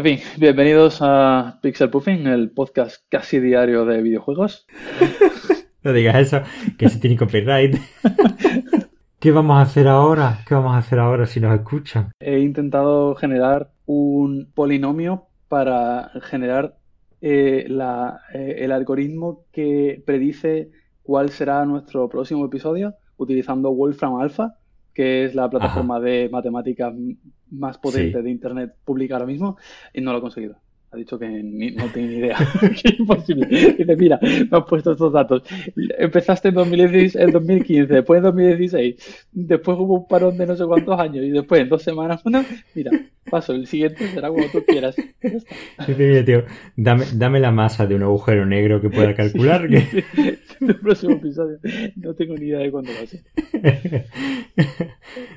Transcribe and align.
En 0.00 0.16
fin, 0.16 0.18
bienvenidos 0.38 1.00
a 1.02 1.58
Pixel 1.60 1.90
Puffing, 1.90 2.26
el 2.26 2.50
podcast 2.52 3.04
casi 3.10 3.38
diario 3.38 3.84
de 3.84 4.00
videojuegos. 4.00 4.66
no 5.82 5.92
digas 5.92 6.16
eso, 6.16 6.40
que 6.78 6.88
se 6.88 6.98
tiene 6.98 7.18
copyright. 7.18 7.76
¿Qué 9.20 9.30
vamos 9.30 9.58
a 9.58 9.60
hacer 9.60 9.88
ahora? 9.88 10.38
¿Qué 10.48 10.54
vamos 10.54 10.74
a 10.74 10.78
hacer 10.78 11.00
ahora 11.00 11.26
si 11.26 11.38
nos 11.38 11.54
escuchan? 11.54 12.12
He 12.18 12.38
intentado 12.38 13.14
generar 13.14 13.72
un 13.84 14.50
polinomio 14.54 15.26
para 15.48 16.10
generar 16.22 16.78
eh, 17.20 17.66
eh, 17.68 18.54
el 18.56 18.72
algoritmo 18.72 19.44
que 19.52 20.02
predice 20.06 20.70
cuál 21.02 21.28
será 21.28 21.66
nuestro 21.66 22.08
próximo 22.08 22.46
episodio 22.46 22.94
utilizando 23.18 23.70
Wolfram 23.70 24.18
Alpha, 24.18 24.54
que 24.94 25.24
es 25.24 25.34
la 25.34 25.48
plataforma 25.48 26.00
de 26.00 26.28
matemáticas 26.30 26.94
más 27.50 27.78
potente 27.78 28.22
de 28.22 28.30
Internet 28.30 28.74
pública 28.84 29.14
ahora 29.14 29.26
mismo 29.26 29.56
y 29.92 30.00
no 30.00 30.12
lo 30.12 30.18
he 30.18 30.22
conseguido. 30.22 30.56
Ha 30.92 30.96
dicho 30.96 31.16
que 31.18 31.28
no 31.28 31.84
tiene 31.94 32.08
ni 32.08 32.14
idea. 32.16 32.36
es 32.62 32.98
imposible. 32.98 33.46
Dice, 33.46 33.96
mira, 33.96 34.18
me 34.20 34.58
has 34.58 34.64
puesto 34.64 34.92
estos 34.92 35.12
datos. 35.12 35.42
Empezaste 35.98 36.48
en 36.48 36.54
2016, 36.54 37.14
en 37.14 37.30
2015, 37.30 37.94
después 37.94 38.18
en 38.18 38.24
2016, 38.24 39.26
después 39.30 39.78
hubo 39.78 40.00
un 40.00 40.08
parón 40.08 40.36
de 40.36 40.46
no 40.46 40.56
sé 40.56 40.64
cuántos 40.66 40.98
años 40.98 41.24
y 41.24 41.30
después 41.30 41.60
en 41.60 41.68
dos 41.68 41.82
semanas, 41.82 42.22
bueno, 42.24 42.44
mira, 42.74 42.90
paso, 43.30 43.52
el 43.52 43.68
siguiente 43.68 44.08
será 44.08 44.28
como 44.28 44.44
tú 44.50 44.64
quieras. 44.66 44.96
Tío, 46.26 46.44
dame, 46.76 47.04
dame 47.14 47.38
la 47.38 47.52
masa 47.52 47.86
de 47.86 47.94
un 47.94 48.02
agujero 48.02 48.44
negro 48.44 48.80
que 48.80 48.90
pueda 48.90 49.14
calcular. 49.14 49.68
Que... 49.68 50.04
el 50.60 50.76
próximo 50.76 51.14
episodio. 51.14 51.58
No 51.96 52.14
tengo 52.14 52.34
ni 52.34 52.46
idea 52.46 52.58
de 52.58 52.70
cuándo 52.72 52.90
va 52.92 53.02
a 53.02 53.06
ser. 53.06 53.22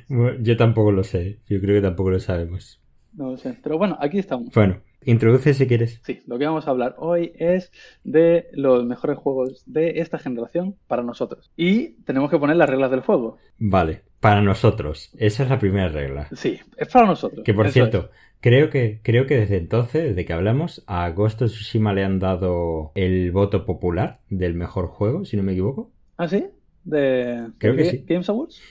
yo 0.41 0.57
tampoco 0.57 0.91
lo 0.91 1.03
sé. 1.03 1.37
Yo 1.47 1.61
creo 1.61 1.75
que 1.75 1.87
tampoco 1.87 2.09
lo 2.09 2.19
sabemos. 2.19 2.81
No 3.13 3.31
lo 3.31 3.37
sé. 3.37 3.55
Pero 3.61 3.77
bueno, 3.77 3.97
aquí 4.01 4.17
estamos. 4.17 4.51
Bueno, 4.53 4.81
introduce 5.05 5.53
si 5.53 5.67
quieres. 5.67 6.01
Sí, 6.03 6.21
lo 6.27 6.37
que 6.37 6.45
vamos 6.45 6.67
a 6.67 6.71
hablar 6.71 6.95
hoy 6.97 7.33
es 7.37 7.71
de 8.03 8.47
los 8.53 8.85
mejores 8.85 9.17
juegos 9.17 9.63
de 9.65 9.99
esta 9.99 10.19
generación 10.19 10.75
para 10.87 11.03
nosotros. 11.03 11.51
Y 11.55 12.01
tenemos 12.03 12.29
que 12.29 12.37
poner 12.37 12.57
las 12.57 12.69
reglas 12.69 12.91
del 12.91 13.01
juego. 13.01 13.37
Vale, 13.57 14.01
para 14.19 14.41
nosotros. 14.41 15.11
Esa 15.17 15.43
es 15.43 15.49
la 15.49 15.59
primera 15.59 15.89
regla. 15.89 16.27
Sí, 16.33 16.59
es 16.77 16.87
para 16.87 17.05
nosotros. 17.05 17.43
Que 17.43 17.53
por 17.53 17.69
cierto, 17.69 18.09
creo 18.39 18.69
que, 18.69 18.99
creo 19.03 19.25
que 19.25 19.37
desde 19.37 19.57
entonces, 19.57 20.03
desde 20.03 20.25
que 20.25 20.33
hablamos, 20.33 20.83
a 20.87 21.09
Ghost 21.09 21.41
of 21.41 21.51
Tsushima 21.51 21.93
le 21.93 22.03
han 22.03 22.19
dado 22.19 22.91
el 22.95 23.31
voto 23.31 23.65
popular 23.65 24.19
del 24.29 24.53
mejor 24.53 24.87
juego, 24.87 25.25
si 25.25 25.37
no 25.37 25.43
me 25.43 25.53
equivoco. 25.53 25.91
¿Ah, 26.17 26.27
sí? 26.27 26.47
¿De, 26.83 27.47
creo 27.57 27.75
que 27.75 27.85
sí. 27.85 28.05
Games 28.07 28.29
Awards? 28.29 28.61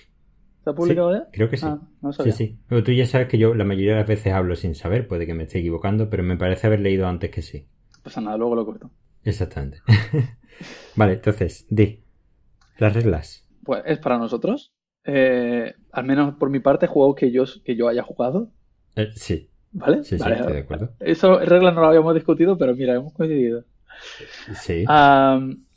¿Está 0.63 0.77
publicado 0.77 1.13
ya? 1.13 1.27
Creo 1.33 1.51
que 1.51 1.57
sí. 1.57 1.67
Ah, 1.67 1.81
sí, 2.23 2.31
sí. 2.31 2.57
Pero 2.69 2.85
tú 2.85 2.93
ya 2.93 3.05
sabes 3.05 3.27
que 3.27 3.37
yo 3.37 3.53
la 3.53 3.65
mayoría 3.65 3.95
de 3.95 3.99
las 3.99 4.07
veces 4.07 4.33
hablo 4.33 4.55
sin 4.55 4.77
saber, 4.77 5.09
puede 5.09 5.27
que 5.27 5.35
me 5.35 5.43
esté 5.43 5.59
equivocando, 5.59 6.09
pero 6.09 6.23
me 6.23 6.37
parece 6.37 6.69
haber 6.69 6.79
leído 6.79 7.09
antes 7.09 7.33
que 7.33 7.43
sí. 7.43 7.67
Pues 8.05 8.17
nada, 8.19 8.37
luego 8.37 8.55
lo 8.55 8.65
corto. 8.65 8.93
Exactamente. 9.25 9.81
vale, 10.95 11.15
entonces, 11.15 11.67
di. 11.69 12.05
Las 12.79 12.95
reglas. 12.95 13.45
Pues 13.65 13.83
es 13.87 13.99
para 13.99 14.19
nosotros. 14.19 14.73
Eh, 15.03 15.75
al 15.91 16.05
menos 16.05 16.37
por 16.37 16.49
mi 16.49 16.61
parte, 16.61 16.87
juegos 16.87 17.17
que 17.17 17.33
yo, 17.33 17.43
que 17.65 17.75
yo 17.75 17.89
haya 17.89 18.05
jugado. 18.05 18.53
Eh, 18.95 19.11
sí. 19.17 19.51
¿Vale? 19.73 20.05
Sí, 20.05 20.17
sí, 20.17 20.25
estoy 20.31 20.53
de 20.53 20.61
acuerdo. 20.61 20.95
Eso, 21.01 21.41
reglas 21.41 21.75
no 21.75 21.81
lo 21.81 21.89
habíamos 21.89 22.15
discutido, 22.15 22.57
pero 22.57 22.77
mira, 22.77 22.95
hemos 22.95 23.13
coincidido. 23.15 23.65
Sí. 24.55 24.85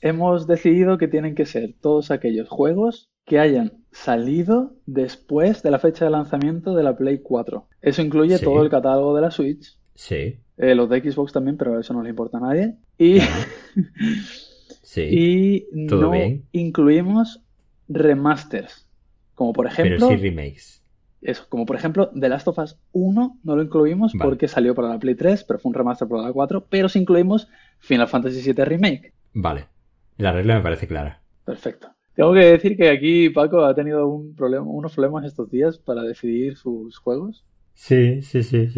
hemos 0.02 0.46
decidido 0.46 1.00
que 1.00 1.08
tienen 1.08 1.34
que 1.34 1.48
ser 1.48 1.74
todos 1.82 2.12
aquellos 2.12 2.50
juegos 2.50 3.10
que 3.26 3.40
hayan 3.40 3.74
salido 3.92 4.74
después 4.86 5.64
de 5.64 5.72
la 5.72 5.80
fecha 5.80 6.06
de 6.06 6.12
lanzamiento 6.12 6.76
de 6.76 6.84
la 6.84 6.96
Play 6.96 7.20
4. 7.20 7.68
Eso 7.82 8.02
incluye 8.02 8.38
todo 8.40 8.62
el 8.64 8.70
catálogo 8.70 9.16
de 9.16 9.22
la 9.22 9.32
Switch. 9.32 9.78
Sí. 9.96 10.40
Eh, 10.58 10.76
los 10.76 10.90
de 10.90 11.02
Xbox 11.02 11.34
también, 11.34 11.58
pero 11.58 11.80
eso 11.80 11.94
no 11.94 12.04
le 12.04 12.10
importa 12.10 12.38
a 12.38 12.42
nadie. 12.42 12.76
Y, 12.98 13.20
sí. 14.84 15.02
y 15.02 15.68
no 15.72 16.12
incluimos 16.52 17.42
remasters. 17.88 18.88
Como 19.34 19.54
por 19.54 19.68
ejemplo. 19.68 20.08
Pero 20.08 20.20
sí 20.20 20.30
remakes. 20.30 20.82
Eso, 21.22 21.46
como 21.50 21.66
por 21.66 21.76
ejemplo, 21.76 22.12
The 22.12 22.30
Last 22.30 22.48
of 22.48 22.60
Us 22.60 22.78
1 22.92 23.40
no 23.44 23.56
lo 23.56 23.64
incluimos 23.64 24.14
porque 24.20 24.48
salió 24.48 24.76
para 24.76 24.90
la 24.90 25.00
Play 25.00 25.16
3, 25.16 25.44
pero 25.46 25.58
fue 25.58 25.70
un 25.70 25.74
remaster 25.74 26.08
para 26.08 26.22
la 26.22 26.32
4. 26.32 26.68
Pero 26.70 26.88
sí 26.88 27.00
incluimos 27.00 27.48
Final 27.80 28.08
Fantasy 28.08 28.42
VII 28.54 28.64
Remake. 28.64 29.14
Vale. 29.34 29.68
La 30.18 30.32
regla 30.32 30.56
me 30.56 30.62
parece 30.62 30.88
clara. 30.88 31.22
Perfecto. 31.44 31.95
Tengo 32.16 32.34
que 32.34 32.40
decir 32.40 32.78
que 32.78 32.90
aquí 32.90 33.30
Paco 33.30 33.66
ha 33.66 33.76
tenido 33.76 34.08
un 34.08 34.36
problema, 34.36 34.66
unos 34.66 34.94
problemas 34.94 35.26
estos 35.26 35.52
días 35.52 35.78
para 35.78 36.02
decidir 36.02 36.56
sus 36.56 36.98
juegos. 36.98 37.46
Sí, 37.74 38.22
sí, 38.22 38.42
sí. 38.44 38.70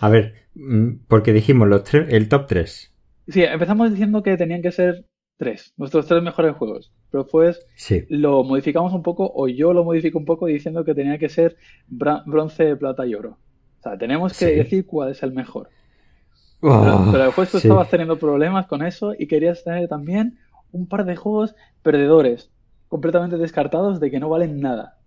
A 0.00 0.08
ver, 0.08 0.34
mm, 0.54 1.06
porque 1.08 1.32
dijimos 1.32 1.68
los 1.68 1.82
tres, 1.82 2.12
el 2.12 2.28
top 2.28 2.46
3. 2.46 2.94
Sí, 3.26 3.42
empezamos 3.42 3.90
diciendo 3.90 4.22
que 4.22 4.36
tenían 4.36 4.62
que 4.62 4.70
ser 4.70 5.06
tres, 5.36 5.74
nuestros 5.76 6.06
tres 6.06 6.22
mejores 6.22 6.54
juegos. 6.56 6.92
Pero 7.10 7.24
después 7.24 7.66
lo 8.08 8.44
modificamos 8.44 8.92
un 8.92 9.02
poco, 9.02 9.30
o 9.34 9.48
yo 9.48 9.72
lo 9.72 9.82
modifico 9.82 10.18
un 10.18 10.24
poco 10.24 10.46
diciendo 10.46 10.84
que 10.84 10.94
tenía 10.94 11.18
que 11.18 11.28
ser 11.28 11.56
bronce, 11.88 12.76
plata 12.76 13.06
y 13.06 13.14
oro. 13.14 13.38
O 13.80 13.82
sea, 13.82 13.98
tenemos 13.98 14.38
que 14.38 14.46
decir 14.46 14.86
cuál 14.86 15.10
es 15.10 15.22
el 15.22 15.32
mejor. 15.32 15.68
Oh, 16.60 17.08
pero, 17.12 17.24
después 17.24 17.50
tú 17.50 17.58
estabas 17.58 17.90
teniendo 17.90 18.18
problemas 18.18 18.66
con 18.66 18.82
eso 18.82 19.14
y 19.18 19.26
querías 19.26 19.64
tener 19.64 19.86
también 19.88 20.38
un 20.72 20.88
par 20.88 21.04
de 21.04 21.14
juegos 21.14 21.54
perdedores 21.82 22.50
completamente 22.88 23.36
descartados 23.36 24.00
de 24.00 24.10
que 24.10 24.20
no 24.20 24.28
valen 24.28 24.60
nada. 24.60 24.98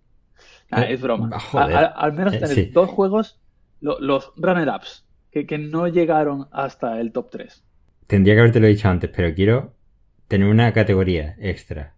Eh, 0.76 0.86
es 0.90 1.00
broma. 1.00 1.30
Ah, 1.52 1.92
al, 1.96 2.12
menos 2.12 2.34
eh, 2.34 2.38
tener 2.38 2.72
dos 2.72 2.90
juegos, 2.90 3.40
los 3.80 4.32
runner-ups, 4.36 5.06
que, 5.30 5.58
no 5.58 5.88
llegaron 5.88 6.48
hasta 6.52 7.00
el 7.00 7.12
top 7.12 7.30
3. 7.30 7.64
Tendría 8.06 8.34
que 8.34 8.40
haberte 8.40 8.60
lo 8.60 8.66
dicho 8.66 8.88
antes, 8.88 9.10
pero 9.14 9.34
quiero 9.34 9.74
tener 10.26 10.48
una 10.48 10.72
categoría 10.72 11.36
extra. 11.38 11.94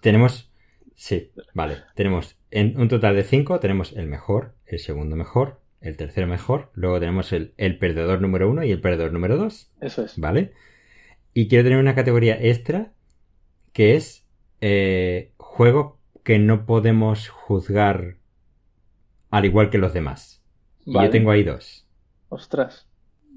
tenemos. 0.00 0.50
Sí, 0.94 1.32
vale. 1.54 1.78
Tenemos 1.94 2.36
en 2.50 2.78
un 2.78 2.88
total 2.88 3.16
de 3.16 3.22
5, 3.22 3.58
tenemos 3.60 3.92
el 3.94 4.06
mejor, 4.06 4.54
el 4.66 4.78
segundo 4.78 5.16
mejor, 5.16 5.60
el 5.80 5.96
tercero 5.96 6.26
mejor, 6.26 6.70
luego 6.74 7.00
tenemos 7.00 7.32
el, 7.32 7.54
el 7.56 7.78
perdedor 7.78 8.20
número 8.20 8.50
1 8.50 8.64
y 8.64 8.70
el 8.70 8.80
perdedor 8.80 9.12
número 9.12 9.38
2. 9.38 9.72
Eso 9.80 10.04
es. 10.04 10.18
¿Vale? 10.18 10.52
Y 11.32 11.48
quiero 11.48 11.64
tener 11.64 11.78
una 11.78 11.94
categoría 11.94 12.36
extra 12.38 12.92
que 13.72 13.96
es 13.96 14.19
eh, 14.60 15.32
juego 15.36 15.98
que 16.22 16.38
no 16.38 16.66
podemos 16.66 17.28
juzgar 17.28 18.16
al 19.30 19.44
igual 19.44 19.70
que 19.70 19.78
los 19.78 19.92
demás. 19.92 20.42
Y 20.84 20.94
yo 20.94 21.10
tengo 21.10 21.30
ahí 21.30 21.42
dos. 21.42 21.86
Ostras. 22.28 22.86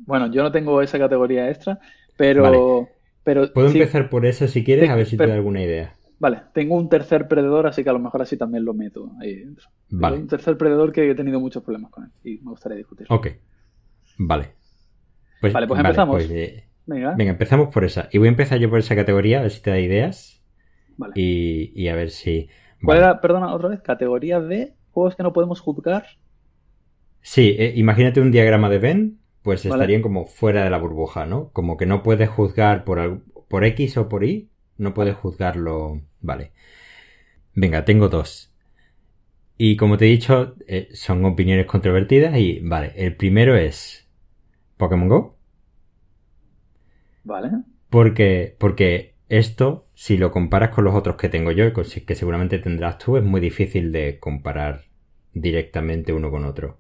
Bueno, 0.06 0.32
yo 0.32 0.44
no 0.44 0.52
tengo 0.52 0.82
esa 0.82 1.00
categoría 1.00 1.50
extra, 1.50 1.80
pero... 2.18 2.90
pero 3.24 3.52
Puedo 3.54 3.70
empezar 3.70 4.10
por 4.10 4.26
eso 4.26 4.48
si 4.48 4.64
quieres, 4.64 4.90
a 4.90 4.96
ver 4.96 5.06
si 5.06 5.18
te 5.18 5.28
da 5.28 5.34
alguna 5.34 5.62
idea. 5.62 5.96
Vale, 6.20 6.42
tengo 6.54 6.76
un 6.76 6.90
tercer 6.90 7.28
predador, 7.28 7.68
así 7.68 7.84
que 7.84 7.90
a 7.90 7.94
lo 7.94 8.00
mejor 8.00 8.22
así 8.22 8.38
también 8.38 8.64
lo 8.64 8.74
meto 8.74 9.12
ahí 9.20 9.36
dentro. 9.36 9.68
Vale. 9.90 10.18
Un 10.18 10.28
tercer 10.28 10.58
predador 10.58 10.92
que 10.92 11.10
he 11.10 11.16
tenido 11.16 11.40
muchos 11.40 11.64
problemas 11.64 11.92
con 11.92 12.06
él 12.06 12.12
y 12.24 12.38
me 12.44 12.52
gustaría 12.52 12.78
discutir. 12.78 13.08
Ok. 13.10 13.28
Vale. 14.18 14.54
Pues, 15.42 15.52
vale, 15.52 15.68
pues 15.68 15.80
empezamos. 15.80 16.16
Pues, 16.16 16.32
eh, 16.32 16.70
venga. 16.86 17.16
venga, 17.16 17.32
empezamos 17.32 17.70
por 17.74 17.84
esa. 17.84 18.08
Y 18.12 18.20
voy 18.20 18.28
a 18.28 18.32
empezar 18.32 18.58
yo 18.60 18.70
por 18.70 18.80
esa 18.80 18.96
categoría, 18.96 19.40
a 19.40 19.42
ver 19.42 19.52
si 19.52 19.62
te 19.62 19.72
da 19.72 19.80
ideas. 19.80 20.43
Y, 21.16 21.88
a 21.88 21.96
ver 21.96 22.10
si. 22.10 22.50
¿Cuál 22.84 22.98
era, 22.98 23.22
perdona, 23.22 23.54
otra 23.54 23.70
vez? 23.70 23.82
¿Categoría 23.82 24.40
de 24.40 24.74
juegos 24.92 25.16
que 25.16 25.24
no 25.24 25.34
podemos 25.34 25.60
juzgar? 25.60 26.06
Sí, 27.22 27.56
eh, 27.58 27.74
imagínate 27.76 28.20
un 28.20 28.32
diagrama 28.32 28.70
de 28.70 28.80
Venn, 28.80 29.20
pues 29.42 29.66
estarían 29.66 30.02
como 30.02 30.26
fuera 30.26 30.64
de 30.64 30.70
la 30.70 30.78
burbuja, 30.78 31.26
¿no? 31.26 31.50
Como 31.50 31.78
que 31.78 31.86
no 31.86 32.04
puedes 32.04 32.30
juzgar 32.30 32.84
por, 32.84 33.22
por 33.48 33.64
X 33.64 33.98
o 33.98 34.10
por 34.10 34.24
Y, 34.24 34.50
no 34.78 34.94
puedes 34.94 35.16
juzgarlo. 35.16 36.02
Vale. 36.22 36.52
Venga, 37.56 37.86
tengo 37.86 38.10
dos. 38.10 38.54
Y 39.58 39.78
como 39.78 39.98
te 39.98 40.06
he 40.06 40.10
dicho, 40.10 40.56
eh, 40.68 40.90
son 40.94 41.24
opiniones 41.26 41.66
controvertidas 41.66 42.38
y, 42.38 42.60
vale, 42.60 42.94
el 42.96 43.16
primero 43.16 43.56
es 43.56 44.08
Pokémon 44.78 45.08
Go. 45.08 45.38
Vale. 47.24 47.52
Porque, 47.90 48.56
porque 48.58 49.13
esto, 49.38 49.88
si 49.96 50.18
lo 50.18 50.32
comparas 50.32 50.70
con 50.70 50.84
los 50.84 50.94
otros 50.94 51.16
que 51.16 51.30
tengo 51.30 51.52
yo 51.52 51.66
y 51.66 52.02
que 52.02 52.16
seguramente 52.16 52.60
tendrás 52.60 53.00
tú, 53.00 53.18
es 53.18 53.24
muy 53.24 53.42
difícil 53.42 53.92
de 53.92 54.20
comparar 54.20 54.86
directamente 55.34 56.14
uno 56.14 56.30
con 56.30 56.46
otro. 56.46 56.78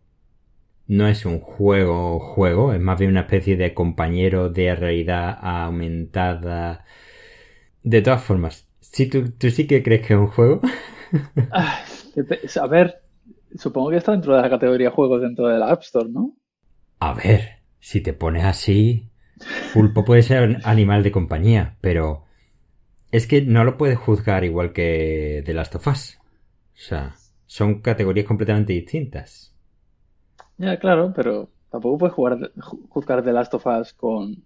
No 0.86 1.08
es 1.08 1.26
un 1.26 1.40
juego 1.40 2.20
juego, 2.20 2.74
es 2.74 2.80
más 2.80 3.00
bien 3.00 3.12
una 3.12 3.22
especie 3.22 3.58
de 3.58 3.74
compañero 3.74 4.50
de 4.50 4.76
realidad 4.76 5.38
aumentada. 5.42 6.86
De 7.82 8.02
todas 8.02 8.22
formas, 8.22 8.68
si 8.80 9.08
tú, 9.08 9.34
sí 9.50 9.66
que 9.66 9.82
crees 9.82 10.06
que 10.06 10.14
es 10.14 10.20
un 10.20 10.28
juego. 10.28 10.62
a 11.52 12.68
ver, 12.68 13.02
supongo 13.56 13.90
que 13.90 13.98
está 13.98 14.12
dentro 14.12 14.36
de 14.36 14.42
la 14.42 14.50
categoría 14.50 14.92
juegos 14.92 15.22
dentro 15.22 15.48
de 15.48 15.58
la 15.58 15.72
App 15.72 15.82
Store, 15.82 16.10
¿no? 16.10 16.36
A 17.00 17.14
ver, 17.14 17.64
si 17.80 18.02
te 18.02 18.14
pones 18.14 18.44
así, 18.44 19.10
Pulpo 19.74 20.06
puede 20.06 20.22
ser 20.22 20.60
animal 20.64 21.02
de 21.02 21.12
compañía, 21.12 21.78
pero 21.82 22.23
es 23.14 23.28
que 23.28 23.42
no 23.42 23.64
lo 23.64 23.78
puedes 23.78 23.98
juzgar 23.98 24.44
igual 24.44 24.74
que 24.74 25.42
The 25.46 25.54
Last 25.54 25.76
of 25.76 25.88
Us. 25.88 26.20
O 26.74 26.76
sea, 26.76 27.16
son 27.46 27.80
categorías 27.80 28.26
completamente 28.26 28.74
distintas. 28.74 29.56
Ya, 30.58 30.78
claro, 30.78 31.14
pero 31.16 31.50
Tampoco 31.74 31.98
puedes 31.98 32.14
jugar, 32.14 32.52
juzgar 32.90 33.24
The 33.24 33.34
Last 33.34 33.56
of 33.56 33.66
Us 33.66 33.94
con 33.94 34.44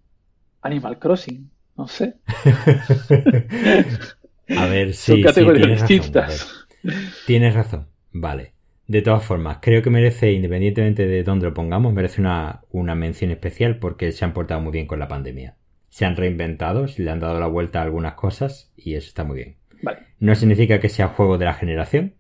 Animal 0.62 0.98
Crossing. 0.98 1.52
No 1.75 1.86
sé. 1.86 2.16
a 4.58 4.66
ver, 4.68 4.94
sí, 4.94 5.12
Son 5.12 5.24
categorías 5.24 5.68
tienes 5.68 5.86
distintas. 5.86 6.68
Razón, 6.81 7.02
tienes 7.25 7.54
razón. 7.54 7.88
Vale. 8.14 8.54
De 8.88 9.02
todas 9.02 9.25
formas, 9.25 9.58
creo 9.62 9.81
que 9.81 9.90
merece, 9.90 10.31
independientemente 10.31 11.06
de 11.06 11.24
dónde 11.24 11.48
lo 11.48 11.54
pongamos, 11.54 11.92
merece 11.92 12.22
una, 12.22 12.62
una 12.72 12.96
mención 12.96 13.31
especial 13.31 13.78
porque 13.78 14.14
se 14.14 14.24
han 14.24 14.31
portado 14.31 14.62
muy 14.62 14.72
bien 14.72 14.88
con 14.88 15.00
la 15.00 15.10
pandemia. 15.10 15.56
Se 15.89 16.06
han 16.06 16.16
reinventado, 16.16 16.86
le 16.98 17.10
han 17.10 17.19
dado 17.19 17.39
la 17.39 17.48
vuelta 17.48 17.80
a 17.80 17.84
algunas 17.84 18.13
cosas 18.16 18.72
y 18.75 18.95
eso 18.95 19.07
está 19.07 19.24
muy 19.24 19.38
bien. 19.38 19.57
Vale. 19.81 20.00
No 20.19 20.36
significa 20.36 20.80
que 20.80 20.89
sea 20.89 21.10
juego 21.10 21.38
de 21.38 21.45
la 21.45 21.54
generación, 21.54 22.16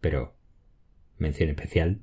pero 0.00 0.34
mención 1.18 1.48
especial. 1.50 2.00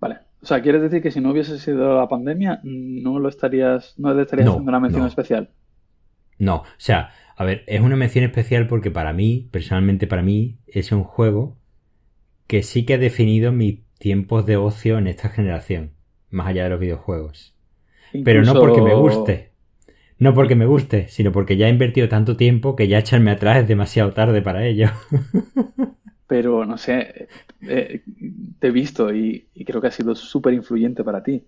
Vale. 0.00 0.18
O 0.42 0.46
sea, 0.46 0.62
¿quieres 0.62 0.82
decir 0.82 1.02
que 1.02 1.10
si 1.10 1.20
no 1.20 1.30
hubiese 1.32 1.58
sido 1.58 1.96
la 1.98 2.08
pandemia, 2.08 2.60
no 2.62 3.18
lo 3.18 3.28
estarías, 3.28 3.94
no 3.98 4.14
le 4.14 4.22
estarías 4.22 4.46
No, 4.46 4.52
haciendo 4.52 4.70
una 4.70 4.80
mención 4.80 5.02
no. 5.02 5.08
especial? 5.08 5.50
No, 6.38 6.56
o 6.56 6.64
sea, 6.78 7.10
a 7.36 7.44
ver, 7.44 7.64
es 7.66 7.80
una 7.80 7.96
mención 7.96 8.24
especial 8.24 8.66
porque 8.66 8.90
para 8.90 9.12
mí, 9.12 9.48
personalmente 9.52 10.06
para 10.06 10.22
mí, 10.22 10.58
es 10.66 10.92
un 10.92 11.04
juego 11.04 11.58
que 12.46 12.62
sí 12.62 12.86
que 12.86 12.94
ha 12.94 12.98
definido 12.98 13.52
mis 13.52 13.80
tiempos 13.98 14.46
de 14.46 14.56
ocio 14.56 14.96
en 14.98 15.06
esta 15.06 15.28
generación, 15.28 15.92
más 16.30 16.48
allá 16.48 16.64
de 16.64 16.70
los 16.70 16.80
videojuegos. 16.80 17.54
Pero 18.24 18.42
no 18.42 18.54
porque 18.54 18.80
me 18.80 18.94
guste. 18.94 19.49
No 20.20 20.34
porque 20.34 20.54
me 20.54 20.66
guste, 20.66 21.08
sino 21.08 21.32
porque 21.32 21.56
ya 21.56 21.66
he 21.66 21.70
invertido 21.70 22.08
tanto 22.08 22.36
tiempo 22.36 22.76
que 22.76 22.86
ya 22.86 22.98
echarme 22.98 23.32
atrás 23.32 23.58
es 23.58 23.66
demasiado 23.68 24.12
tarde 24.12 24.40
para 24.40 24.64
ello. 24.64 24.86
Pero 26.26 26.64
no 26.64 26.78
sé, 26.78 27.28
eh, 27.62 28.02
te 28.58 28.68
he 28.68 28.70
visto 28.70 29.12
y, 29.12 29.48
y 29.54 29.64
creo 29.64 29.80
que 29.80 29.88
ha 29.88 29.90
sido 29.90 30.14
súper 30.14 30.54
influyente 30.54 31.02
para 31.02 31.22
ti. 31.22 31.44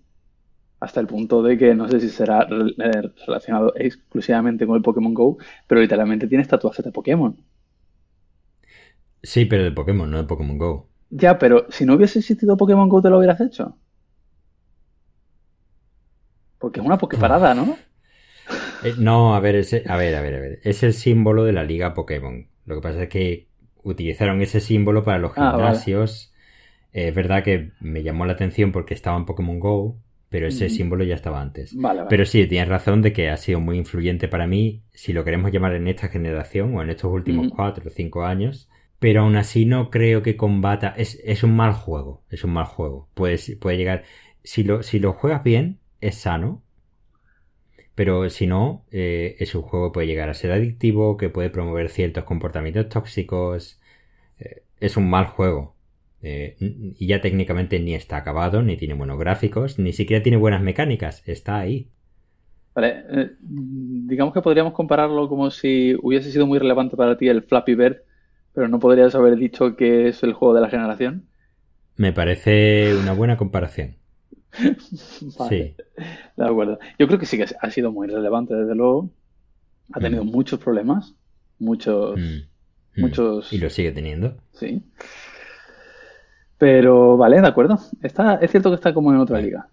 Hasta 0.79 0.99
el 1.01 1.07
punto 1.07 1.43
de 1.43 1.57
que 1.57 1.75
no 1.75 1.89
sé 1.89 1.99
si 2.01 2.09
será 2.09 2.43
eh, 2.43 3.03
relacionado 3.27 3.73
exclusivamente 3.77 4.67
con 4.67 4.77
el 4.77 4.83
Pokémon 4.83 5.13
Go, 5.13 5.37
pero 5.67 5.81
literalmente 5.81 6.27
tienes 6.27 6.47
tatuajes 6.49 6.85
de 6.85 6.91
Pokémon. 6.91 7.37
Sí, 9.21 9.45
pero 9.45 9.63
de 9.63 9.71
Pokémon, 9.71 10.09
no 10.09 10.17
de 10.17 10.23
Pokémon 10.25 10.57
Go. 10.57 10.89
Ya, 11.11 11.39
pero 11.39 11.65
si 11.69 11.85
no 11.85 11.93
hubiese 11.95 12.19
existido 12.19 12.57
Pokémon 12.57 12.89
Go, 12.89 13.01
¿te 13.01 13.09
lo 13.09 13.17
hubieras 13.19 13.39
hecho? 13.39 13.77
Porque 16.57 16.79
es 16.79 16.85
una 16.85 16.97
Poképarada, 16.97 17.53
¿no? 17.53 17.77
Eh, 18.83 18.95
no, 18.97 19.35
a 19.35 19.39
ver, 19.39 19.55
ese, 19.55 19.83
a 19.87 19.97
ver, 19.97 20.15
a 20.15 20.21
ver, 20.21 20.35
a 20.35 20.39
ver. 20.39 20.59
Es 20.63 20.83
el 20.83 20.93
símbolo 20.93 21.43
de 21.45 21.53
la 21.53 21.63
liga 21.63 21.93
Pokémon. 21.93 22.47
Lo 22.65 22.75
que 22.75 22.81
pasa 22.81 23.03
es 23.03 23.09
que 23.09 23.47
utilizaron 23.83 24.41
ese 24.41 24.59
símbolo 24.59 25.03
para 25.03 25.19
los 25.19 25.33
Ah, 25.35 25.51
vale. 25.51 25.53
gimnasios. 25.55 26.33
Eh, 26.93 27.09
es 27.09 27.15
verdad 27.15 27.43
que 27.43 27.71
me 27.79 28.03
llamó 28.03 28.25
la 28.25 28.33
atención 28.33 28.71
porque 28.71 28.93
estaba 28.93 29.17
en 29.17 29.25
Pokémon 29.25 29.59
Go, 29.59 29.97
pero 30.29 30.47
ese 30.47 30.69
símbolo 30.69 31.03
ya 31.03 31.15
estaba 31.15 31.41
antes. 31.41 31.75
Vale, 31.75 31.99
vale. 31.99 32.09
Pero 32.09 32.25
sí, 32.25 32.45
tienes 32.47 32.69
razón 32.69 33.01
de 33.01 33.13
que 33.13 33.29
ha 33.29 33.37
sido 33.37 33.59
muy 33.59 33.77
influyente 33.77 34.27
para 34.27 34.47
mí, 34.47 34.83
si 34.93 35.13
lo 35.13 35.23
queremos 35.23 35.51
llamar 35.51 35.75
en 35.75 35.87
esta 35.87 36.07
generación 36.09 36.75
o 36.75 36.81
en 36.81 36.89
estos 36.89 37.11
últimos 37.11 37.49
cuatro 37.49 37.85
o 37.87 37.89
cinco 37.89 38.25
años. 38.25 38.69
Pero 38.99 39.21
aún 39.21 39.35
así 39.35 39.65
no 39.65 39.89
creo 39.89 40.21
que 40.23 40.37
combata. 40.37 40.93
Es, 40.97 41.19
es 41.25 41.43
un 41.43 41.55
mal 41.55 41.73
juego. 41.73 42.23
Es 42.29 42.43
un 42.43 42.51
mal 42.53 42.65
juego. 42.65 43.09
Puedes, 43.13 43.55
puede 43.59 43.77
llegar. 43.77 44.03
Si 44.43 44.63
lo, 44.63 44.81
si 44.83 44.99
lo 44.99 45.13
juegas 45.13 45.43
bien, 45.43 45.79
es 46.01 46.15
sano. 46.15 46.63
Pero 47.95 48.29
si 48.29 48.47
no, 48.47 48.85
eh, 48.91 49.35
es 49.39 49.53
un 49.53 49.61
juego 49.61 49.89
que 49.91 49.93
puede 49.93 50.07
llegar 50.07 50.29
a 50.29 50.33
ser 50.33 50.51
adictivo, 50.51 51.17
que 51.17 51.29
puede 51.29 51.49
promover 51.49 51.89
ciertos 51.89 52.23
comportamientos 52.23 52.89
tóxicos. 52.89 53.79
Eh, 54.39 54.63
es 54.79 54.97
un 54.97 55.09
mal 55.09 55.27
juego. 55.27 55.75
Eh, 56.21 56.55
y 56.59 57.05
ya 57.05 57.21
técnicamente 57.21 57.79
ni 57.79 57.93
está 57.93 58.17
acabado, 58.17 58.61
ni 58.63 58.77
tiene 58.77 58.93
buenos 58.93 59.19
gráficos, 59.19 59.77
ni 59.77 59.93
siquiera 59.93 60.23
tiene 60.23 60.37
buenas 60.37 60.61
mecánicas. 60.61 61.21
Está 61.27 61.59
ahí. 61.59 61.89
Vale, 62.73 63.03
digamos 63.39 64.33
que 64.33 64.41
podríamos 64.41 64.73
compararlo 64.73 65.29
como 65.29 65.51
si 65.51 65.95
hubiese 66.01 66.31
sido 66.31 66.47
muy 66.47 66.57
relevante 66.57 66.97
para 66.97 67.17
ti 67.17 67.27
el 67.27 67.43
Flappy 67.43 67.75
Bird, 67.75 67.97
pero 68.53 68.67
no 68.67 68.79
podrías 68.79 69.13
haber 69.13 69.35
dicho 69.35 69.75
que 69.75 70.07
es 70.07 70.23
el 70.23 70.33
juego 70.33 70.55
de 70.55 70.61
la 70.61 70.69
generación. 70.69 71.27
Me 71.95 72.13
parece 72.13 72.95
una 72.95 73.13
buena 73.13 73.37
comparación. 73.37 73.97
Vale, 75.39 75.49
Sí. 75.49 75.75
de 76.37 76.45
acuerdo. 76.45 76.79
Yo 76.99 77.07
creo 77.07 77.19
que 77.19 77.25
sí 77.25 77.37
que 77.37 77.45
ha 77.59 77.69
sido 77.71 77.91
muy 77.91 78.07
relevante, 78.07 78.53
desde 78.55 78.75
luego. 78.75 79.09
Ha 79.93 79.99
tenido 79.99 80.23
Mm. 80.23 80.29
muchos 80.31 80.59
problemas, 80.59 81.15
muchos, 81.59 82.17
Mm. 82.19 82.21
Mm. 82.95 83.01
muchos, 83.01 83.51
Y 83.53 83.57
lo 83.57 83.69
sigue 83.69 83.91
teniendo. 83.91 84.37
sí. 84.53 84.81
Pero 86.57 87.17
vale, 87.17 87.41
de 87.41 87.47
acuerdo. 87.47 87.77
Está, 88.01 88.35
es 88.35 88.51
cierto 88.51 88.69
que 88.69 88.75
está 88.75 88.93
como 88.93 89.11
en 89.11 89.17
otra 89.19 89.35
Vale. 89.35 89.47
liga. 89.47 89.67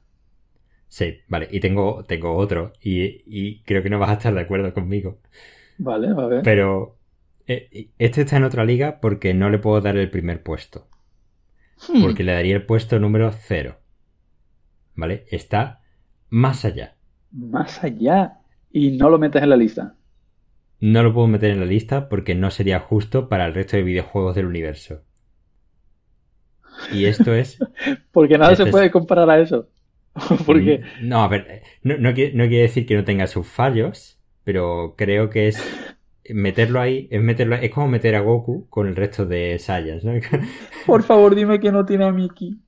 Sí, 0.89 1.19
vale. 1.29 1.47
Y 1.51 1.61
tengo, 1.61 2.05
tengo 2.05 2.35
otro. 2.37 2.73
Y, 2.83 3.23
y 3.27 3.63
creo 3.63 3.83
que 3.83 3.91
no 3.91 3.99
vas 3.99 4.11
a 4.11 4.15
estar 4.15 4.35
de 4.35 4.41
acuerdo 4.41 4.75
conmigo. 4.75 5.19
Vale, 5.79 6.09
a 6.09 6.27
ver. 6.27 6.43
Pero 6.43 6.97
eh, 7.47 7.91
este 7.99 8.23
está 8.23 8.39
en 8.39 8.45
otra 8.45 8.65
liga 8.65 8.99
porque 9.01 9.35
no 9.35 9.51
le 9.51 9.59
puedo 9.59 9.81
dar 9.81 9.97
el 9.97 10.11
primer 10.11 10.43
puesto. 10.43 10.89
Hmm, 11.89 12.03
Porque 12.03 12.25
le 12.25 12.33
daría 12.33 12.57
el 12.57 12.67
puesto 12.67 12.99
número 12.99 13.31
cero. 13.33 13.77
¿Vale? 14.95 15.25
Está 15.31 15.81
más 16.29 16.65
allá. 16.65 16.97
Más 17.33 17.83
allá. 17.83 18.39
Y 18.71 18.93
no 18.97 19.11
lo 19.11 19.19
metes 19.19 19.43
en 19.43 19.51
la 19.51 19.57
lista. 19.57 19.97
No 20.81 21.05
lo 21.05 21.15
puedo 21.15 21.29
meter 21.29 21.53
en 21.53 21.61
la 21.61 21.65
lista 21.65 22.09
porque 22.09 22.35
no 22.35 22.51
sería 22.51 22.81
justo 22.81 23.29
para 23.29 23.47
el 23.47 23.55
resto 23.55 23.77
de 23.77 23.85
videojuegos 23.85 24.35
del 24.35 24.47
universo. 24.47 25.05
Y 26.89 27.05
esto 27.07 27.35
es 27.35 27.59
Porque 28.13 28.39
nada 28.39 28.53
Este 28.53 28.65
se 28.65 28.67
es- 28.71 28.71
puede 28.71 28.91
comparar 28.91 29.29
a 29.31 29.41
eso. 29.41 29.69
Porque 30.47 30.83
No, 31.03 31.23
a 31.23 31.29
ver, 31.29 31.63
no, 31.83 31.97
no, 31.99 32.15
quiere, 32.15 32.35
no 32.37 32.47
quiere 32.49 32.63
decir 32.63 32.87
que 32.87 32.97
no 32.97 33.05
tenga 33.05 33.27
sus 33.27 33.47
fallos, 33.47 34.19
pero 34.45 34.95
creo 34.97 35.31
que 35.31 35.49
es 35.49 35.63
meterlo 36.29 36.81
ahí, 36.81 37.09
es 37.11 37.23
meterlo 37.23 37.57
es 37.57 37.71
como 37.71 37.89
meter 37.89 38.15
a 38.17 38.21
Goku 38.21 38.69
con 38.69 38.87
el 38.89 38.97
resto 38.97 39.27
de 39.27 39.59
Saiyans, 39.59 40.05
¿no? 40.05 40.13
Por 40.85 41.03
favor, 41.05 41.35
dime 41.35 41.59
que 41.59 41.73
no 41.73 41.87
tiene 41.87 42.05
a 42.05 42.13
Mickey. 42.13 42.61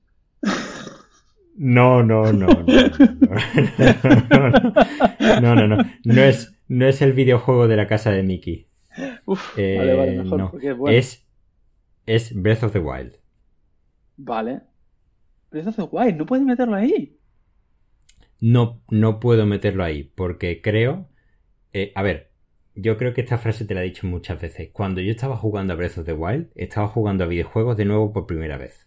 No, 1.55 2.03
no, 2.03 2.33
no. 2.33 2.47
No, 5.41 5.55
no, 5.55 5.67
no. 5.67 5.77
No, 6.03 6.21
es, 6.21 6.55
no 6.67 6.85
es 6.85 7.01
el 7.01 7.13
videojuego 7.13 7.67
de 7.67 7.75
la 7.75 7.87
casa 7.87 8.11
de 8.11 8.23
Mickey. 8.23 8.67
Uf, 9.25 9.57
eh, 9.57 9.77
vale, 9.77 9.95
vale, 9.95 10.23
mejor. 10.23 10.39
No. 10.39 10.87
Es, 10.89 11.27
es, 12.05 12.33
Breath 12.39 12.63
of 12.63 12.73
the 12.73 12.79
Wild. 12.79 13.17
Vale. 14.17 14.61
Breath 15.51 15.67
of 15.67 15.75
the 15.75 15.83
Wild, 15.83 16.17
¿no 16.17 16.25
puedes 16.25 16.45
meterlo 16.45 16.75
ahí? 16.75 17.17
No, 18.39 18.81
no 18.89 19.19
puedo 19.19 19.45
meterlo 19.45 19.83
ahí, 19.83 20.03
porque 20.03 20.61
creo. 20.61 21.07
Eh, 21.71 21.91
a 21.95 22.03
ver, 22.03 22.31
yo 22.75 22.97
creo 22.97 23.13
que 23.13 23.21
esta 23.21 23.37
frase 23.37 23.65
te 23.65 23.73
la 23.73 23.81
he 23.81 23.85
dicho 23.85 24.07
muchas 24.07 24.41
veces. 24.41 24.69
Cuando 24.71 25.01
yo 25.01 25.11
estaba 25.11 25.37
jugando 25.37 25.73
a 25.73 25.75
Breath 25.75 25.99
of 25.99 26.05
the 26.05 26.13
Wild, 26.13 26.49
estaba 26.55 26.87
jugando 26.87 27.23
a 27.23 27.27
videojuegos 27.27 27.77
de 27.77 27.85
nuevo 27.85 28.11
por 28.11 28.25
primera 28.25 28.57
vez. 28.57 28.85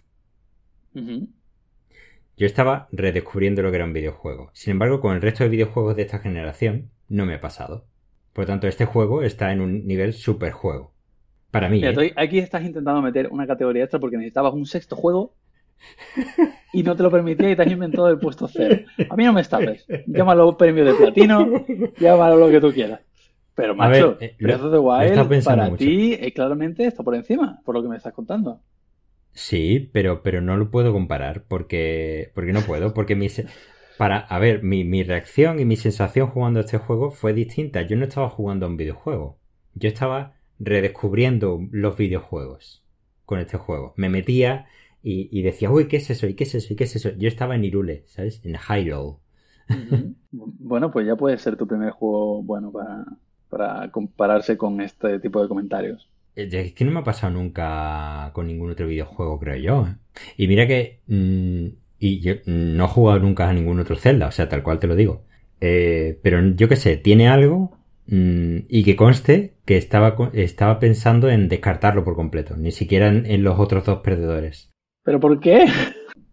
Yo 2.36 2.46
estaba 2.46 2.88
redescubriendo 2.92 3.62
lo 3.62 3.70
que 3.70 3.76
era 3.76 3.86
un 3.86 3.94
videojuego. 3.94 4.50
Sin 4.52 4.72
embargo, 4.72 5.00
con 5.00 5.14
el 5.14 5.22
resto 5.22 5.44
de 5.44 5.50
videojuegos 5.50 5.96
de 5.96 6.02
esta 6.02 6.18
generación, 6.18 6.90
no 7.08 7.24
me 7.24 7.34
ha 7.34 7.40
pasado. 7.40 7.86
Por 8.34 8.44
lo 8.44 8.48
tanto, 8.48 8.66
este 8.66 8.84
juego 8.84 9.22
está 9.22 9.52
en 9.52 9.62
un 9.62 9.86
nivel 9.86 10.12
super 10.12 10.52
juego. 10.52 10.92
Para 11.50 11.70
mí, 11.70 11.80
Mira, 11.80 12.02
¿eh? 12.02 12.12
aquí 12.16 12.38
estás 12.38 12.62
intentando 12.62 13.00
meter 13.00 13.28
una 13.30 13.46
categoría 13.46 13.84
extra 13.84 13.98
porque 13.98 14.18
necesitabas 14.18 14.52
un 14.52 14.66
sexto 14.66 14.96
juego 14.96 15.34
y 16.74 16.82
no 16.82 16.94
te 16.94 17.02
lo 17.02 17.10
permitía 17.10 17.50
y 17.50 17.56
te 17.56 17.62
has 17.62 17.70
inventado 17.72 18.08
el 18.10 18.18
puesto 18.18 18.48
cero. 18.48 18.84
A 19.08 19.16
mí 19.16 19.24
no 19.24 19.32
me 19.32 19.40
estafes. 19.40 19.86
Llámalo 20.06 20.58
premio 20.58 20.84
de 20.84 20.92
platino, 20.92 21.64
llámalo 21.98 22.36
lo 22.36 22.50
que 22.50 22.60
tú 22.60 22.70
quieras. 22.72 23.00
Pero, 23.54 23.74
A 23.80 23.88
ver, 23.88 24.04
macho, 24.04 24.18
eh, 24.20 24.36
Breath 24.38 24.60
of 24.60 24.72
the 24.72 24.78
Wild 24.78 25.44
para 25.44 25.70
mucho. 25.70 25.78
ti 25.78 26.12
eh, 26.12 26.30
claramente 26.34 26.86
está 26.86 27.02
por 27.02 27.14
encima, 27.14 27.62
por 27.64 27.74
lo 27.74 27.82
que 27.82 27.88
me 27.88 27.96
estás 27.96 28.12
contando. 28.12 28.60
Sí, 29.36 29.90
pero, 29.92 30.22
pero 30.22 30.40
no 30.40 30.56
lo 30.56 30.70
puedo 30.70 30.94
comparar 30.94 31.44
porque, 31.46 32.32
porque 32.34 32.54
no 32.54 32.62
puedo, 32.62 32.94
porque 32.94 33.14
mi, 33.16 33.28
para, 33.98 34.20
a 34.20 34.38
ver, 34.38 34.62
mi, 34.62 34.82
mi 34.82 35.02
reacción 35.02 35.60
y 35.60 35.66
mi 35.66 35.76
sensación 35.76 36.28
jugando 36.28 36.60
este 36.60 36.78
juego 36.78 37.10
fue 37.10 37.34
distinta. 37.34 37.82
Yo 37.82 37.96
no 37.96 38.04
estaba 38.04 38.30
jugando 38.30 38.64
a 38.64 38.70
un 38.70 38.78
videojuego. 38.78 39.38
Yo 39.74 39.88
estaba 39.88 40.36
redescubriendo 40.58 41.60
los 41.70 41.98
videojuegos 41.98 42.82
con 43.26 43.38
este 43.38 43.58
juego. 43.58 43.92
Me 43.96 44.08
metía 44.08 44.68
y, 45.02 45.42
decía, 45.42 45.70
uy, 45.70 45.86
¿qué 45.86 45.98
es 45.98 46.08
eso? 46.08 46.26
¿Y 46.26 46.34
qué 46.34 46.44
es 46.44 46.54
eso? 46.54 46.72
¿Y 46.72 46.76
qué 46.76 46.84
es 46.84 46.96
eso? 46.96 47.10
Yo 47.10 47.28
estaba 47.28 47.54
en 47.54 47.64
Irule, 47.64 48.04
¿sabes? 48.06 48.40
En 48.44 48.56
Hyrule. 48.56 49.18
Bueno, 50.32 50.90
pues 50.90 51.06
ya 51.06 51.14
puede 51.14 51.38
ser 51.38 51.56
tu 51.56 51.66
primer 51.66 51.90
juego 51.90 52.42
bueno 52.42 52.72
para, 52.72 53.04
para 53.48 53.90
compararse 53.90 54.56
con 54.56 54.80
este 54.80 55.20
tipo 55.20 55.40
de 55.40 55.48
comentarios. 55.48 56.08
Es 56.36 56.72
que 56.74 56.84
no 56.84 56.92
me 56.92 57.00
ha 57.00 57.04
pasado 57.04 57.32
nunca 57.32 58.30
con 58.34 58.46
ningún 58.46 58.70
otro 58.70 58.86
videojuego, 58.86 59.40
creo 59.40 59.56
yo. 59.56 59.88
¿eh? 59.88 59.94
Y 60.36 60.46
mira 60.46 60.66
que... 60.66 61.00
mm, 61.08 61.66
y 61.98 62.20
yo 62.20 62.34
no 62.46 62.84
he 62.84 62.88
jugado 62.88 63.20
nunca 63.20 63.48
a 63.48 63.52
ningún 63.52 63.80
otro 63.80 63.96
Zelda, 63.96 64.28
o 64.28 64.30
sea, 64.30 64.48
tal 64.48 64.62
cual 64.62 64.78
te 64.78 64.86
lo 64.86 64.96
digo. 64.96 65.24
Eh, 65.60 66.18
pero 66.22 66.46
yo 66.54 66.68
qué 66.68 66.76
sé, 66.76 66.96
tiene 66.96 67.28
algo 67.28 67.78
mm, 68.06 68.58
y 68.68 68.84
que 68.84 68.96
conste 68.96 69.54
que 69.64 69.76
estaba, 69.76 70.14
estaba 70.34 70.78
pensando 70.78 71.30
en 71.30 71.48
descartarlo 71.48 72.04
por 72.04 72.14
completo, 72.14 72.56
ni 72.56 72.70
siquiera 72.70 73.08
en, 73.08 73.26
en 73.26 73.42
los 73.42 73.58
otros 73.58 73.84
dos 73.84 74.00
perdedores. 74.00 74.70
¿Pero 75.04 75.20
por 75.20 75.40
qué? 75.40 75.66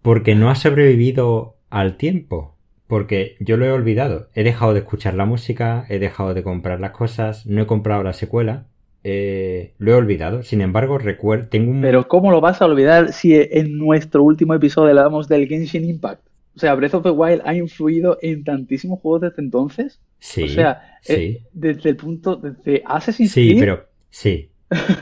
Porque 0.01 0.35
no 0.35 0.49
ha 0.49 0.55
sobrevivido 0.55 1.57
al 1.69 1.95
tiempo. 1.95 2.57
Porque 2.87 3.37
yo 3.39 3.55
lo 3.55 3.65
he 3.65 3.71
olvidado. 3.71 4.27
He 4.35 4.43
dejado 4.43 4.73
de 4.73 4.81
escuchar 4.81 5.13
la 5.15 5.25
música, 5.25 5.85
he 5.89 5.99
dejado 5.99 6.33
de 6.33 6.43
comprar 6.43 6.79
las 6.79 6.91
cosas, 6.91 7.45
no 7.45 7.61
he 7.61 7.65
comprado 7.65 8.03
la 8.03 8.13
secuela. 8.13 8.67
Eh, 9.03 9.73
lo 9.77 9.91
he 9.91 9.95
olvidado. 9.95 10.43
Sin 10.43 10.61
embargo, 10.61 10.97
recuerdo, 10.97 11.47
tengo 11.49 11.71
un... 11.71 11.81
Pero 11.81 12.07
¿cómo 12.07 12.31
lo 12.31 12.41
vas 12.41 12.61
a 12.61 12.65
olvidar 12.65 13.11
si 13.13 13.33
en 13.35 13.77
nuestro 13.77 14.23
último 14.23 14.53
episodio 14.53 14.89
hablamos 14.89 15.27
del 15.27 15.47
Genshin 15.47 15.83
Impact? 15.85 16.21
O 16.55 16.59
sea, 16.59 16.75
Breath 16.75 16.93
of 16.93 17.03
the 17.03 17.09
Wild 17.09 17.41
ha 17.45 17.55
influido 17.55 18.17
en 18.21 18.43
tantísimos 18.43 18.99
juegos 18.99 19.21
desde 19.21 19.41
entonces. 19.41 19.99
Sí. 20.19 20.43
O 20.43 20.47
sea, 20.49 20.97
sí. 21.01 21.13
eh, 21.13 21.41
desde 21.51 21.89
el 21.89 21.95
punto 21.97 22.35
desde 22.35 22.83
Assassin's 22.85 23.31
Sí, 23.31 23.47
Creed. 23.49 23.59
pero 23.59 23.85
sí. 24.09 24.49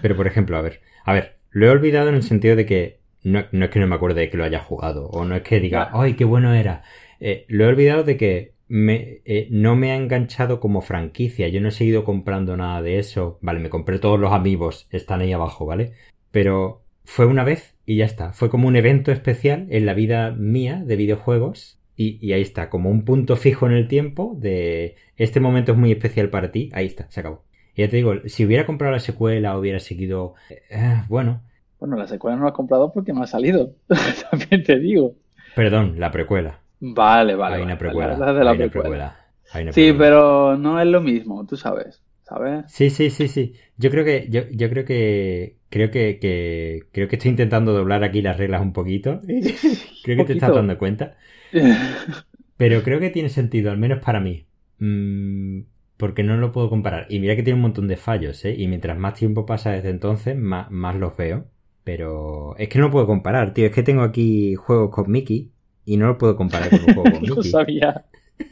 Pero 0.02 0.16
por 0.16 0.28
ejemplo, 0.28 0.58
a 0.58 0.62
ver, 0.62 0.82
a 1.06 1.14
ver, 1.14 1.38
lo 1.52 1.68
he 1.68 1.70
olvidado 1.70 2.10
en 2.10 2.16
el 2.16 2.24
sentido 2.24 2.56
de 2.56 2.66
que 2.66 3.00
no, 3.24 3.46
no 3.52 3.66
es 3.66 3.72
que 3.72 3.80
no 3.80 3.88
me 3.88 3.96
acuerde 3.96 4.22
de 4.22 4.30
que 4.30 4.38
lo 4.38 4.44
haya 4.44 4.60
jugado 4.60 5.08
o 5.08 5.26
no 5.26 5.36
es 5.36 5.44
que 5.44 5.60
diga, 5.60 5.90
ay, 5.94 6.16
qué 6.16 6.26
bueno 6.26 6.54
era. 6.54 6.84
Eh, 7.20 7.46
lo 7.50 7.66
he 7.66 7.68
olvidado 7.68 8.04
de 8.04 8.18
que 8.18 8.54
me, 8.72 9.22
eh, 9.26 9.48
no 9.52 9.76
me 9.76 9.92
ha 9.92 9.96
enganchado 9.98 10.60
como 10.62 10.82
franquicia. 10.82 11.50
Yo 11.50 11.60
no 11.62 11.68
he 11.68 11.72
seguido 11.72 12.06
comprando 12.06 12.56
nada 12.56 12.82
de 12.82 13.00
eso. 13.00 13.38
Vale, 13.42 13.60
me 13.60 13.70
compré 13.70 14.00
todos 14.00 14.20
los 14.20 14.32
amigos, 14.32 14.88
están 14.92 15.20
ahí 15.22 15.34
abajo, 15.34 15.66
¿vale? 15.66 15.92
Pero 16.32 16.84
fue 17.04 17.26
una 17.26 17.44
vez 17.44 17.76
y 17.86 17.98
ya 17.98 18.06
está. 18.06 18.32
Fue 18.34 18.50
como 18.50 18.68
un 18.70 18.76
evento 18.78 19.12
especial 19.12 19.68
en 19.70 19.86
la 19.86 19.94
vida 19.94 20.32
mía 20.32 20.82
de 20.86 20.96
videojuegos. 20.96 21.80
Y, 21.98 22.18
y 22.26 22.32
ahí 22.34 22.42
está, 22.42 22.70
como 22.70 22.90
un 22.90 23.04
punto 23.04 23.36
fijo 23.36 23.66
en 23.68 23.74
el 23.74 23.88
tiempo 23.90 24.36
de 24.40 24.96
este 25.18 25.40
momento 25.42 25.74
es 25.74 25.78
muy 25.78 25.92
especial 25.92 26.30
para 26.30 26.52
ti. 26.52 26.70
Ahí 26.74 26.86
está, 26.88 27.08
se 27.12 27.20
acabó. 27.20 27.44
Y 27.76 27.82
ya 27.82 27.90
te 27.90 27.98
digo, 27.98 28.14
si 28.26 28.46
hubiera 28.46 28.66
comprado 28.66 28.94
la 28.94 29.00
secuela, 29.00 29.58
hubiera 29.58 29.80
seguido. 29.80 30.36
eh, 30.70 31.04
bueno, 31.10 31.44
Bueno, 31.80 31.98
la 31.98 32.08
secuela 32.08 32.38
no 32.38 32.44
la 32.44 32.50
has 32.50 32.56
comprado 32.56 32.92
porque 32.94 33.12
no 33.14 33.22
ha 33.24 33.28
salido. 33.28 33.76
También 34.32 34.64
te 34.64 34.80
digo. 34.80 35.16
perdón, 35.56 36.00
la 36.00 36.12
precuela. 36.12 36.61
Vale, 36.82 37.36
vale. 37.36 37.56
hay 37.56 37.62
una 37.64 37.78
precuela. 37.78 38.18
la 38.18 38.34
de 38.34 38.44
la 38.44 38.52
hay 38.52 38.58
una 38.58 38.70
precuela. 38.70 38.90
precuela. 38.90 39.18
hay 39.52 39.64
una 39.64 39.72
Sí, 39.72 39.94
precuela. 39.94 39.98
pero 39.98 40.58
no 40.58 40.80
es 40.82 40.88
lo 40.88 41.02
mismo, 41.02 41.46
tú 41.46 41.56
sabes. 41.58 42.04
¿Sabes? 42.24 42.66
Sí, 42.66 42.90
sí, 42.90 43.10
sí, 43.10 43.28
sí. 43.28 43.56
Yo 43.78 43.90
creo 43.92 44.06
que, 44.06 44.28
yo, 44.30 44.44
yo 44.52 44.70
creo 44.70 44.86
que, 44.86 45.58
creo 45.70 45.92
que, 45.92 46.20
que, 46.20 46.84
creo 46.92 47.08
que 47.08 47.18
estoy 47.18 47.32
intentando 47.32 47.74
doblar 47.74 48.04
aquí 48.04 48.22
las 48.22 48.38
reglas 48.38 48.62
un 48.62 48.74
poquito. 48.74 49.22
Creo 50.04 50.18
que 50.18 50.26
te 50.26 50.34
estás 50.34 50.54
dando 50.54 50.78
cuenta. 50.80 51.18
Pero 52.58 52.84
creo 52.84 53.00
que 53.00 53.10
tiene 53.10 53.30
sentido, 53.30 53.72
al 53.72 53.78
menos 53.78 54.00
para 54.04 54.20
mí. 54.20 54.46
Mm, 54.80 55.62
porque 55.98 56.24
no 56.24 56.38
lo 56.38 56.52
puedo 56.52 56.70
comparar. 56.70 57.08
Y 57.10 57.20
mira 57.20 57.36
que 57.36 57.44
tiene 57.44 57.56
un 57.58 57.62
montón 57.64 57.88
de 57.88 57.98
fallos, 57.98 58.44
¿eh? 58.46 58.56
Y 58.58 58.68
mientras 58.68 58.98
más 58.98 59.16
tiempo 59.16 59.46
pasa 59.46 59.72
desde 59.72 59.90
entonces, 59.90 60.36
más, 60.38 60.70
más 60.72 60.96
los 60.96 61.16
veo. 61.18 61.46
Pero 61.84 62.56
es 62.58 62.70
que 62.70 62.80
no 62.80 62.86
lo 62.86 62.92
puedo 62.92 63.08
comparar, 63.08 63.54
tío. 63.54 63.66
Es 63.66 63.74
que 63.74 63.84
tengo 63.84 64.04
aquí 64.04 64.56
juegos 64.56 64.92
con 64.92 65.10
Mickey 65.12 65.52
y 65.94 65.98
no 65.98 66.08
lo 66.08 66.18
puedo 66.18 66.36
comparar 66.36 66.70
con 66.70 66.80
un 66.80 66.86
juego 66.94 67.04
con 67.20 67.28
Lo 67.28 67.44
sabía. 67.44 68.06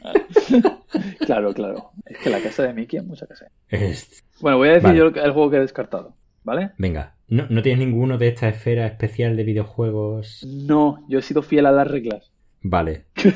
Claro, 1.20 1.52
claro. 1.54 1.90
Es 2.06 2.18
que 2.18 2.30
la 2.30 2.40
casa 2.40 2.64
de 2.64 2.74
Mickey 2.74 2.98
es 2.98 3.04
mucha 3.06 3.26
casa. 3.26 3.50
Es- 3.68 4.24
Bueno, 4.40 4.58
voy 4.58 4.68
a 4.68 4.72
decir 4.72 4.84
Vale. 4.88 4.98
yo 4.98 5.06
el 5.06 5.32
juego 5.32 5.50
que 5.50 5.56
he 5.56 5.60
descartado, 5.60 6.14
¿vale? 6.42 6.72
Venga, 6.78 7.14
¿no, 7.28 7.46
¿no 7.48 7.62
tienes 7.62 7.86
ninguno 7.86 8.18
de 8.18 8.28
esta 8.28 8.48
esfera 8.48 8.86
especial 8.86 9.36
de 9.36 9.44
videojuegos? 9.44 10.44
No, 10.46 11.04
yo 11.08 11.18
he 11.18 11.22
sido 11.22 11.42
fiel 11.42 11.66
a 11.66 11.72
las 11.72 11.86
reglas. 11.88 12.32
Vale. 12.62 13.06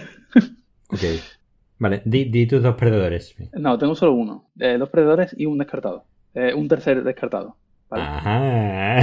Ok. 0.90 1.00
Vale, 1.78 2.02
di, 2.04 2.26
di 2.26 2.46
tus 2.46 2.62
dos 2.62 2.76
perdedores. 2.76 3.34
No, 3.54 3.76
tengo 3.78 3.94
solo 3.96 4.12
uno. 4.12 4.50
Eh, 4.60 4.76
dos 4.78 4.90
perdedores 4.90 5.34
y 5.36 5.46
un 5.46 5.58
descartado. 5.58 6.04
Eh, 6.34 6.54
un 6.54 6.68
tercer 6.68 7.02
descartado. 7.02 7.56
¿Vale? 7.96 8.04
Ajá. 8.04 9.00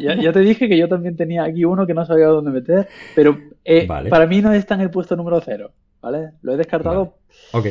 Ya, 0.00 0.14
ya 0.14 0.32
te 0.32 0.40
dije 0.40 0.68
que 0.68 0.78
yo 0.78 0.88
también 0.88 1.16
tenía 1.16 1.44
aquí 1.44 1.64
uno 1.64 1.86
que 1.86 1.94
no 1.94 2.04
sabía 2.04 2.26
dónde 2.26 2.50
meter, 2.50 2.88
pero 3.14 3.38
eh, 3.64 3.86
Vale. 3.86 4.10
para 4.10 4.26
mí 4.26 4.40
no 4.40 4.52
está 4.52 4.74
en 4.74 4.82
el 4.82 4.90
puesto 4.90 5.16
número 5.16 5.40
cero, 5.40 5.72
¿vale? 6.00 6.32
Lo 6.42 6.52
he 6.52 6.56
descartado. 6.56 7.18
Ok. 7.52 7.66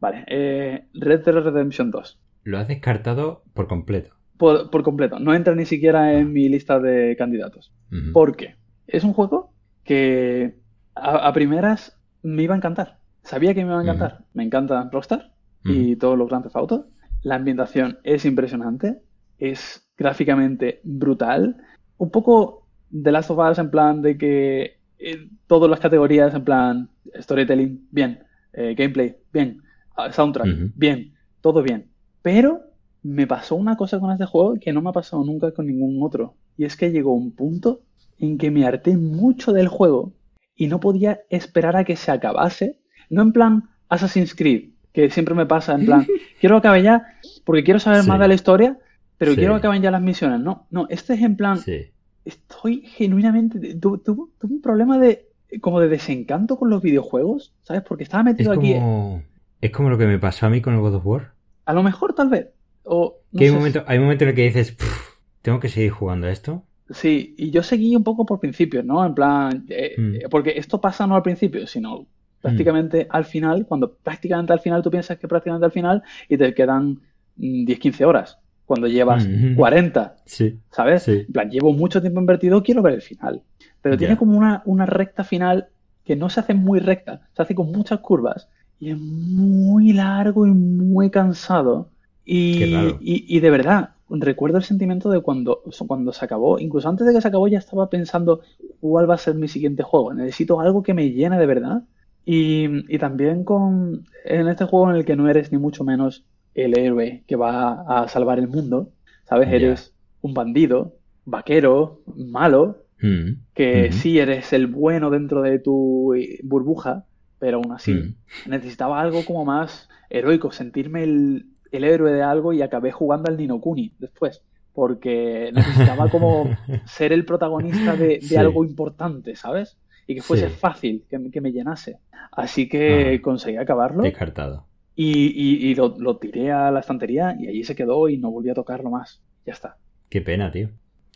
Vale, 0.00 0.24
eh, 0.26 0.86
Red 0.94 1.24
Dead 1.24 1.34
Redemption 1.34 1.90
2. 1.90 2.18
Lo 2.44 2.58
has 2.58 2.68
descartado 2.68 3.42
por 3.54 3.66
completo. 3.68 4.14
Por, 4.36 4.70
por 4.70 4.82
completo. 4.82 5.18
No 5.18 5.34
entra 5.34 5.54
ni 5.54 5.64
siquiera 5.64 6.12
en 6.14 6.32
mi 6.32 6.48
lista 6.48 6.78
de 6.80 7.16
candidatos. 7.16 7.72
Ujú. 7.90 8.12
¿Por 8.12 8.36
qué? 8.36 8.56
Es 8.86 9.04
un 9.04 9.12
juego 9.14 9.52
que 9.84 10.56
a, 10.94 11.26
a 11.28 11.32
primeras 11.32 11.98
me 12.22 12.42
iba 12.42 12.54
a 12.54 12.56
encantar. 12.58 12.98
Sabía 13.22 13.54
que 13.54 13.64
me 13.64 13.70
iba 13.70 13.78
a 13.78 13.82
encantar. 13.82 14.24
Me 14.34 14.42
encanta 14.44 14.88
Rockstar 14.92 15.32
y 15.64 15.96
todos 15.96 16.18
los 16.18 16.28
Grand 16.28 16.44
Theft 16.44 16.56
Auto. 16.56 16.88
La 17.22 17.36
ambientación 17.36 17.98
es 18.04 18.26
impresionante. 18.26 19.00
Es 19.38 19.86
gráficamente 19.96 20.80
brutal. 20.84 21.56
Un 21.98 22.10
poco 22.10 22.66
de 22.90 23.12
Last 23.12 23.30
of 23.30 23.38
Us 23.50 23.58
en 23.58 23.70
plan 23.70 24.02
de 24.02 24.16
que 24.18 24.78
eh, 24.98 25.28
todas 25.46 25.70
las 25.70 25.80
categorías 25.80 26.34
en 26.34 26.44
plan 26.44 26.88
storytelling, 27.20 27.88
bien. 27.90 28.20
Eh, 28.52 28.74
gameplay, 28.76 29.16
bien. 29.32 29.62
Ah, 29.96 30.12
soundtrack, 30.12 30.72
bien. 30.76 31.14
Todo 31.40 31.62
bien. 31.62 31.88
Pero 32.22 32.60
me 33.02 33.26
pasó 33.26 33.56
una 33.56 33.76
cosa 33.76 34.00
con 34.00 34.10
este 34.12 34.24
juego 34.26 34.54
que 34.60 34.72
no 34.72 34.80
me 34.80 34.90
ha 34.90 34.92
pasado 34.92 35.24
nunca 35.24 35.52
con 35.52 35.66
ningún 35.66 36.02
otro. 36.02 36.34
Y 36.56 36.64
es 36.64 36.76
que 36.76 36.90
llegó 36.90 37.12
un 37.14 37.32
punto 37.32 37.82
en 38.18 38.38
que 38.38 38.50
me 38.50 38.64
harté 38.66 38.96
mucho 38.96 39.52
del 39.52 39.68
juego 39.68 40.12
y 40.56 40.68
no 40.68 40.78
podía 40.80 41.20
esperar 41.30 41.76
a 41.76 41.84
que 41.84 41.96
se 41.96 42.10
acabase. 42.12 42.78
No 43.10 43.22
en 43.22 43.32
plan 43.32 43.64
Assassin's 43.88 44.34
Creed, 44.34 44.70
que 44.92 45.10
siempre 45.10 45.34
me 45.34 45.46
pasa 45.46 45.74
en 45.74 45.84
plan, 45.84 46.06
quiero 46.40 46.60
que 46.60 46.68
acabe 46.68 46.82
ya 46.82 47.04
porque 47.44 47.64
quiero 47.64 47.80
saber 47.80 48.02
Sí. 48.02 48.08
más 48.08 48.20
de 48.20 48.28
la 48.28 48.34
historia, 48.34 48.78
pero 49.24 49.32
Sí. 49.32 49.38
quiero 49.38 49.54
que 49.54 49.58
acaben 49.58 49.82
ya 49.82 49.90
las 49.90 50.02
misiones. 50.02 50.40
No, 50.40 50.66
no, 50.70 50.86
este 50.90 51.14
es 51.14 51.22
en 51.22 51.36
plan, 51.36 51.58
Sí. 51.58 51.86
estoy 52.24 52.82
genuinamente, 52.86 53.74
tu- 53.76 53.98
tu- 53.98 54.32
tuve 54.38 54.52
un 54.54 54.60
problema 54.62 54.98
de 54.98 55.28
como 55.60 55.80
de 55.80 55.88
desencanto 55.88 56.56
con 56.58 56.68
los 56.70 56.82
videojuegos, 56.82 57.54
¿sabes? 57.62 57.82
Porque 57.82 58.02
estaba 58.04 58.22
Es 58.22 58.36
metido 58.36 58.52
aquí, 58.52 58.74
como, 58.74 59.22
es 59.60 59.70
como 59.70 59.88
lo 59.90 59.96
que 59.98 60.06
me 60.06 60.18
pasó 60.18 60.46
a 60.46 60.50
mí 60.50 60.60
con 60.60 60.74
el 60.74 60.80
God 60.80 60.94
of 60.96 61.06
War. 61.06 61.32
a 61.66 61.72
lo 61.72 61.82
mejor 61.82 62.12
tal 62.14 62.28
vez, 62.28 62.48
o 62.82 63.16
no 63.32 63.38
Que 63.38 63.44
hay 63.44 63.48
sé, 63.50 63.52
un 63.52 63.58
momento, 63.60 63.84
hay 63.86 63.98
momento 63.98 64.24
en 64.24 64.30
el 64.30 64.36
que 64.36 64.42
dices, 64.42 64.72
"Pff, 64.72 65.16
¿tengo 65.42 65.60
que 65.60 65.68
seguir 65.68 65.90
jugando 65.90 66.26
a 66.26 66.30
esto? 66.30 66.64
Sí, 66.90 67.34
y 67.38 67.50
yo 67.50 67.62
seguí 67.62 67.94
un 67.96 68.04
poco 68.04 68.26
por 68.26 68.40
principios, 68.40 68.84
¿no? 68.84 69.04
En 69.06 69.14
plan, 69.14 69.64
eh, 69.70 69.94
Mm. 69.96 70.14
eh, 70.16 70.20
porque 70.30 70.54
esto 70.56 70.80
pasa 70.80 71.06
no 71.06 71.14
al 71.16 71.22
principio, 71.22 71.66
sino 71.66 72.06
prácticamente 72.42 73.06
al 73.08 73.24
final, 73.24 73.64
cuando 73.66 73.94
prácticamente 73.94 74.52
al 74.52 74.60
final 74.60 74.82
tú 74.82 74.90
piensas 74.90 75.18
que 75.18 75.26
prácticamente 75.28 75.64
al 75.64 75.72
final 75.72 76.02
y 76.28 76.36
te 76.36 76.52
quedan 76.52 77.00
mm, 77.36 77.64
10, 77.64 77.78
15 77.78 78.04
horas, 78.04 78.38
cuando 78.66 78.86
llevas 78.86 79.26
Mm. 79.26 79.54
40, 79.56 80.16
Sí. 80.24 80.58
¿sabes? 80.70 81.02
Sí. 81.02 81.24
En 81.26 81.32
plan, 81.32 81.50
llevo 81.50 81.72
mucho 81.72 82.00
tiempo 82.00 82.20
invertido, 82.20 82.62
quiero 82.62 82.82
ver 82.82 82.94
el 82.94 83.02
final. 83.02 83.42
Pero 83.82 83.96
tiene 83.98 84.16
como 84.16 84.36
una, 84.38 84.62
una 84.64 84.86
recta 84.86 85.24
final 85.24 85.66
que 86.04 86.16
no 86.16 86.30
se 86.30 86.40
hace 86.40 86.54
muy 86.54 86.80
recta, 86.80 87.20
se 87.34 87.42
hace 87.42 87.54
con 87.54 87.70
muchas 87.70 88.00
curvas 88.00 88.48
y 88.80 88.90
es 88.90 88.98
muy 88.98 89.92
largo 89.92 90.46
y 90.46 90.50
muy 90.50 91.10
cansado. 91.10 91.88
Y, 92.24 92.64
y 93.00 93.40
de 93.40 93.50
verdad, 93.50 93.90
recuerdo 94.08 94.56
el 94.58 94.64
sentimiento 94.64 95.10
de 95.10 95.20
cuando, 95.20 95.62
cuando 95.86 96.12
se 96.12 96.24
acabó, 96.24 96.58
incluso 96.58 96.88
antes 96.88 97.06
de 97.06 97.12
que 97.12 97.20
se 97.20 97.28
acabó 97.28 97.48
ya 97.48 97.58
estaba 97.58 97.90
pensando 97.90 98.40
cuál 98.80 99.08
va 99.08 99.14
a 99.14 99.18
ser 99.18 99.34
mi 99.34 99.48
siguiente 99.48 99.82
juego. 99.82 100.14
Necesito 100.14 100.60
algo 100.60 100.82
que 100.82 100.94
me 100.94 101.10
llene 101.10 101.38
de 101.38 101.46
verdad. 101.46 101.82
Y, 102.26 102.94
y 102.94 102.98
también 102.98 103.44
con 103.44 104.06
en 104.24 104.48
este 104.48 104.64
juego 104.64 104.88
en 104.90 104.96
el 104.96 105.04
que 105.04 105.16
no 105.16 105.28
eres 105.28 105.52
ni 105.52 105.58
mucho 105.58 105.84
menos 105.84 106.24
el 106.54 106.78
héroe 106.78 107.24
que 107.26 107.36
va 107.36 107.82
a 108.02 108.08
salvar 108.08 108.38
el 108.38 108.48
mundo, 108.48 108.90
¿sabes? 109.24 109.48
Eres 109.50 109.94
un 110.20 110.34
bandido, 110.34 110.94
vaquero, 111.24 112.00
malo, 112.16 112.78
Mm. 113.02 113.42
que 113.54 113.88
Ujú. 113.90 113.98
sí 113.98 114.18
eres 114.18 114.52
el 114.52 114.66
bueno 114.68 115.10
dentro 115.10 115.42
de 115.42 115.58
tu 115.58 116.14
eh, 116.14 116.38
burbuja, 116.44 117.04
pero 117.38 117.58
aún 117.58 117.72
así 117.72 117.92
Mm. 117.92 118.14
necesitaba 118.50 119.00
algo 119.00 119.24
como 119.24 119.44
más 119.44 119.88
heroico, 120.08 120.52
sentirme 120.52 121.02
el, 121.02 121.46
el 121.72 121.84
héroe 121.84 122.12
de 122.12 122.22
algo 122.22 122.52
y 122.52 122.62
acabé 122.62 122.92
jugando 122.92 123.28
al 123.28 123.36
Nino 123.36 123.60
Kuni 123.60 123.92
después, 123.98 124.42
porque 124.72 125.50
necesitaba 125.98 126.08
como 126.08 126.56
ser 126.86 127.12
el 127.12 127.24
protagonista 127.26 127.96
de, 127.96 128.06
de 128.06 128.20
Sí. 128.22 128.36
algo 128.36 128.64
importante, 128.64 129.34
¿sabes? 129.36 129.76
Y 130.06 130.14
que 130.14 130.22
fuese 130.22 130.48
Sí. 130.48 130.54
fácil, 130.58 131.04
que, 131.10 131.18
me- 131.18 131.30
que 131.30 131.40
me 131.40 131.50
llenase. 131.52 131.98
Así 132.32 132.68
que 132.68 133.16
Ah. 133.18 133.22
conseguí 133.22 133.56
acabarlo 133.56 134.02
Descartado. 134.04 134.66
Y, 134.96 135.26
y- 135.28 135.70
y 135.70 135.74
lo, 135.74 135.94
lo 135.98 136.16
tiré 136.18 136.52
a 136.52 136.70
la 136.70 136.80
estantería 136.80 137.36
y 137.38 137.48
allí 137.48 137.64
se 137.64 137.74
quedó 137.74 138.08
y 138.08 138.18
no 138.18 138.30
volví 138.30 138.50
a 138.50 138.54
tocarlo 138.54 138.90
más. 138.90 139.22
Ya 139.46 139.52
está. 139.52 139.76
Qué 140.08 140.20
pena, 140.20 140.50
tío. 140.52 140.70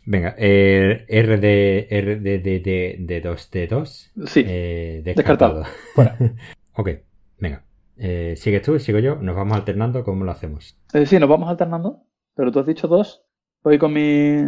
Venga, 0.05 0.35
eh, 0.37 1.05
RD, 1.07 1.87
RDD 2.01 3.05
de 3.05 3.21
2D2. 3.23 4.11
Sí, 4.27 4.43
Eh, 4.47 5.01
Descartado. 5.03 5.59
descartado. 5.61 5.75
fuera. 5.95 6.17
ok, 6.73 6.89
venga. 7.39 7.63
Eh, 7.97 8.33
¿Sigues 8.37 8.61
tú? 8.61 8.79
¿Sigo 8.79 8.99
yo? 8.99 9.15
¿Nos 9.17 9.35
vamos 9.35 9.57
alternando? 9.57 10.03
¿Cómo 10.03 10.23
lo 10.25 10.31
hacemos? 10.31 10.77
Eh, 10.93 11.05
sí, 11.05 11.19
nos 11.19 11.29
vamos 11.29 11.49
alternando, 11.49 12.03
pero 12.35 12.51
tú 12.51 12.59
has 12.59 12.65
dicho 12.65 12.87
dos. 12.87 13.23
Voy 13.61 13.77
con 13.77 13.91
mi, 13.93 14.43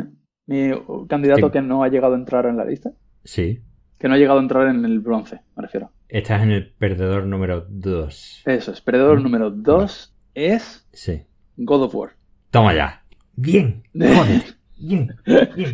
mi 0.47 0.71
candidato 1.09 1.51
que 1.51 1.61
no 1.61 1.83
ha 1.83 1.89
llegado 1.89 2.13
a 2.15 2.17
entrar 2.17 2.45
en 2.45 2.55
la 2.57 2.63
lista. 2.65 2.91
Sí. 3.25 3.61
Que 4.00 4.07
no 4.07 4.15
ha 4.15 4.17
llegado 4.17 4.39
a 4.39 4.41
entrar 4.41 4.67
en 4.73 4.83
el 4.85 5.00
bronce, 5.01 5.41
me 5.55 5.63
refiero. 5.63 5.91
Estás 6.11 6.43
en 6.43 6.51
el 6.51 6.71
perdedor 6.73 7.25
número 7.25 7.65
2. 7.69 8.43
Eso 8.45 8.71
es. 8.73 8.81
Perdedor 8.81 9.19
Mm. 9.19 9.23
número 9.23 9.49
dos 9.49 10.13
es 10.35 10.85
Sí. 10.91 11.21
God 11.55 11.83
of 11.83 11.95
War. 11.95 12.11
Toma 12.49 12.73
ya. 12.75 13.01
Bien. 13.37 13.81
Joder. 13.93 14.41
Bien. 14.77 15.15
Bien. 15.55 15.71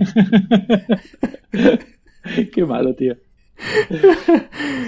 Qué 2.53 2.65
malo, 2.65 2.93
tío. 2.93 3.15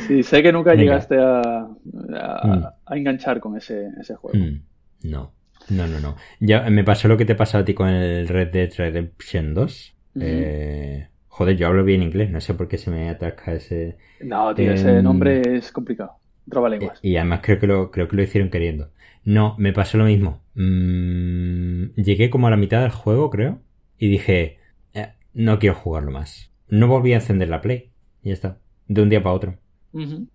Sí, 0.07 0.21
sé 0.21 0.43
que 0.43 0.51
nunca 0.51 0.71
Venga. 0.71 0.83
llegaste 0.83 1.17
a, 1.17 1.39
a- 1.41 2.47
Mm. 2.47 2.63
a 2.85 2.97
enganchar 2.97 3.39
con 3.39 3.57
ese, 3.57 3.87
ese 3.99 4.13
juego. 4.15 4.37
Mm, 4.37 4.61
no, 5.09 5.33
no, 5.69 5.87
no, 5.87 5.99
no. 5.99 6.15
Ya 6.39 6.69
me 6.69 6.83
pasó 6.83 7.07
lo 7.07 7.17
que 7.17 7.25
te 7.25 7.33
pasó 7.35 7.57
a 7.57 7.65
ti 7.65 7.73
con 7.73 7.87
el 7.89 8.27
Red 8.27 8.49
Dead 8.51 8.69
Redemption 8.77 9.53
2. 9.55 9.95
Ujú. 10.15 10.25
Eh, 10.27 11.07
joder, 11.39 11.55
yo 11.57 11.67
hablo 11.67 11.85
bien 11.85 12.03
inglés, 12.03 12.29
no 12.31 12.41
sé 12.41 12.53
por 12.53 12.67
qué 12.67 12.77
se 12.77 12.91
me 12.91 13.09
atasca 13.09 13.53
ese... 13.53 13.97
No, 14.21 14.53
tío, 14.53 14.73
ese 14.73 14.97
Em, 14.97 15.03
nombre 15.03 15.41
es 15.57 15.71
complicado. 15.71 16.17
Trabalenguas. 16.49 16.99
Y 17.01 17.15
además 17.15 17.39
creo 17.43 17.59
que 17.59 17.67
lo, 17.67 17.91
creo 17.91 18.07
que 18.09 18.15
lo 18.17 18.23
hicieron 18.23 18.49
queriendo. 18.49 18.91
No, 19.23 19.55
me 19.57 19.71
pasó 19.71 19.97
lo 19.97 20.03
mismo. 20.05 20.41
Mm, 20.55 21.93
llegué 21.95 22.29
como 22.29 22.47
a 22.47 22.49
la 22.49 22.57
mitad 22.57 22.81
del 22.81 22.91
juego, 22.91 23.29
creo, 23.29 23.61
y 23.97 24.09
dije, 24.09 24.57
"Eh, 24.93 25.13
no 25.33 25.59
quiero 25.59 25.75
jugarlo 25.75 26.11
más. 26.11 26.51
No 26.67 26.87
volví 26.87 27.13
a 27.13 27.17
encender 27.17 27.47
la 27.49 27.61
Play. 27.61 27.91
Y 28.21 28.29
ya 28.29 28.33
está. 28.33 28.57
De 28.87 29.01
un 29.01 29.09
día 29.09 29.23
para 29.23 29.35
otro. 29.35 29.57
Mm. 29.93 30.25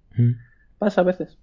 Pasa 0.79 1.03
a 1.03 1.05
veces. 1.05 1.39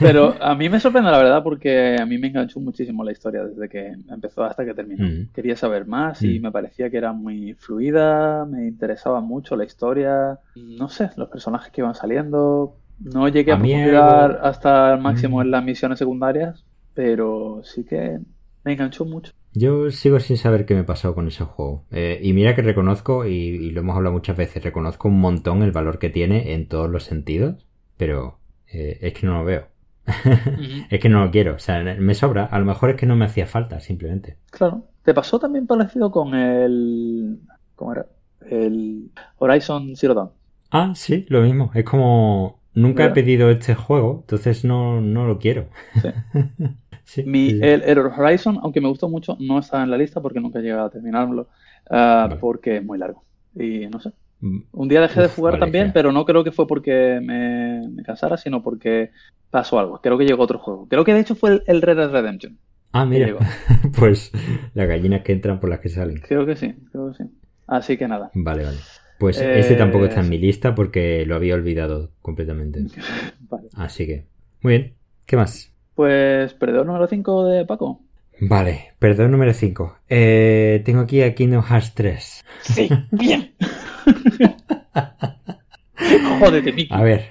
Pero 0.00 0.34
a 0.40 0.54
mí 0.54 0.68
me 0.68 0.80
sorprende 0.80 1.10
la 1.10 1.18
verdad 1.18 1.42
porque 1.42 1.96
a 2.00 2.06
mí 2.06 2.18
me 2.18 2.28
enganchó 2.28 2.60
muchísimo 2.60 3.04
la 3.04 3.12
historia 3.12 3.44
desde 3.44 3.68
que 3.68 3.92
empezó 4.10 4.44
hasta 4.44 4.64
que 4.64 4.74
terminó. 4.74 5.06
Mm. 5.08 5.28
Quería 5.34 5.56
saber 5.56 5.86
más 5.86 6.22
y 6.22 6.38
Mm. 6.38 6.42
me 6.42 6.50
parecía 6.52 6.90
que 6.90 6.96
era 6.98 7.12
muy 7.12 7.54
fluida, 7.54 8.44
me 8.46 8.66
interesaba 8.66 9.20
mucho 9.20 9.56
la 9.56 9.64
historia, 9.64 10.38
no 10.56 10.88
sé, 10.88 11.10
los 11.16 11.28
personajes 11.28 11.70
que 11.72 11.80
iban 11.80 11.94
saliendo. 11.94 12.76
No 13.00 13.28
llegué 13.28 13.52
a, 13.52 13.54
A 13.54 13.58
profundizar 13.58 13.94
algo- 14.30 14.38
hasta 14.46 14.94
el 14.94 15.00
máximo 15.00 15.38
Mm. 15.38 15.42
en 15.42 15.50
las 15.50 15.64
misiones 15.64 15.98
secundarias, 15.98 16.64
pero 16.94 17.60
sí 17.64 17.84
que 17.84 18.18
me 18.64 18.72
enganchó 18.72 19.04
mucho. 19.04 19.32
Yo 19.54 19.90
sigo 19.90 20.18
sin 20.20 20.36
saber 20.38 20.64
qué 20.64 20.74
me 20.74 20.84
pasó 20.84 21.14
con 21.14 21.28
ese 21.28 21.44
juego. 21.44 21.84
Eh, 21.90 22.18
y 22.22 22.32
mira 22.32 22.54
que 22.54 22.62
reconozco, 22.62 23.26
y, 23.26 23.32
y 23.32 23.70
lo 23.70 23.80
hemos 23.80 23.96
hablado 23.96 24.14
muchas 24.14 24.36
veces, 24.36 24.62
reconozco 24.64 25.08
un 25.08 25.20
montón 25.20 25.62
el 25.62 25.72
valor 25.72 25.98
que 25.98 26.08
tiene 26.10 26.54
en 26.54 26.68
todos 26.68 26.88
los 26.88 27.02
sentidos, 27.04 27.66
pero 27.98 28.38
eh, 28.72 28.98
es 29.00 29.12
que 29.14 29.26
no 29.26 29.38
lo 29.38 29.44
veo. 29.44 29.68
es 30.90 31.00
que 31.00 31.08
no 31.08 31.24
lo 31.24 31.30
quiero. 31.30 31.54
O 31.54 31.58
sea, 31.58 31.82
me 31.82 32.14
sobra. 32.14 32.46
A 32.46 32.58
lo 32.58 32.64
mejor 32.64 32.90
es 32.90 32.96
que 32.96 33.06
no 33.06 33.16
me 33.16 33.24
hacía 33.26 33.46
falta, 33.46 33.80
simplemente. 33.80 34.36
Claro. 34.50 34.84
¿Te 35.04 35.14
pasó 35.14 35.38
también 35.38 35.66
parecido 35.66 36.10
con 36.10 36.34
el... 36.34 37.40
¿Cómo 37.74 37.92
era? 37.92 38.06
El 38.48 39.10
Horizon 39.38 39.96
Zero 39.96 40.14
Dawn. 40.14 40.30
Ah, 40.70 40.92
sí, 40.94 41.26
lo 41.28 41.42
mismo. 41.42 41.70
Es 41.74 41.84
como... 41.84 42.60
Nunca 42.74 43.04
he 43.04 43.10
pedido 43.10 43.50
este 43.50 43.74
juego, 43.74 44.20
entonces 44.22 44.64
no, 44.64 45.00
no 45.02 45.26
lo 45.26 45.38
quiero. 45.38 45.68
Sí. 46.00 46.08
Sí, 47.04 47.24
Mi, 47.24 47.50
sí, 47.50 47.58
el, 47.60 47.82
el 47.82 47.98
Horizon, 47.98 48.58
aunque 48.62 48.80
me 48.80 48.88
gustó 48.88 49.08
mucho, 49.08 49.36
no 49.40 49.58
está 49.58 49.82
en 49.82 49.90
la 49.90 49.98
lista 49.98 50.20
porque 50.20 50.40
nunca 50.40 50.60
he 50.60 50.62
llegado 50.62 50.86
a 50.86 50.90
terminarlo, 50.90 51.48
ah, 51.90 52.28
Vale. 52.28 52.40
porque 52.40 52.76
es 52.76 52.84
muy 52.84 52.96
largo. 52.98 53.24
Y 53.54 53.86
no 53.88 54.00
sé. 54.00 54.12
Un 54.42 54.88
día 54.88 55.00
dejé 55.00 55.20
de 55.22 55.28
jugar 55.28 55.54
vale, 55.54 55.60
también, 55.60 55.86
ya. 55.88 55.92
pero 55.92 56.10
no 56.12 56.24
creo 56.24 56.42
que 56.44 56.52
fue 56.52 56.66
porque 56.66 57.20
me, 57.22 57.86
me 57.88 58.02
cansara, 58.02 58.36
sino 58.36 58.62
porque 58.62 59.12
pasó 59.50 59.78
algo. 59.78 60.00
Creo 60.00 60.18
que 60.18 60.24
llegó 60.24 60.42
otro 60.42 60.58
juego. 60.58 60.88
Creo 60.88 61.04
que 61.04 61.14
de 61.14 61.20
hecho 61.20 61.34
fue 61.36 61.50
el, 61.50 61.62
el 61.66 61.82
Red 61.82 61.96
Dead 61.96 62.10
Redemption. 62.10 62.58
Ah, 62.92 63.06
mira. 63.06 63.34
pues 63.98 64.32
las 64.74 64.88
gallinas 64.88 65.22
que 65.22 65.32
entran 65.32 65.60
por 65.60 65.70
las 65.70 65.80
que 65.80 65.88
salen. 65.88 66.20
Creo 66.20 66.44
que 66.44 66.56
sí, 66.56 66.74
creo 66.90 67.12
que 67.12 67.24
sí. 67.24 67.30
Así 67.66 67.96
que 67.96 68.08
nada. 68.08 68.30
Vale, 68.34 68.64
vale. 68.64 68.78
Pues 69.18 69.40
Eh, 69.40 69.60
ese 69.60 69.76
tampoco 69.76 70.06
está 70.06 70.20
en 70.20 70.28
mi 70.28 70.38
lista 70.38 70.74
porque 70.74 71.24
lo 71.26 71.36
había 71.36 71.54
olvidado 71.54 72.10
completamente. 72.20 72.80
Vale. 73.48 73.68
Así 73.74 74.06
que, 74.06 74.26
muy 74.62 74.72
bien. 74.72 74.94
¿Qué 75.26 75.36
más? 75.36 75.72
Pues 75.94 76.54
perdedor 76.54 76.86
número 76.86 77.06
5 77.06 77.46
de 77.46 77.66
Paco. 77.66 78.00
Vale, 78.40 78.94
perdón 78.98 79.30
número 79.30 79.52
5. 79.52 79.98
Eh, 80.08 80.82
tengo 80.84 81.00
aquí 81.00 81.22
a 81.22 81.34
Kingdom 81.34 81.62
Hearts 81.62 81.94
3. 81.94 82.44
Sí, 82.62 82.88
bien. 83.12 83.54
Jódete, 86.40 86.72
Miki. 86.72 86.92
A 86.92 87.02
ver. 87.02 87.30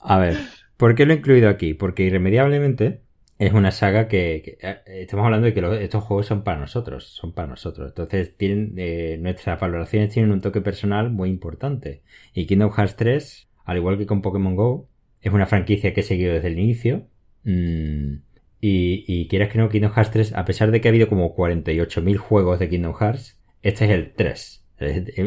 a 0.00 0.18
ver, 0.18 0.36
¿por 0.76 0.94
qué 0.94 1.06
lo 1.06 1.12
he 1.12 1.16
incluido 1.16 1.48
aquí? 1.48 1.74
Porque 1.74 2.02
irremediablemente 2.02 3.02
es 3.38 3.52
una 3.52 3.70
saga 3.70 4.08
que, 4.08 4.42
que, 4.44 4.58
eh, 4.66 4.80
estamos 5.02 5.24
hablando 5.24 5.46
de 5.46 5.54
que 5.54 5.60
los- 5.60 5.80
estos 5.80 6.04
juegos 6.04 6.26
son 6.26 6.42
para 6.44 6.58
nosotros, 6.58 7.06
son 7.08 7.32
para 7.32 7.48
nosotros. 7.48 7.88
Entonces 7.88 8.36
tienen 8.36 8.74
eh, 8.76 9.18
nuestras 9.20 9.60
valoraciones 9.60 10.12
tienen 10.12 10.32
un 10.32 10.40
toque 10.40 10.60
personal 10.60 11.10
muy 11.10 11.30
importante. 11.30 12.02
Y 12.34 12.46
Kingdom 12.46 12.72
Hearts 12.72 12.96
3, 12.96 13.48
al 13.64 13.76
igual 13.76 13.98
que 13.98 14.06
con 14.06 14.22
Pokémon 14.22 14.56
Go, 14.56 14.88
es 15.20 15.32
una 15.32 15.46
franquicia 15.46 15.94
que 15.94 16.00
he 16.00 16.04
seguido 16.04 16.34
desde 16.34 16.48
el 16.48 16.58
inicio. 16.58 17.06
Mm, 17.44 18.14
y, 18.64 19.26
quieras 19.26 19.50
que 19.50 19.58
no, 19.58 19.68
Kingdom 19.68 19.92
Hearts 19.92 20.12
3, 20.12 20.36
a 20.36 20.44
pesar 20.44 20.70
de 20.70 20.80
que 20.80 20.86
ha 20.86 20.90
habido 20.90 21.08
como 21.08 21.34
48.000 21.34 22.16
juegos 22.16 22.60
de 22.60 22.68
Kingdom 22.68 22.94
Hearts, 22.94 23.36
este 23.60 23.86
es 23.86 23.90
el 23.90 24.12
3. 24.14 24.64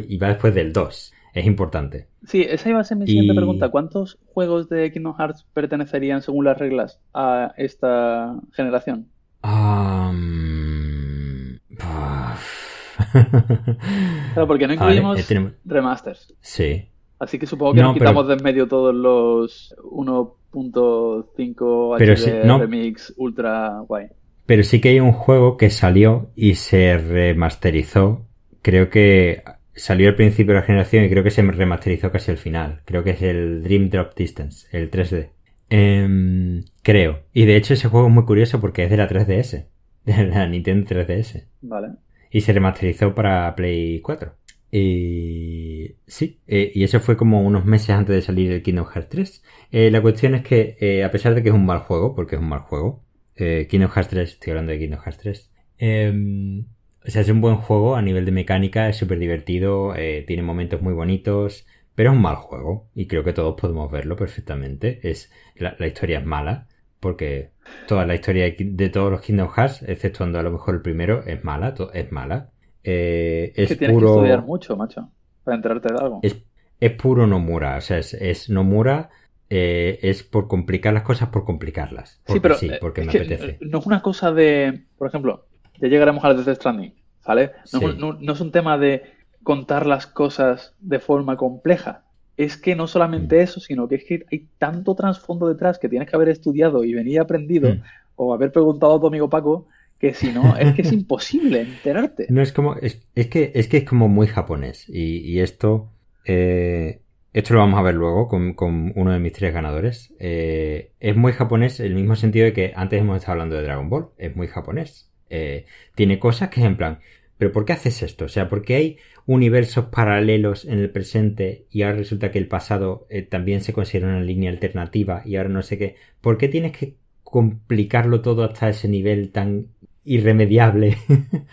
Y 0.07 0.17
va 0.17 0.29
después 0.29 0.55
del 0.55 0.71
2. 0.71 1.13
Es 1.33 1.45
importante. 1.45 2.07
Sí, 2.25 2.45
esa 2.47 2.69
iba 2.69 2.79
a 2.79 2.85
ser 2.85 2.97
mi 2.97 3.07
siguiente 3.07 3.33
pregunta. 3.33 3.67
¿Cuántos 3.67 4.19
juegos 4.25 4.69
de 4.69 4.89
Kingdom 4.93 5.17
Hearts 5.17 5.45
pertenecerían, 5.53 6.21
según 6.21 6.45
las 6.45 6.57
reglas, 6.57 7.01
a 7.13 7.53
esta 7.57 8.39
generación? 8.53 9.09
Um... 9.43 11.57
claro, 14.33 14.47
porque 14.47 14.67
no 14.67 14.75
incluimos 14.75 15.29
eh, 15.29 15.51
remasters. 15.65 16.33
Sí. 16.39 16.87
Así 17.19 17.37
que 17.37 17.47
supongo 17.47 17.73
que 17.73 17.81
no, 17.81 17.87
nos 17.87 17.97
quitamos 17.97 18.27
de 18.27 18.35
en 18.35 18.43
medio 18.43 18.67
todos 18.67 18.95
los 18.95 19.75
1 19.83 20.35
2.5 20.55 21.97
HD 21.97 22.17
sí, 22.17 22.31
no. 22.45 22.59
Remix 22.59 23.13
ultra 23.17 23.79
guay. 23.87 24.07
Pero 24.45 24.63
sí 24.63 24.79
que 24.79 24.89
hay 24.89 24.99
un 24.99 25.11
juego 25.11 25.57
que 25.57 25.69
salió 25.69 26.29
y 26.35 26.55
se 26.55 26.97
remasterizó. 26.97 28.25
Creo 28.61 28.89
que 28.89 29.43
salió 29.75 30.09
al 30.09 30.15
principio 30.15 30.53
de 30.53 30.61
la 30.61 30.65
generación 30.65 31.03
y 31.03 31.09
creo 31.09 31.23
que 31.23 31.31
se 31.31 31.41
remasterizó 31.41 32.11
casi 32.11 32.31
al 32.31 32.37
final. 32.37 32.81
Creo 32.85 33.03
que 33.03 33.11
es 33.11 33.21
el 33.21 33.63
Dream 33.63 33.89
Drop 33.89 34.15
Distance, 34.15 34.67
el 34.71 34.89
3D. 34.89 35.29
Em, 35.69 36.63
creo. 36.83 37.23
Y 37.33 37.45
de 37.45 37.55
hecho 37.55 37.73
ese 37.73 37.87
juego 37.87 38.07
es 38.07 38.13
muy 38.13 38.25
curioso 38.25 38.61
porque 38.61 38.83
es 38.83 38.89
de 38.89 38.97
la 38.97 39.07
3DS. 39.07 39.65
De 40.05 40.23
la 40.27 40.47
Nintendo 40.47 40.85
3DS. 40.85 41.47
Vale. 41.61 41.87
Y 42.29 42.41
se 42.41 42.53
remasterizó 42.53 43.15
para 43.15 43.55
Play 43.55 44.01
4. 44.01 44.35
Y 44.71 45.95
sí, 46.08 46.41
eh, 46.47 46.71
y 46.73 46.84
eso 46.84 46.99
fue 46.99 47.17
como 47.17 47.41
unos 47.41 47.65
meses 47.65 47.91
antes 47.91 48.15
de 48.15 48.21
salir 48.21 48.51
el 48.51 48.63
Kingdom 48.63 48.88
Hearts 48.88 49.10
3. 49.10 49.43
Eh, 49.71 49.91
la 49.91 50.01
cuestión 50.01 50.36
es 50.36 50.43
que, 50.43 50.78
eh, 50.80 51.04
a 51.04 51.12
pesar 51.12 51.36
de 51.36 51.43
que 51.43 51.49
es 51.49 51.56
un 51.56 51.65
mal 51.65 51.80
juego, 51.80 52.15
porque 52.15 52.36
es 52.36 52.41
un 52.41 52.49
mal 52.49 52.62
juego, 52.62 53.04
eh, 53.36 53.67
Kingdom 53.69 53.91
Hearts 53.91 54.10
3, 54.10 54.30
estoy 54.32 54.51
hablando 54.51 54.71
de 54.71 54.80
Kingdom 54.80 55.01
Hearts 55.01 55.19
3, 55.19 55.51
eh, 55.78 56.63
o 57.06 57.12
sea, 57.12 57.21
es 57.21 57.30
un 57.30 57.41
buen 57.41 57.58
juego 57.58 57.95
a 57.95 58.01
nivel 58.01 58.25
de 58.25 58.32
mecánica, 58.32 58.89
es 58.89 58.97
súper 58.97 59.19
divertido, 59.19 59.95
eh, 59.95 60.23
tiene 60.25 60.41
momentos 60.41 60.82
muy 60.82 60.93
bonitos, 60.93 61.67
pero 61.93 62.10
es 62.10 62.15
un 62.15 62.21
mal 62.21 62.36
juego, 62.36 62.89
y 62.95 63.08
creo 63.08 63.23
que 63.23 63.34
todos 63.34 63.60
podemos 63.60 63.91
verlo 63.91 64.15
perfectamente. 64.15 64.99
Es, 65.04 65.32
la, 65.56 65.75
historia 65.86 66.19
es 66.19 66.25
mala, 66.25 66.67
porque 66.99 67.51
toda 67.88 68.06
la 68.06 68.15
historia 68.15 68.51
de, 68.58 68.89
todos 68.89 69.12
los 69.12 69.21
Kingdom 69.21 69.49
Hearts, 69.49 69.84
exceptuando 69.84 70.39
a 70.39 70.43
lo 70.43 70.51
mejor 70.51 70.75
el 70.75 70.82
primero, 70.82 71.23
es 71.25 71.43
mala, 71.43 71.75
es 71.93 72.12
mala. 72.12 72.51
Eh, 72.85 73.51
Es 73.55 73.69
que 73.69 73.75
tienes 73.75 73.95
puro. 73.95 74.07
que 74.07 74.13
estudiar 74.19 74.43
mucho, 74.45 74.77
macho, 74.77 75.09
para 75.43 75.55
enterarte 75.57 75.91
de 75.93 75.99
algo. 75.99 76.19
Es, 76.21 76.37
es 76.79 76.91
puro 76.91 77.25
Nomura. 77.27 77.77
O 77.77 77.81
sea, 77.81 77.97
es, 77.97 78.13
es 78.13 78.49
Nomura. 78.49 79.09
eh, 79.49 79.99
es 80.01 80.23
por 80.23 80.47
complicar 80.47 80.93
las 80.93 81.03
cosas 81.03 81.29
por 81.29 81.45
complicarlas. 81.45 82.19
Porque 82.25 82.33
Sí, 82.33 82.39
pero 82.39 82.55
sí, 82.55 82.67
eh, 82.67 82.77
porque 82.81 83.01
es 83.01 83.07
me 83.07 83.11
que 83.13 83.17
apetece. 83.19 83.57
no 83.61 83.77
es 83.79 83.85
una 83.85 84.01
cosa 84.01 84.31
de, 84.31 84.85
por 84.97 85.07
ejemplo, 85.07 85.45
ya 85.79 85.87
llegaremos 85.87 86.23
a 86.23 86.29
la 86.33 86.41
Death 86.41 86.55
Stranding, 86.57 86.93
¿vale? 87.25 87.51
No, 87.73 87.79
Sí. 87.79 87.85
es 87.85 87.93
un- 87.93 87.99
no- 87.99 88.13
no 88.13 88.33
es 88.33 88.41
un 88.41 88.51
tema 88.51 88.77
de 88.79 89.03
contar 89.43 89.85
las 89.85 90.07
cosas 90.07 90.73
de 90.79 90.97
forma 90.99 91.37
compleja. 91.37 92.01
Es 92.37 92.57
que 92.57 92.75
no 92.75 92.85
Mm. 92.85 92.87
solamente 92.87 93.41
eso, 93.41 93.59
sino 93.59 93.87
que 93.87 93.95
es 93.95 94.03
que 94.03 94.25
hay 94.31 94.47
tanto 94.57 94.95
trasfondo 94.95 95.47
detrás 95.47 95.77
que 95.77 95.89
tienes 95.89 96.09
que 96.09 96.15
haber 96.15 96.29
estudiado 96.29 96.83
y 96.83 96.93
venir 96.95 97.19
aprendido 97.19 97.69
Mm. 97.75 97.81
o 98.15 98.33
haber 98.33 98.51
preguntado 98.51 98.95
a 98.95 98.99
tu 98.99 99.05
amigo 99.07 99.29
Paco 99.29 99.67
que 99.99 100.13
si 100.13 100.31
no, 100.31 100.58
es 100.58 100.73
que 100.73 100.81
es 100.81 100.91
imposible 100.91 101.62
enterarte. 101.62 102.27
No 102.29 102.41
es 102.41 102.51
como. 102.53 102.75
Es, 102.75 103.08
es 103.15 103.27
que, 103.27 103.51
es 103.55 103.67
que 103.67 103.77
es 103.77 103.84
como 103.86 104.08
muy 104.10 104.27
japonés. 104.27 104.86
Y, 104.89 105.17
y 105.19 105.39
esto. 105.39 105.91
eh, 106.25 107.01
esto 107.34 107.53
lo 107.53 107.60
vamos 107.60 107.77
a 107.79 107.84
ver 107.84 107.95
luego 107.95 108.27
con, 108.29 108.53
con 108.53 108.93
uno 108.95 109.12
de 109.12 109.19
mis 109.19 109.34
tres 109.34 109.53
ganadores. 109.53 110.13
Eh, 110.19 110.93
es 111.01 111.15
muy 111.17 111.34
japonés 111.34 111.79
en 111.81 111.88
el 111.88 111.95
mismo 111.95 112.15
sentido 112.15 112.45
de 112.45 112.53
que 112.53 112.71
antes 112.75 113.01
hemos 113.01 113.17
estado 113.17 113.34
hablando 113.34 113.58
de 113.58 113.63
Dragon 113.63 113.89
Ball. 113.89 114.08
Es 114.17 114.36
muy 114.36 114.47
japonés. 114.47 115.12
Eh, 115.29 115.65
tiene 115.95 116.17
cosas 116.19 116.49
que 116.49 116.62
es 116.62 116.65
en 116.65 116.77
plan. 116.77 116.99
¿Pero 117.38 117.51
por 117.51 117.65
qué 117.65 117.73
haces 117.73 118.01
esto? 118.03 118.25
O 118.25 118.29
sea, 118.29 118.47
¿por 118.47 118.62
qué 118.63 118.75
hay 118.75 118.97
universos 119.25 119.86
paralelos 119.88 120.63
en 120.65 120.79
el 120.79 120.89
presente 120.91 121.65
y 121.69 121.81
ahora 121.81 121.97
resulta 121.97 122.31
que 122.31 122.39
el 122.39 122.47
pasado 122.47 123.08
también 123.29 123.60
se 123.62 123.73
considera 123.73 124.08
una 124.08 124.21
línea 124.21 124.49
alternativa 124.51 125.21
y 125.25 125.36
ahora 125.36 125.49
no 125.49 125.62
sé 125.62 125.77
qué? 125.77 125.95
¿Por 126.21 126.38
qué 126.38 126.47
tienes 126.47 126.71
que 126.71 126.95
complicarlo 127.23 128.21
todo 128.21 128.45
hasta 128.45 128.69
ese 128.69 128.88
nivel 128.88 129.31
tan 129.31 129.67
irremediable? 130.05 130.97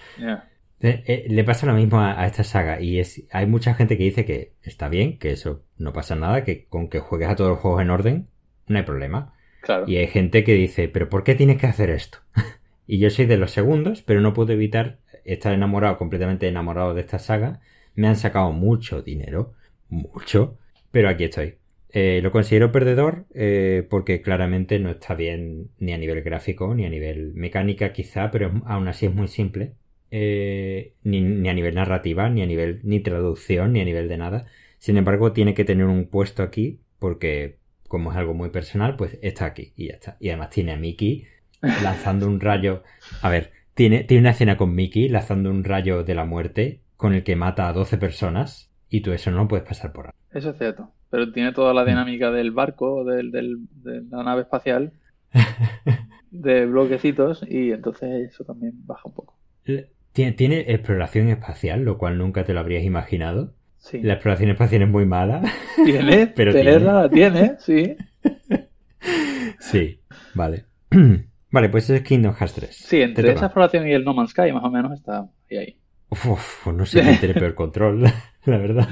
Eh, 0.84 1.04
eh, 1.06 1.26
le 1.28 1.44
pasa 1.44 1.64
lo 1.64 1.74
mismo 1.74 2.00
a, 2.00 2.20
a 2.20 2.26
esta 2.26 2.42
saga 2.42 2.80
y 2.80 2.98
es 2.98 3.22
hay 3.30 3.46
mucha 3.46 3.72
gente 3.74 3.96
que 3.96 4.02
dice 4.02 4.24
que 4.24 4.54
está 4.64 4.88
bien, 4.88 5.16
que 5.16 5.30
eso 5.30 5.62
no 5.78 5.92
pasa 5.92 6.16
nada, 6.16 6.42
que 6.42 6.64
con 6.64 6.88
que 6.88 6.98
juegues 6.98 7.28
a 7.28 7.36
todos 7.36 7.50
los 7.50 7.60
juegos 7.60 7.82
en 7.82 7.90
orden 7.90 8.26
no 8.66 8.78
hay 8.78 8.84
problema. 8.84 9.32
Claro. 9.60 9.84
Y 9.86 9.96
hay 9.98 10.08
gente 10.08 10.42
que 10.42 10.54
dice, 10.54 10.88
pero 10.88 11.08
¿por 11.08 11.22
qué 11.22 11.36
tienes 11.36 11.58
que 11.58 11.68
hacer 11.68 11.90
esto? 11.90 12.18
y 12.86 12.98
yo 12.98 13.10
soy 13.10 13.26
de 13.26 13.36
los 13.36 13.52
segundos, 13.52 14.02
pero 14.02 14.20
no 14.20 14.34
puedo 14.34 14.52
evitar 14.52 14.98
estar 15.24 15.52
enamorado, 15.52 15.98
completamente 15.98 16.48
enamorado 16.48 16.94
de 16.94 17.02
esta 17.02 17.20
saga. 17.20 17.60
Me 17.94 18.08
han 18.08 18.16
sacado 18.16 18.50
mucho 18.52 19.02
dinero, 19.02 19.54
mucho, 19.88 20.58
pero 20.90 21.08
aquí 21.08 21.24
estoy. 21.24 21.58
Eh, 21.94 22.20
lo 22.22 22.32
considero 22.32 22.72
perdedor 22.72 23.26
eh, 23.34 23.86
porque 23.90 24.22
claramente 24.22 24.78
no 24.78 24.90
está 24.90 25.14
bien 25.14 25.68
ni 25.78 25.92
a 25.92 25.98
nivel 25.98 26.22
gráfico 26.22 26.74
ni 26.74 26.86
a 26.86 26.88
nivel 26.88 27.34
mecánica 27.34 27.92
quizá, 27.92 28.30
pero 28.30 28.62
aún 28.64 28.88
así 28.88 29.06
es 29.06 29.14
muy 29.14 29.28
simple. 29.28 29.74
Eh, 30.10 30.92
ni, 31.04 31.20
ni, 31.20 31.48
a 31.48 31.54
nivel 31.54 31.74
narrativa, 31.74 32.28
ni 32.28 32.42
a 32.42 32.46
nivel 32.46 32.80
ni 32.82 33.00
traducción, 33.00 33.72
ni 33.72 33.80
a 33.80 33.84
nivel 33.84 34.08
de 34.08 34.18
nada. 34.18 34.46
Sin 34.78 34.96
embargo, 34.96 35.32
tiene 35.32 35.54
que 35.54 35.64
tener 35.64 35.86
un 35.86 36.06
puesto 36.06 36.42
aquí 36.42 36.80
porque 36.98 37.56
como 37.88 38.10
es 38.10 38.16
algo 38.16 38.32
muy 38.34 38.50
personal, 38.50 38.96
pues 38.96 39.18
está 39.22 39.44
aquí 39.46 39.72
y 39.76 39.88
ya 39.88 39.94
está. 39.94 40.16
Y 40.18 40.28
además 40.28 40.50
tiene 40.50 40.72
a 40.72 40.76
Mickey 40.76 41.26
lanzando 41.82 42.26
un 42.26 42.40
rayo. 42.40 42.82
A 43.20 43.28
ver, 43.28 43.52
tiene, 43.74 44.04
tiene 44.04 44.22
una 44.22 44.30
escena 44.30 44.56
con 44.56 44.74
Mickey 44.74 45.08
lanzando 45.08 45.50
un 45.50 45.64
rayo 45.64 46.04
de 46.04 46.14
la 46.14 46.24
muerte 46.24 46.80
con 46.96 47.12
el 47.14 47.22
que 47.22 47.36
mata 47.36 47.68
a 47.68 47.72
12 47.72 47.98
personas 47.98 48.70
y 48.88 49.00
tú 49.00 49.12
eso 49.12 49.30
no 49.30 49.38
lo 49.38 49.48
puedes 49.48 49.66
pasar 49.66 49.92
por 49.92 50.06
ahí. 50.06 50.12
Eso 50.32 50.50
es 50.50 50.58
cierto. 50.58 50.90
Pero 51.12 51.30
tiene 51.30 51.52
toda 51.52 51.74
la 51.74 51.84
dinámica 51.84 52.30
del 52.30 52.52
barco, 52.52 53.04
del, 53.04 53.30
del, 53.30 53.58
de 53.84 54.00
la 54.10 54.22
nave 54.22 54.40
espacial, 54.40 54.92
de 56.30 56.64
bloquecitos 56.64 57.44
y 57.46 57.70
entonces 57.70 58.30
eso 58.30 58.44
también 58.44 58.72
baja 58.86 59.02
un 59.04 59.12
poco. 59.12 59.36
Tiene, 60.12 60.32
tiene 60.32 60.60
exploración 60.72 61.28
espacial, 61.28 61.82
lo 61.84 61.98
cual 61.98 62.16
nunca 62.16 62.44
te 62.44 62.54
lo 62.54 62.60
habrías 62.60 62.82
imaginado. 62.82 63.52
Sí. 63.76 64.00
La 64.00 64.14
exploración 64.14 64.48
espacial 64.48 64.82
es 64.82 64.88
muy 64.88 65.04
mala. 65.04 65.42
Tiene, 65.84 66.26
pero 66.34 66.52
tenerla 66.52 67.10
tiene. 67.10 67.56
tiene, 67.58 67.58
sí. 67.58 67.96
Sí, 69.60 70.00
vale. 70.34 70.64
Vale, 71.50 71.68
pues 71.68 71.90
es 71.90 72.00
Kingdom 72.00 72.32
Hearts 72.32 72.54
3. 72.54 72.74
Sí, 72.74 73.02
entre 73.02 73.30
esa 73.32 73.44
exploración 73.44 73.86
y 73.86 73.92
el 73.92 74.04
No 74.04 74.14
Man's 74.14 74.30
Sky 74.30 74.50
más 74.52 74.64
o 74.64 74.70
menos 74.70 74.92
está 74.92 75.28
ahí. 75.50 75.58
ahí. 75.58 75.76
Uf, 76.08 76.64
pues 76.64 76.74
no 76.74 76.86
sé 76.86 77.02
quién 77.02 77.20
tiene 77.20 77.34
peor 77.34 77.54
control, 77.54 78.04
la 78.46 78.56
verdad. 78.56 78.88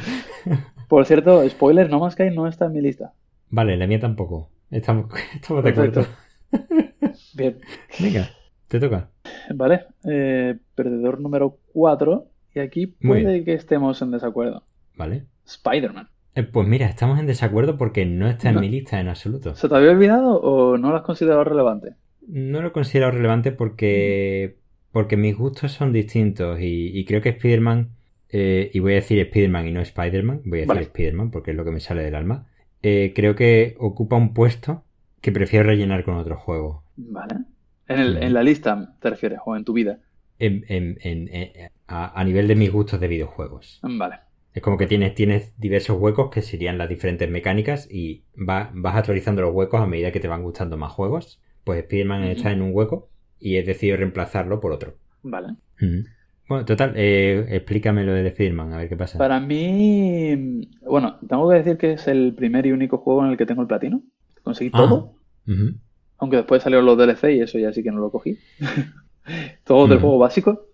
Por 0.91 1.07
cierto, 1.07 1.49
spoiler, 1.49 1.89
No 1.89 2.01
Man's 2.01 2.15
Sky 2.15 2.31
no 2.35 2.49
está 2.49 2.67
en 2.67 2.73
mi 2.73 2.81
lista. 2.81 3.13
Vale, 3.49 3.77
la 3.77 3.87
mía 3.87 4.01
tampoco. 4.01 4.51
Estamos, 4.73 5.07
estamos 5.37 5.63
de 5.63 5.71
acuerdo. 5.71 6.05
Bien. 7.35 7.61
Venga, 8.01 8.29
te 8.67 8.81
toca. 8.81 9.09
Vale, 9.55 9.87
eh, 10.03 10.57
perdedor 10.75 11.21
número 11.21 11.59
4. 11.75 12.27
Y 12.57 12.59
aquí 12.59 12.89
puede 12.89 13.45
que 13.45 13.55
estemos 13.55 14.03
en 14.03 14.11
desacuerdo. 14.11 14.65
Vale. 14.97 15.27
Spider-Man. 15.47 16.09
Eh, 16.35 16.43
pues 16.43 16.67
mira, 16.67 16.87
estamos 16.87 17.21
en 17.21 17.27
desacuerdo 17.27 17.79
porque 17.79 18.05
no 18.05 18.27
está 18.27 18.51
en 18.51 18.59
mi 18.59 18.69
lista 18.69 18.99
en 18.99 19.07
absoluto. 19.07 19.55
¿Se 19.55 19.69
te 19.69 19.77
había 19.77 19.93
olvidado 19.93 20.41
o 20.41 20.77
no 20.77 20.91
lo 20.91 20.97
has 20.97 21.05
considerado 21.05 21.45
relevante? 21.45 21.95
No 22.27 22.63
lo 22.63 22.69
he 22.69 22.73
considerado 22.73 23.13
relevante 23.13 23.53
porque, 23.53 24.57
porque 24.91 25.17
mis 25.17 25.37
gustos 25.37 25.71
son 25.71 25.93
distintos 25.93 26.59
y, 26.61 27.05
creo 27.05 27.23
que 27.23 27.29
Spider-Man, 27.29 27.91
eh, 28.33 28.71
y 28.73 28.79
voy 28.79 28.93
a 28.93 28.97
decir 28.97 29.19
Spider-Man 29.19 29.69
y 29.69 29.73
no 29.73 29.81
Spider-Man, 29.81 30.43
voy 30.45 30.61
a 30.61 30.67
decir 30.67 30.83
Spider-Man 30.83 31.31
porque 31.31 31.53
es 31.53 31.57
lo 31.57 31.65
que 31.65 31.71
me 31.71 31.81
sale 31.81 32.03
del 32.03 32.15
alma, 32.15 32.47
eh, 32.83 33.13
creo 33.15 33.35
que 33.35 33.77
ocupa 33.79 34.17
un 34.17 34.35
puesto 34.35 34.85
que 35.21 35.33
prefiero 35.33 35.67
rellenar 35.67 36.05
con 36.05 36.15
otro 36.15 36.37
juego. 36.37 36.85
Vale. 36.97 37.37
En, 37.89 37.99
el, 37.99 38.23
en 38.23 38.33
la 38.33 38.43
lista 38.43 38.95
te 39.01 39.11
refieres 39.11 39.41
o 39.45 39.57
en 39.57 39.65
tu 39.65 39.73
vida. 39.73 39.99
En, 40.39 40.65
en, 40.69 41.71
a, 41.87 42.19
a, 42.19 42.25
nivel 42.25 42.49
de 42.49 42.55
mis 42.55 42.73
gustos 42.73 42.99
de 43.01 43.09
videojuegos. 43.09 43.81
Vale. 43.83 44.21
Es 44.55 44.63
como 44.63 44.79
que 44.79 44.87
tienes, 44.87 45.15
tienes 45.15 45.59
diversos 45.59 46.01
huecos 46.01 46.31
que 46.31 46.41
serían 46.41 46.79
las 46.79 46.89
diferentes 46.89 47.29
mecánicas 47.31 47.87
y 47.91 48.25
va, 48.37 48.71
vas 48.73 48.97
actualizando 48.97 49.43
los 49.43 49.55
huecos 49.55 49.81
a 49.81 49.87
medida 49.87 50.13
que 50.13 50.21
te 50.21 50.29
van 50.29 50.43
gustando 50.43 50.77
más 50.77 50.93
juegos 50.93 51.41
pues 51.65 51.81
Spider-Man 51.81 52.25
está 52.25 52.53
en 52.53 52.63
un 52.63 52.75
hueco 52.75 53.09
y 53.39 53.57
he 53.57 53.63
decidido 53.63 53.97
reemplazarlo 53.97 54.61
por 54.61 54.73
otro. 54.73 54.97
Vale. 55.23 55.57
Bueno, 56.51 56.65
total, 56.65 56.95
eh, 56.97 57.47
explícame 57.51 58.03
lo 58.03 58.13
de 58.13 58.27
Spider-Man, 58.27 58.73
a 58.73 58.79
ver 58.79 58.89
qué 58.89 58.97
pasa. 58.97 59.17
Para 59.19 59.39
mí, 59.39 60.69
bueno, 60.83 61.17
tengo 61.29 61.49
que 61.49 61.55
decir 61.55 61.79
que 61.79 61.93
es 61.93 62.09
el 62.09 62.35
primer 62.35 62.67
y 62.67 62.73
único 62.73 62.99
juego 62.99 63.25
en 63.25 63.31
el 63.31 63.37
que 63.37 63.47
tengo 63.47 63.63
el 63.63 63.69
platino. 63.69 64.03
Conseguí 64.43 64.73
todo. 64.73 65.15
Aunque 66.19 66.39
después 66.39 66.61
salieron 66.61 66.87
los 66.87 66.99
DLC 66.99 67.37
y 67.37 67.41
eso 67.41 67.57
ya 67.61 67.73
sí 67.73 67.85
que 67.85 67.93
no 67.93 68.01
lo 68.01 68.11
cogí. 68.11 68.37
todo 69.65 69.87
del 69.87 70.01
juego 70.01 70.19
básico. 70.19 70.67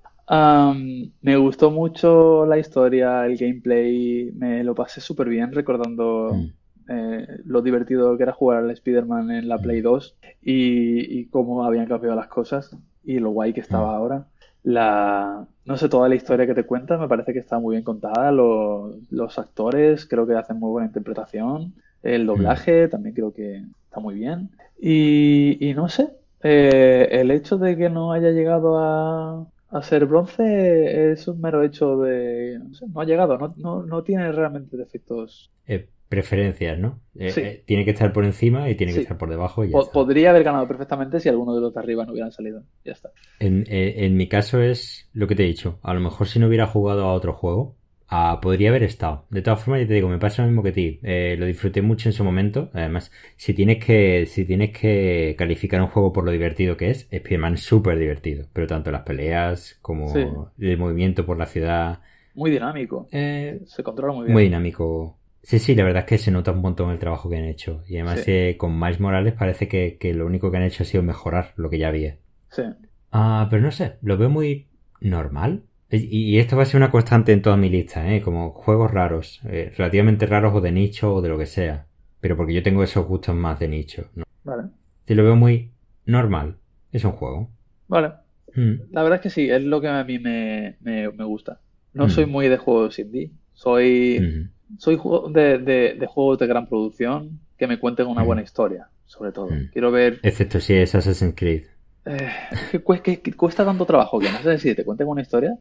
me 1.21 1.37
gustó 1.37 1.71
mucho 1.71 2.47
la 2.47 2.57
historia, 2.57 3.27
el 3.27 3.37
gameplay, 3.37 4.33
me 4.35 4.65
lo 4.65 4.75
pasé 4.75 5.03
súper 5.03 5.29
bien 5.29 5.53
recordando 5.53 6.31
mm. 6.33 6.47
Eh, 6.89 7.27
lo 7.45 7.63
divertido 7.63 8.17
que 8.17 8.23
era 8.23 8.33
jugar 8.33 8.59
al 8.59 8.71
Spider-Man 8.71 9.33
en 9.33 9.49
la 9.49 9.59
Play 9.59 9.81
2 9.81 10.19
y, 10.43 11.27
cómo 11.27 11.65
habían 11.65 11.87
cambiado 11.87 12.15
las 12.15 12.29
cosas 12.29 12.77
y 13.03 13.19
lo 13.19 13.31
guay 13.31 13.53
que 13.53 13.61
estaba 13.61 13.93
mm. 13.93 13.97
ahora. 13.97 14.27
La, 14.67 15.47
no 15.65 15.77
sé, 15.77 15.89
toda 15.89 16.09
la 16.09 16.17
historia 16.17 16.45
que 16.45 16.53
te 16.53 16.65
cuentas 16.65 16.99
me 16.99 17.07
parece 17.07 17.33
que 17.33 17.39
está 17.39 17.61
muy 17.61 17.77
bien 17.77 17.85
contada. 17.85 18.33
Los, 18.33 19.39
actores 19.39 20.07
creo 20.07 20.27
que 20.27 20.35
hacen 20.35 20.59
muy 20.59 20.71
buena 20.71 20.89
interpretación. 20.89 21.73
El 22.03 22.25
mm. 22.25 22.27
doblaje 22.27 22.89
también 22.89 23.15
creo 23.15 23.33
que 23.33 23.63
está 23.85 24.01
muy 24.01 24.17
bien. 24.17 24.51
Y, 24.81 25.73
no 25.77 25.89
sé, 25.89 26.09
eh, 26.43 27.07
el 27.13 27.31
hecho 27.31 27.59
de 27.59 27.77
que 27.77 27.89
no 27.89 28.11
haya 28.11 28.33
llegado 28.33 28.77
a, 28.79 29.47
a 29.71 29.83
ser 29.83 30.05
bronce 30.07 31.13
es 31.13 31.29
un 31.29 31.41
mero 31.41 31.63
hecho 31.63 32.01
de... 32.01 32.59
No, 32.59 32.75
sé, 32.75 32.87
no 32.89 33.01
ha 33.01 33.05
llegado, 33.05 33.39
no, 33.39 33.55
no, 33.57 33.85
no 33.85 34.03
tiene 34.03 34.33
realmente 34.33 34.77
defectos. 34.77 35.49
Eh, 35.69 35.89
preferencias, 36.09 36.79
¿no? 36.79 37.01
Eh, 37.19 37.33
eh, 37.37 37.63
tiene 37.67 37.85
que 37.85 37.91
estar 37.91 38.13
por 38.13 38.25
encima 38.25 38.71
y 38.71 38.75
tiene 38.77 38.93
que 38.93 39.01
estar 39.01 39.19
por 39.19 39.29
debajo. 39.29 39.65
Y 39.65 39.73
Podría 39.93 40.31
haber 40.31 40.45
ganado 40.45 40.69
perfectamente 40.69 41.21
si 41.21 41.29
alguno 41.29 41.55
de 41.55 41.61
los 41.61 41.75
de 41.75 41.81
arriba 41.81 42.05
no 42.05 42.13
hubieran 42.13 42.33
salido. 42.33 42.63
Ya 42.85 42.93
está. 42.93 43.11
Eh, 43.41 43.95
en, 43.99 44.17
mi 44.17 44.29
caso 44.29 44.61
es 44.61 45.09
lo 45.13 45.27
que 45.27 45.35
te 45.35 45.45
he 45.45 45.47
dicho. 45.47 45.79
A 45.83 45.95
lo 45.95 46.01
mejor 46.01 46.29
si 46.29 46.39
no 46.39 46.47
hubiera 46.47 46.67
jugado 46.67 47.05
a 47.05 47.13
otro 47.13 47.33
juego, 47.33 47.75
ah, 48.09 48.39
podría 48.41 48.69
haber 48.69 48.85
estado. 48.85 49.25
De 49.31 49.43
todas 49.43 49.65
formas, 49.65 49.81
ya 49.83 49.89
te 49.89 49.95
digo, 49.95 50.09
me 50.09 50.19
pasa 50.19 50.43
lo 50.43 50.49
mismo 50.49 50.63
que 50.63 50.69
a 50.69 50.73
ti. 50.73 51.01
lo 51.03 51.47
disfruté 51.47 51.83
mucho 51.83 52.09
en 52.09 52.13
su 52.13 52.23
momento. 52.23 52.71
Además, 52.73 53.11
si 53.37 53.53
tienes 53.53 53.85
que, 53.85 54.27
si 54.27 54.45
tienes 54.45 54.71
que 54.79 55.35
calificar 55.37 55.81
un 55.81 55.89
juego 55.89 56.13
por 56.13 56.25
lo 56.25 56.31
divertido 56.31 56.77
que 56.77 56.91
es, 56.91 57.09
Spider-Man 57.11 57.55
es 57.55 57.63
súper 57.63 57.99
divertido. 57.99 58.47
Pero 58.53 58.69
tanto 58.69 58.93
las 58.93 59.03
peleas 59.03 59.77
como 59.83 60.53
el 60.59 60.79
movimiento 60.79 61.27
por 61.27 61.37
la 61.37 61.47
ciudad. 61.47 62.01
Muy 62.35 62.53
dinámico. 62.53 63.09
Se 63.11 63.83
controla 63.83 64.13
muy 64.13 64.27
bien. 64.27 64.35
Muy 64.35 64.45
dinámico 64.45 65.17
Sí, 65.47 65.61
sí, 65.61 65.77
la 65.77 65.85
verdad 65.85 66.01
es 66.01 66.09
que 66.09 66.19
se 66.19 66.33
nota 66.33 66.51
un 66.51 66.61
montón 66.61 66.91
el 66.91 66.99
trabajo 66.99 67.31
que 67.31 67.37
han 67.37 67.45
hecho. 67.45 67.85
Y 67.87 67.95
además 67.95 68.25
eh, 68.27 68.57
con 68.59 68.77
Miles 68.81 68.99
Morales 68.99 69.33
parece 69.33 69.69
que, 69.69 70.13
lo 70.13 70.27
único 70.27 70.51
que 70.51 70.57
han 70.57 70.65
hecho 70.65 70.83
ha 70.83 70.87
sido 70.87 71.05
mejorar 71.05 71.53
lo 71.55 71.71
que 71.71 71.79
ya 71.79 71.87
había. 71.87 72.17
Sí. 72.49 72.65
Ah, 73.13 73.47
pero 73.49 73.63
no 73.63 73.71
sé, 73.71 73.95
lo 74.03 74.19
veo 74.19 74.29
muy 74.29 74.67
normal. 75.01 75.63
Y, 75.89 76.37
esto 76.39 76.57
va 76.57 76.65
a 76.65 76.67
ser 76.67 76.79
una 76.79 76.91
constante 76.91 77.33
en 77.33 77.43
toda 77.43 77.57
mi 77.57 77.69
lista, 77.69 78.13
¿eh? 78.13 78.23
Como 78.23 78.51
juegos 78.51 78.91
raros, 78.91 79.41
eh, 79.49 79.73
relativamente 79.77 80.27
raros 80.27 80.53
o 80.53 80.61
de 80.61 80.73
nicho 80.73 81.15
o 81.15 81.23
de 81.23 81.29
lo 81.29 81.39
que 81.39 81.47
sea. 81.47 81.87
Pero 82.19 82.37
porque 82.37 82.53
yo 82.53 82.65
tengo 82.65 82.83
esos 82.83 83.07
gustos 83.07 83.37
más 83.37 83.61
de 83.61 83.69
nicho, 83.69 84.11
¿no? 84.17 84.25
Vale. 84.43 84.65
Y 85.07 85.15
lo 85.15 85.23
veo 85.23 85.37
muy 85.37 85.71
normal. 86.07 86.57
Es 86.91 87.05
un 87.05 87.13
juego. 87.13 87.51
Vale. 87.87 88.15
Mm. 88.53 88.91
La 88.91 89.05
verdad 89.05 89.19
es 89.19 89.23
que 89.23 89.31
sí, 89.31 89.49
es 89.49 89.63
lo 89.63 89.81
que 89.81 89.87
a 89.87 90.03
mí 90.03 90.19
me, 90.19 91.07
gusta. 91.25 91.61
No 91.95 92.07
mm. 92.07 92.11
soy 92.11 92.27
muy 92.27 92.49
de 92.49 92.57
juegos 92.57 92.99
indie. 92.99 93.31
Soy... 93.55 94.19
Mm 94.19 94.56
soy 94.79 94.99
de, 95.31 95.59
de, 95.59 96.07
juegos 96.07 96.39
de 96.39 96.47
gran 96.47 96.67
producción 96.67 97.41
que 97.57 97.67
me 97.67 97.79
cuenten 97.79 98.07
una 98.07 98.23
buena 98.23 98.43
historia, 98.43 98.89
sobre 99.07 99.33
todo. 99.33 99.49
Quiero 99.73 99.91
ver. 99.91 100.21
Excepto 100.23 100.61
si 100.61 100.75
es 100.75 100.95
Assassin's 100.95 101.35
Creed. 101.37 101.65
Eh, 102.05 102.31
que, 103.03 103.33
cuesta 103.35 103.65
tanto 103.65 103.85
trabajo 103.85 104.19
que 104.19 104.31
no 104.31 104.39
sé 104.43 104.59
si 104.59 104.75
te 104.75 104.85
cuenten 104.85 105.09
una 105.09 105.23
historia. 105.23 105.57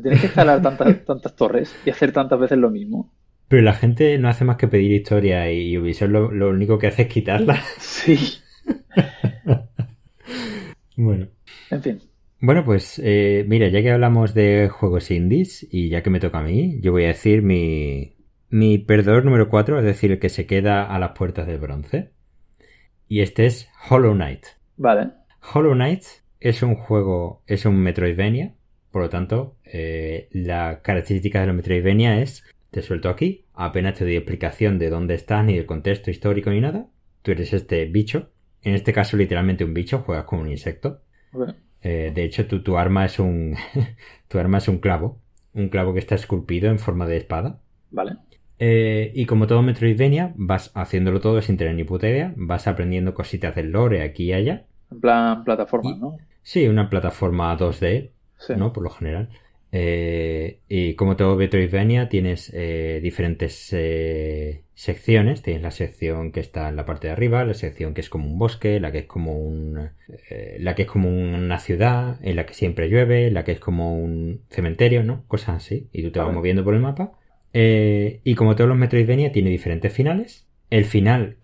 Tienes 0.00 0.20
que 0.20 0.26
escalar 0.26 0.62
tantas, 0.62 1.04
tantas 1.06 1.36
torres 1.36 1.74
y 1.84 1.90
hacer 1.90 2.12
tantas 2.12 2.38
veces 2.38 2.58
lo 2.58 2.70
mismo. 2.70 3.12
Pero 3.48 3.62
la 3.62 3.74
gente 3.74 4.16
no 4.18 4.28
hace 4.28 4.44
más 4.44 4.56
que 4.56 4.68
pedir 4.68 4.92
historia 4.92 5.50
y 5.52 5.76
Ubisoft 5.76 6.10
lo, 6.10 6.30
lo 6.30 6.50
único 6.50 6.78
que 6.78 6.86
hace 6.86 7.02
es 7.02 7.08
quitarla. 7.08 7.62
Sí. 7.78 8.18
bueno. 10.96 11.28
En 11.70 11.82
fin. 11.82 12.00
Bueno, 12.40 12.64
pues 12.64 13.00
eh, 13.04 13.44
mira, 13.46 13.68
ya 13.68 13.82
que 13.82 13.90
hablamos 13.90 14.34
de 14.34 14.68
juegos 14.68 15.10
indies 15.10 15.66
y 15.70 15.88
ya 15.90 16.02
que 16.02 16.10
me 16.10 16.18
toca 16.18 16.40
a 16.40 16.42
mí, 16.42 16.80
yo 16.80 16.90
voy 16.90 17.04
a 17.04 17.08
decir 17.08 17.42
mi, 17.42 18.16
mi 18.52 18.76
perdedor 18.76 19.24
número 19.24 19.48
4, 19.48 19.78
es 19.78 19.84
decir, 19.84 20.12
el 20.12 20.18
que 20.18 20.28
se 20.28 20.46
queda 20.46 20.84
a 20.84 20.98
las 20.98 21.12
puertas 21.12 21.46
del 21.46 21.58
bronce. 21.58 22.10
Y 23.08 23.22
este 23.22 23.46
es 23.46 23.70
Hollow 23.88 24.12
Knight. 24.12 24.44
Vale. 24.76 25.08
Hollow 25.54 25.72
Knight 25.72 26.02
es 26.38 26.62
un 26.62 26.74
juego, 26.74 27.42
es 27.46 27.64
un 27.64 27.78
Metroidvania. 27.78 28.54
Por 28.90 29.02
lo 29.02 29.08
tanto, 29.08 29.56
eh, 29.64 30.28
la 30.32 30.82
característica 30.82 31.40
de 31.40 31.46
los 31.46 31.56
Metroidvania 31.56 32.20
es, 32.20 32.44
te 32.70 32.82
suelto 32.82 33.08
aquí, 33.08 33.46
apenas 33.54 33.94
te 33.94 34.04
doy 34.04 34.16
explicación 34.16 34.78
de 34.78 34.90
dónde 34.90 35.14
estás, 35.14 35.42
ni 35.46 35.56
del 35.56 35.64
contexto 35.64 36.10
histórico, 36.10 36.50
ni 36.50 36.60
nada. 36.60 36.88
Tú 37.22 37.30
eres 37.30 37.54
este 37.54 37.86
bicho. 37.86 38.32
En 38.60 38.74
este 38.74 38.92
caso, 38.92 39.16
literalmente 39.16 39.64
un 39.64 39.72
bicho, 39.72 40.00
juegas 40.00 40.26
con 40.26 40.40
un 40.40 40.50
insecto. 40.50 41.00
Eh, 41.80 42.12
de 42.14 42.22
hecho, 42.22 42.46
tu, 42.46 42.62
tu 42.62 42.76
arma 42.76 43.06
es 43.06 43.18
un. 43.18 43.56
tu 44.28 44.38
arma 44.38 44.58
es 44.58 44.68
un 44.68 44.76
clavo. 44.76 45.22
Un 45.54 45.70
clavo 45.70 45.94
que 45.94 46.00
está 46.00 46.16
esculpido 46.16 46.68
en 46.68 46.78
forma 46.78 47.06
de 47.06 47.16
espada. 47.16 47.62
Vale. 47.90 48.18
Eh, 48.64 49.10
y 49.12 49.26
como 49.26 49.48
todo 49.48 49.60
Metroidvania, 49.60 50.34
vas 50.36 50.70
haciéndolo 50.76 51.18
todo 51.18 51.42
sin 51.42 51.56
tener 51.56 51.74
ni 51.74 51.82
puta 51.82 52.08
idea, 52.08 52.32
vas 52.36 52.68
aprendiendo 52.68 53.12
cositas 53.12 53.56
del 53.56 53.72
lore 53.72 54.04
aquí 54.04 54.26
y 54.26 54.34
allá. 54.34 54.66
En 54.92 55.00
plan 55.00 55.42
plataforma, 55.42 55.96
¿no? 55.98 56.16
Sí, 56.42 56.68
una 56.68 56.88
plataforma 56.88 57.58
2D, 57.58 58.10
¿no? 58.56 58.72
Por 58.72 58.84
lo 58.84 58.90
general. 58.90 59.30
Eh, 59.72 60.60
y 60.68 60.94
como 60.94 61.16
todo 61.16 61.34
Metroidvania, 61.34 62.08
tienes 62.08 62.52
eh, 62.54 63.00
diferentes 63.02 63.72
eh, 63.72 64.62
secciones. 64.74 65.42
Tienes 65.42 65.62
la 65.62 65.72
sección 65.72 66.30
que 66.30 66.38
está 66.38 66.68
en 66.68 66.76
la 66.76 66.86
parte 66.86 67.08
de 67.08 67.14
arriba, 67.14 67.44
la 67.44 67.54
sección 67.54 67.94
que 67.94 68.00
es 68.00 68.10
como 68.10 68.28
un 68.28 68.38
bosque, 68.38 68.78
la 68.78 68.92
que 68.92 68.98
es 68.98 69.06
como 69.06 69.40
un, 69.40 69.90
la 70.58 70.74
que 70.76 70.82
es 70.82 70.88
como 70.88 71.08
una 71.08 71.58
ciudad, 71.58 72.16
en 72.22 72.36
la 72.36 72.46
que 72.46 72.54
siempre 72.54 72.88
llueve, 72.88 73.28
la 73.32 73.42
que 73.42 73.50
es 73.50 73.58
como 73.58 73.98
un 73.98 74.42
cementerio, 74.50 75.02
¿no? 75.02 75.24
Cosas 75.26 75.56
así. 75.56 75.88
Y 75.90 76.04
tú 76.04 76.12
te 76.12 76.20
vas 76.20 76.32
moviendo 76.32 76.62
por 76.62 76.74
el 76.74 76.80
mapa. 76.80 77.18
Y 77.52 78.34
como 78.34 78.56
todos 78.56 78.68
los 78.68 78.78
Metroidvania, 78.78 79.32
tiene 79.32 79.50
diferentes 79.50 79.92
finales. 79.92 80.48
El 80.70 80.84
final 80.84 81.36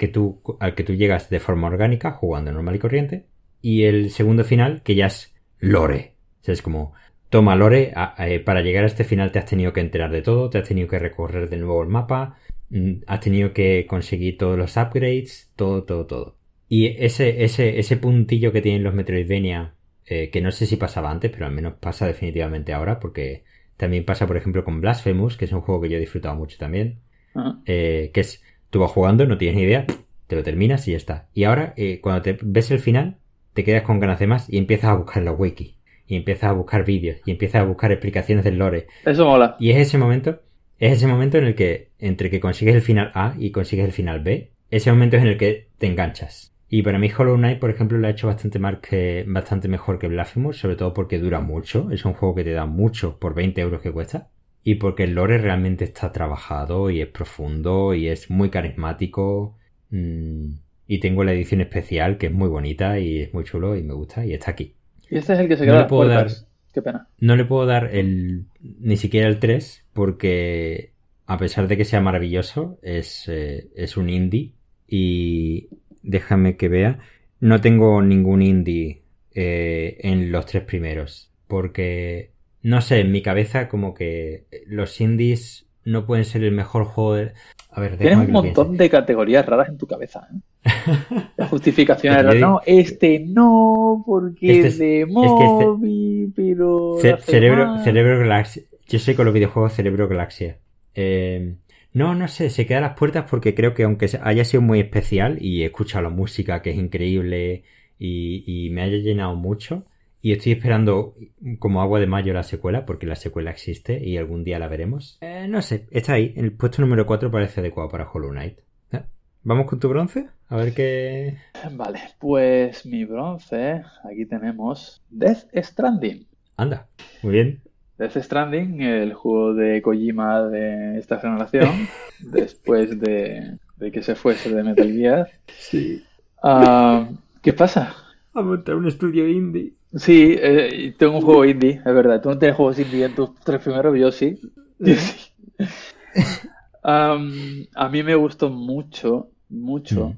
al 0.61 0.75
que 0.75 0.85
tú 0.85 0.95
llegas 0.95 1.29
de 1.31 1.41
forma 1.41 1.69
orgánica, 1.69 2.13
jugando 2.13 2.53
normal 2.53 2.77
y 2.77 2.79
corriente. 2.79 3.27
Y 3.61 3.85
el 3.85 4.11
segundo 4.11 4.45
final, 4.45 4.83
que 4.83 4.95
ya 4.95 5.07
es 5.07 5.35
lore. 5.59 6.15
O 6.41 6.45
sea, 6.45 6.55
es 6.55 6.63
como 6.63 6.95
Toma, 7.31 7.57
Lore, 7.57 7.93
eh, 8.19 8.41
para 8.41 8.63
llegar 8.63 8.85
a 8.85 8.87
este 8.87 9.05
final 9.05 9.33
te 9.33 9.39
has 9.39 9.45
tenido 9.45 9.73
que 9.73 9.81
enterar 9.81 10.11
de 10.11 10.23
todo, 10.23 10.49
te 10.49 10.59
has 10.59 10.69
tenido 10.69 10.89
que 10.89 10.99
recorrer 10.99 11.51
de 11.51 11.59
nuevo 11.59 11.83
el 11.83 11.89
mapa, 11.89 12.39
mm, 12.71 13.03
has 13.07 13.21
tenido 13.21 13.53
que 13.53 13.87
conseguir 13.87 14.39
todos 14.39 14.57
los 14.57 14.77
upgrades, 14.77 15.53
todo, 15.55 15.85
todo, 15.85 16.07
todo. 16.07 16.39
Y 16.69 16.87
ese, 17.05 17.45
ese, 17.45 17.79
ese 17.79 17.97
puntillo 17.99 18.53
que 18.53 18.63
tienen 18.63 18.83
los 18.83 18.95
Metroidvania, 18.95 19.75
eh, 20.07 20.31
que 20.31 20.41
no 20.41 20.51
sé 20.53 20.67
si 20.67 20.77
pasaba 20.77 21.11
antes, 21.11 21.31
pero 21.31 21.47
al 21.47 21.53
menos 21.53 21.75
pasa 21.81 22.07
definitivamente 22.07 22.73
ahora, 22.73 22.99
porque 22.99 23.45
también 23.79 24.05
pasa, 24.05 24.27
por 24.27 24.37
ejemplo, 24.37 24.65
con 24.65 24.83
Blasphemous, 24.83 25.39
que 25.39 25.47
es 25.47 25.53
un 25.53 25.63
juego 25.63 25.81
que 25.81 25.89
yo 25.89 25.97
he 25.97 26.01
disfrutado 26.01 26.35
mucho 26.35 26.59
también, 26.59 26.99
ah. 27.35 27.61
eh, 27.65 28.11
que 28.13 28.21
es, 28.21 28.43
tú 28.69 28.81
vas 28.81 28.91
jugando, 28.91 29.25
no 29.25 29.39
tienes 29.39 29.57
ni 29.57 29.63
idea, 29.63 29.87
te 30.27 30.37
lo 30.37 30.43
terminas 30.43 30.87
y 30.87 30.91
ya 30.91 30.99
está. 30.99 31.29
Y 31.33 31.45
ahora, 31.45 31.75
cuando 32.03 32.21
te 32.21 32.39
ves 32.43 32.71
el 32.71 32.81
final, 32.81 33.17
te 33.55 33.65
quedas 33.65 33.83
con 33.83 33.99
ganas 33.99 34.19
de 34.19 34.27
más 34.27 34.53
y 34.53 34.59
empiezas 34.59 34.91
a 34.91 34.95
buscar 34.95 35.23
la 35.23 35.33
wiki 35.33 35.79
y 36.07 36.17
empiezas 36.17 36.51
a 36.51 36.53
buscar 36.53 36.85
vídeos 36.85 37.21
y 37.25 37.31
empiezas 37.31 37.63
a 37.63 37.65
buscar 37.65 37.93
explicaciones 37.93 38.45
del 38.45 38.59
lore. 38.59 38.89
Eso 39.05 39.27
mola. 39.27 39.57
Y 39.61 39.71
es 39.71 39.79
ese 39.79 39.99
momento, 39.99 40.41
es 40.79 40.93
ese 40.93 41.07
momento 41.07 41.39
en 41.39 41.45
el 41.45 41.55
que, 41.55 41.91
entre 41.99 42.31
que 42.31 42.41
consigues 42.41 42.75
el 42.75 42.83
final 42.83 43.11
A 43.15 43.35
y 43.39 43.51
consigues 43.51 43.85
el 43.85 43.93
final 43.93 44.21
B, 44.21 44.51
ese 44.71 44.91
momento 44.91 45.17
es 45.17 45.23
en 45.23 45.29
el 45.29 45.39
que 45.39 45.69
te 45.79 45.87
enganchas. 45.87 46.55
Y 46.71 46.83
para 46.83 46.99
mí 46.99 47.11
Hollow 47.17 47.37
Knight, 47.37 47.59
por 47.59 47.71
ejemplo, 47.71 47.97
lo 47.97 48.07
ha 48.07 48.11
hecho 48.11 48.27
bastante, 48.27 48.59
más 48.59 48.79
que, 48.81 49.25
bastante 49.27 49.69
mejor 49.69 49.99
que 49.99 50.09
Blasphemous, 50.09 50.59
sobre 50.59 50.77
todo 50.77 50.93
porque 50.93 51.19
dura 51.19 51.41
mucho. 51.41 51.91
Es 51.91 52.05
un 52.05 52.13
juego 52.13 52.35
que 52.35 52.45
te 52.45 52.53
da 52.53 52.67
mucho 52.67 53.19
por 53.19 53.35
20 53.35 53.61
euros 53.61 53.81
que 53.81 53.93
cuesta. 53.93 54.29
Y 54.63 54.75
porque 54.75 55.05
el 55.05 55.15
lore 55.15 55.39
realmente 55.39 55.85
está 55.85 56.13
trabajado 56.13 56.91
y 56.91 57.01
es 57.01 57.09
profundo 57.09 57.95
y 57.95 58.09
es 58.09 58.31
muy 58.31 58.51
carismático. 58.51 59.57
Mm, 59.91 60.51
y 60.87 61.01
tengo 61.01 61.25
la 61.25 61.33
edición 61.33 61.63
especial 61.63 62.19
que 62.19 62.27
es 62.27 62.33
muy 62.33 62.49
bonita 62.49 62.99
y 62.99 63.21
es 63.21 63.33
muy 63.33 63.45
chulo 63.45 63.77
y 63.77 63.83
me 63.83 63.95
gusta 63.95 64.27
y 64.27 64.35
está 64.35 64.51
aquí. 64.51 64.75
Y 65.11 65.17
este 65.17 65.33
es 65.35 65.39
el 65.39 65.49
que 65.49 65.57
se 65.57 65.65
queda 65.65 65.87
no 65.87 66.03
le 66.03 66.09
Dar, 66.09 66.29
Qué 66.73 66.83
pena. 66.83 67.09
No 67.19 67.37
le 67.37 67.45
puedo 67.47 67.65
dar 67.65 67.95
el 67.95 68.47
ni 68.61 68.97
siquiera 68.97 69.29
el 69.29 69.39
3 69.39 69.87
porque 69.95 70.93
a 71.27 71.39
pesar 71.39 71.69
de 71.69 71.77
que 71.77 71.85
sea 71.85 72.01
maravilloso, 72.01 72.79
es, 72.83 73.29
eh, 73.29 73.69
es 73.75 73.97
un 73.97 74.09
indie 74.09 74.53
y 74.87 75.69
déjame 76.09 76.57
que 76.57 76.69
vea. 76.69 76.99
No 77.39 77.61
tengo 77.61 78.03
ningún 78.03 78.43
indie 78.43 79.03
eh, 79.35 79.99
en 80.01 80.33
los 80.33 80.47
tres 80.47 80.65
primeros 80.65 81.29
porque 81.47 82.31
no 82.63 82.81
sé, 82.81 83.01
en 83.01 83.11
mi 83.11 83.23
cabeza 83.23 83.69
como 83.69 83.95
que 83.95 84.45
los 84.67 85.01
indies 85.01 85.67
no 85.85 86.07
pueden 86.07 86.25
ser 86.25 86.45
el 86.45 86.53
mejor 86.53 86.85
juego 86.85 87.15
de... 87.15 87.33
A 87.71 87.81
ver, 87.81 87.97
Tienes 87.97 88.19
un 88.19 88.31
montón 88.31 88.77
de 88.77 88.91
categorías 88.91 89.47
raras 89.47 89.69
en 89.69 89.79
tu 89.79 89.87
cabeza. 89.87 90.29
¿eh? 90.33 90.69
La 91.37 91.47
justificación 91.47 92.15
era, 92.15 92.35
no, 92.35 92.61
este 92.67 93.21
no, 93.21 94.03
porque 94.07 94.57
este 94.57 94.69
es 94.69 94.79
de 94.79 95.01
este 95.03 95.13
móvil, 95.13 96.33
pero... 96.35 96.99
cerebro, 97.21 97.79
cerebro 97.85 98.19
Galaxia. 98.19 98.65
Yo 98.87 98.99
sé 98.99 99.15
con 99.15 99.27
los 99.27 99.35
videojuegos 99.35 99.75
Cerebro 99.75 100.09
Galaxia. 100.09 100.59
Eh, 100.95 101.55
no, 101.99 102.15
no 102.15 102.29
sé, 102.29 102.49
se 102.51 102.67
queda 102.67 102.79
a 102.79 102.83
las 102.83 102.99
puertas 102.99 103.27
porque 103.29 103.55
creo 103.55 103.75
que 103.75 103.83
aunque 103.83 104.09
haya 104.23 104.45
sido 104.45 104.63
muy 104.63 104.81
especial 104.81 105.39
y 105.41 105.63
he 105.63 105.67
escuchado 105.67 106.05
la 106.05 106.11
música 106.11 106.63
que 106.63 106.71
es 106.71 106.77
increíble 106.77 107.65
y 107.99 108.69
me 108.71 108.83
haya 108.83 108.97
llenado 108.99 109.35
mucho, 109.35 109.85
y 110.21 110.33
estoy 110.33 110.53
esperando 110.53 111.15
como 111.59 111.81
agua 111.81 112.01
de 112.01 112.07
mayo 112.07 112.33
la 112.33 112.43
secuela, 112.43 112.85
porque 112.85 113.07
la 113.07 113.15
secuela 113.15 113.51
existe 113.51 114.05
y 114.05 114.17
algún 114.17 114.45
día 114.45 114.59
la 114.59 114.69
veremos. 114.69 115.19
Eh, 115.21 115.47
no 115.49 115.63
sé, 115.63 115.87
está 115.91 116.15
ahí. 116.15 116.35
El 116.37 116.53
puesto 116.53 116.83
número 116.83 117.07
4 117.07 117.31
parece 117.31 117.61
adecuado 117.61 117.89
para 117.89 118.11
Hollow 118.11 118.31
Knight. 118.31 118.59
Eh, 118.93 119.03
¿Vamos 119.45 119.67
con 119.67 119.79
tu 119.79 119.89
bronce? 119.89 120.29
A 120.49 120.57
ver 120.57 120.75
qué. 120.75 121.37
Vale, 121.73 122.01
pues 122.19 122.85
mi 122.85 123.05
bronce. 123.05 123.83
Aquí 124.11 124.27
tenemos 124.27 125.03
Death 125.09 125.47
Stranding. 125.55 126.27
Anda, 126.57 126.89
muy 127.23 127.33
bien. 127.33 127.63
Death 127.99 128.17
Stranding, 128.17 128.81
el 128.81 129.15
juego 129.15 129.55
de 129.55 129.83
Kojima 129.83 130.45
de 130.45 130.99
esta 130.99 131.19
generación, 131.19 131.89
después 132.21 132.99
de, 133.01 133.59
que 133.93 134.03
se 134.03 134.15
fuese 134.15 134.51
de 134.51 134.63
Metal 134.63 134.93
Gear. 134.93 135.31
Sí. 135.59 136.05
Ah, 136.43 137.09
¿Qué 137.43 137.53
pasa? 137.53 137.95
A 138.35 138.43
montar 138.43 138.77
un 138.77 138.87
estudio 138.87 139.29
indie. 139.29 139.73
Sí, 139.95 140.37
eh, 140.39 140.95
tengo 140.99 141.17
un 141.17 141.23
juego 141.23 141.45
indie, 141.45 141.81
es 141.85 141.95
verdad. 141.95 142.21
Tú 142.21 142.29
no 142.29 142.39
tienes 142.39 142.57
juegos 142.57 142.79
indie 142.79 143.05
en 143.05 143.15
tus 143.15 143.35
tres 143.41 143.61
primeros, 143.61 143.99
yo 143.99 144.13
sí. 144.13 144.39
a 146.83 147.89
mí 147.91 148.03
me 148.03 148.15
gustó 148.15 148.51
mucho, 148.51 149.31
mucho. 149.49 150.15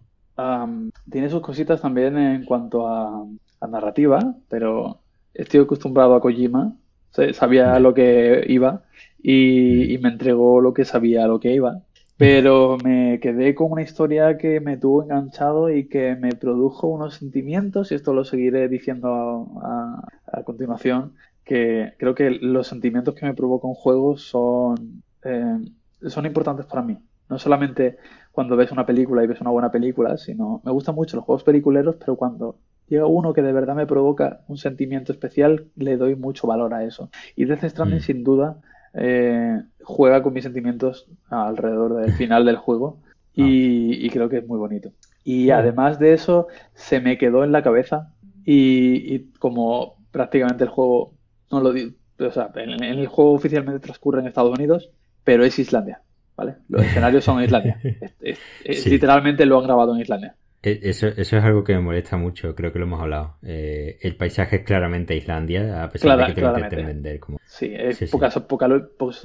Tiene 1.10 1.28
sus 1.28 1.40
cositas 1.40 1.80
también 1.80 2.16
en 2.16 2.44
cuanto 2.44 2.86
a, 2.86 3.26
narrativa, 3.68 4.34
pero 4.48 5.00
estoy 5.34 5.60
acostumbrado 5.60 6.14
a 6.14 6.20
Kojima. 6.20 6.74
Sabía 7.10 7.78
lo 7.80 7.94
que 7.94 8.44
iba 8.48 8.82
y, 9.22 9.92
y, 9.94 9.98
me 9.98 10.10
entregó 10.10 10.60
lo 10.60 10.72
que 10.72 10.84
sabía 10.84 11.26
lo 11.26 11.40
que 11.40 11.52
iba 11.52 11.82
pero 12.20 12.76
me 12.76 13.18
quedé 13.18 13.54
con 13.54 13.72
una 13.72 13.80
historia 13.80 14.36
que 14.36 14.60
me 14.60 14.76
tuvo 14.76 15.02
enganchado 15.02 15.70
y 15.70 15.88
que 15.88 16.16
me 16.16 16.32
produjo 16.32 16.86
unos 16.86 17.14
sentimientos, 17.14 17.90
y 17.90 17.94
esto 17.94 18.12
lo 18.12 18.26
seguiré 18.26 18.68
diciendo 18.68 19.58
a, 19.62 20.42
continuación, 20.44 21.14
que 21.42 21.94
creo 21.96 22.14
que 22.14 22.28
los 22.28 22.66
sentimientos 22.66 23.14
que 23.14 23.24
me 23.24 23.32
provoca 23.32 23.66
un 23.68 23.74
juego 23.74 24.18
son, 24.18 25.02
eh, 25.24 25.60
son 26.08 26.26
importantes 26.26 26.66
para 26.66 26.82
mí. 26.82 26.98
No 27.30 27.38
solamente 27.38 27.96
cuando 28.32 28.54
ves 28.54 28.70
una 28.70 28.84
película 28.84 29.24
y 29.24 29.26
ves 29.26 29.40
una 29.40 29.50
buena 29.50 29.70
película, 29.70 30.18
sino 30.18 30.60
me 30.62 30.72
gustan 30.72 30.96
mucho 30.96 31.16
los 31.16 31.24
juegos 31.24 31.42
peliculeros, 31.42 31.96
pero 31.98 32.16
cuando 32.16 32.58
llega 32.90 33.06
uno 33.06 33.32
que 33.32 33.40
de 33.40 33.52
verdad 33.52 33.74
me 33.74 33.86
provoca 33.86 34.40
un 34.48 34.58
sentimiento 34.58 35.12
especial, 35.12 35.66
le 35.76 35.96
doy 35.96 36.16
mucho 36.16 36.46
valor 36.46 36.74
a 36.74 36.84
eso. 36.84 37.08
Y 37.36 37.46
Death 37.46 37.64
Stranding, 37.64 37.98
mm. 37.98 38.02
sin 38.02 38.24
duda, 38.24 38.56
eh, 38.92 39.62
juega 39.82 40.22
con 40.22 40.34
mis 40.34 40.44
sentimientos 40.44 41.06
alrededor 41.30 41.94
del 41.94 42.12
final 42.12 42.44
del 42.44 42.56
juego 42.56 42.98
y, 43.34 44.10
creo 44.10 44.28
que 44.28 44.38
es 44.38 44.46
muy 44.46 44.58
bonito. 44.58 44.90
Y 45.24 45.50
además 45.50 45.98
de 45.98 46.12
eso, 46.12 46.48
se 46.74 47.00
me 47.00 47.16
quedó 47.16 47.44
en 47.44 47.52
la 47.52 47.62
cabeza 47.62 48.12
y, 48.44 49.30
como 49.38 49.94
prácticamente 50.10 50.64
el 50.64 50.70
juego, 50.70 51.14
no 51.50 51.60
lo 51.60 51.72
digo, 51.72 51.92
o 52.18 52.30
sea, 52.32 52.50
en, 52.56 52.82
el 52.82 53.06
juego 53.06 53.32
oficialmente 53.32 53.80
transcurre 53.80 54.20
en 54.20 54.26
Estados 54.26 54.58
Unidos, 54.58 54.90
pero 55.22 55.44
es 55.44 55.58
Islandia, 55.58 56.02
¿vale? 56.36 56.56
Los 56.68 56.82
escenarios 56.82 57.24
son 57.24 57.38
en 57.38 57.44
Islandia. 57.44 57.80
Literalmente 58.86 59.46
lo 59.46 59.58
han 59.58 59.64
grabado 59.64 59.94
en 59.94 60.00
Islandia. 60.00 60.34
E, 60.62 60.80
eso, 60.82 61.08
eso 61.08 61.38
es 61.38 61.44
algo 61.44 61.64
que 61.64 61.74
me 61.74 61.80
molesta 61.80 62.16
mucho, 62.16 62.54
creo 62.54 62.72
que 62.72 62.78
lo 62.78 62.84
hemos 62.84 63.00
hablado. 63.00 63.36
Eh, 63.42 63.98
el 64.02 64.16
paisaje 64.16 64.56
es 64.56 64.62
claramente 64.64 65.16
Islandia, 65.16 65.82
a 65.82 65.88
pesar 65.88 66.18
de 66.18 66.26
que 66.26 66.34
te 66.34 66.40
lo 66.42 66.54
intenten 66.54 66.86
vender 66.86 67.20
como... 67.20 67.38
Sí, 67.46 67.72
es 67.74 68.12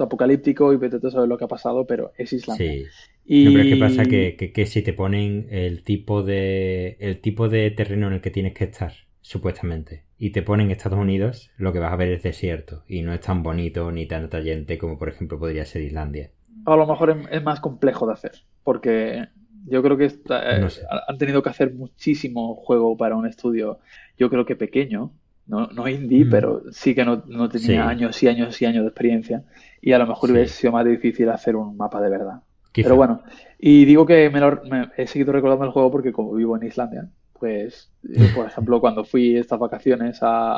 apocalíptico 0.00 0.72
y 0.72 0.76
vete 0.76 1.06
a 1.06 1.10
saber 1.10 1.28
lo 1.28 1.36
que 1.36 1.44
ha 1.44 1.48
pasado, 1.48 1.86
pero 1.86 2.12
es 2.16 2.32
Islandia. 2.32 2.72
Sí. 2.72 2.84
Y... 3.26 3.44
No, 3.44 3.50
pero 3.52 3.64
es 3.64 3.74
que 3.74 3.80
pasa 3.80 4.04
que, 4.04 4.52
que, 4.52 4.66
si 4.66 4.82
te 4.82 4.92
ponen 4.92 5.48
el 5.50 5.82
tipo 5.82 6.22
de 6.22 6.96
el 7.00 7.20
tipo 7.20 7.48
de 7.48 7.70
terreno 7.72 8.06
en 8.06 8.14
el 8.14 8.20
que 8.20 8.30
tienes 8.30 8.54
que 8.54 8.64
estar, 8.64 8.92
supuestamente, 9.20 10.04
y 10.18 10.30
te 10.30 10.42
ponen 10.42 10.70
Estados 10.70 11.00
Unidos, 11.00 11.50
lo 11.56 11.72
que 11.72 11.80
vas 11.80 11.92
a 11.92 11.96
ver 11.96 12.12
es 12.12 12.22
desierto, 12.22 12.84
y 12.86 13.02
no 13.02 13.12
es 13.12 13.20
tan 13.20 13.42
bonito 13.42 13.90
ni 13.90 14.06
tan 14.06 14.24
atrayente 14.24 14.78
como 14.78 14.96
por 14.96 15.08
ejemplo 15.08 15.38
podría 15.38 15.64
ser 15.64 15.82
Islandia. 15.82 16.30
A 16.64 16.76
lo 16.76 16.86
mejor 16.86 17.26
es 17.30 17.42
más 17.42 17.60
complejo 17.60 18.06
de 18.06 18.12
hacer, 18.12 18.32
porque 18.62 19.26
yo 19.68 19.82
creo 19.82 19.96
que 19.96 20.06
eh, 20.06 20.68
han 21.08 21.18
tenido 21.18 21.42
que 21.42 21.50
hacer 21.50 21.74
muchísimo 21.74 22.54
juego 22.54 22.96
para 22.96 23.16
un 23.16 23.26
estudio, 23.26 23.80
yo 24.18 24.30
creo 24.30 24.46
que 24.46 24.56
pequeño, 24.56 25.12
no, 25.46 25.68
no 25.68 25.88
indie, 25.88 26.24
mm. 26.24 26.30
pero 26.30 26.62
sí 26.72 26.94
que 26.94 27.04
no, 27.04 27.22
tenía 27.48 27.88
años 27.88 28.20
y 28.22 28.28
años 28.28 28.60
y 28.60 28.66
años 28.66 28.82
de 28.82 28.88
experiencia. 28.88 29.44
Y 29.80 29.92
a 29.92 29.98
lo 29.98 30.06
mejor 30.06 30.30
hubiese 30.30 30.54
sido 30.54 30.72
más 30.72 30.84
difícil 30.84 31.28
hacer 31.28 31.56
un 31.56 31.76
mapa 31.76 32.00
de 32.00 32.10
verdad. 32.10 32.40
Pero 32.72 32.96
bueno, 32.96 33.22
y 33.58 33.86
digo 33.86 34.04
que 34.04 34.28
me, 34.28 34.90
he 34.96 35.06
seguido 35.06 35.32
recordando 35.32 35.64
el 35.64 35.70
juego 35.70 35.90
porque 35.90 36.12
como 36.12 36.34
vivo 36.34 36.56
en 36.56 36.66
Islandia, 36.66 37.08
pues, 37.38 37.90
eh, 38.12 38.30
por 38.34 38.46
ejemplo, 38.48 38.80
cuando 38.80 39.04
fui 39.04 39.36
estas 39.36 39.58
vacaciones 39.58 40.18
a, 40.20 40.56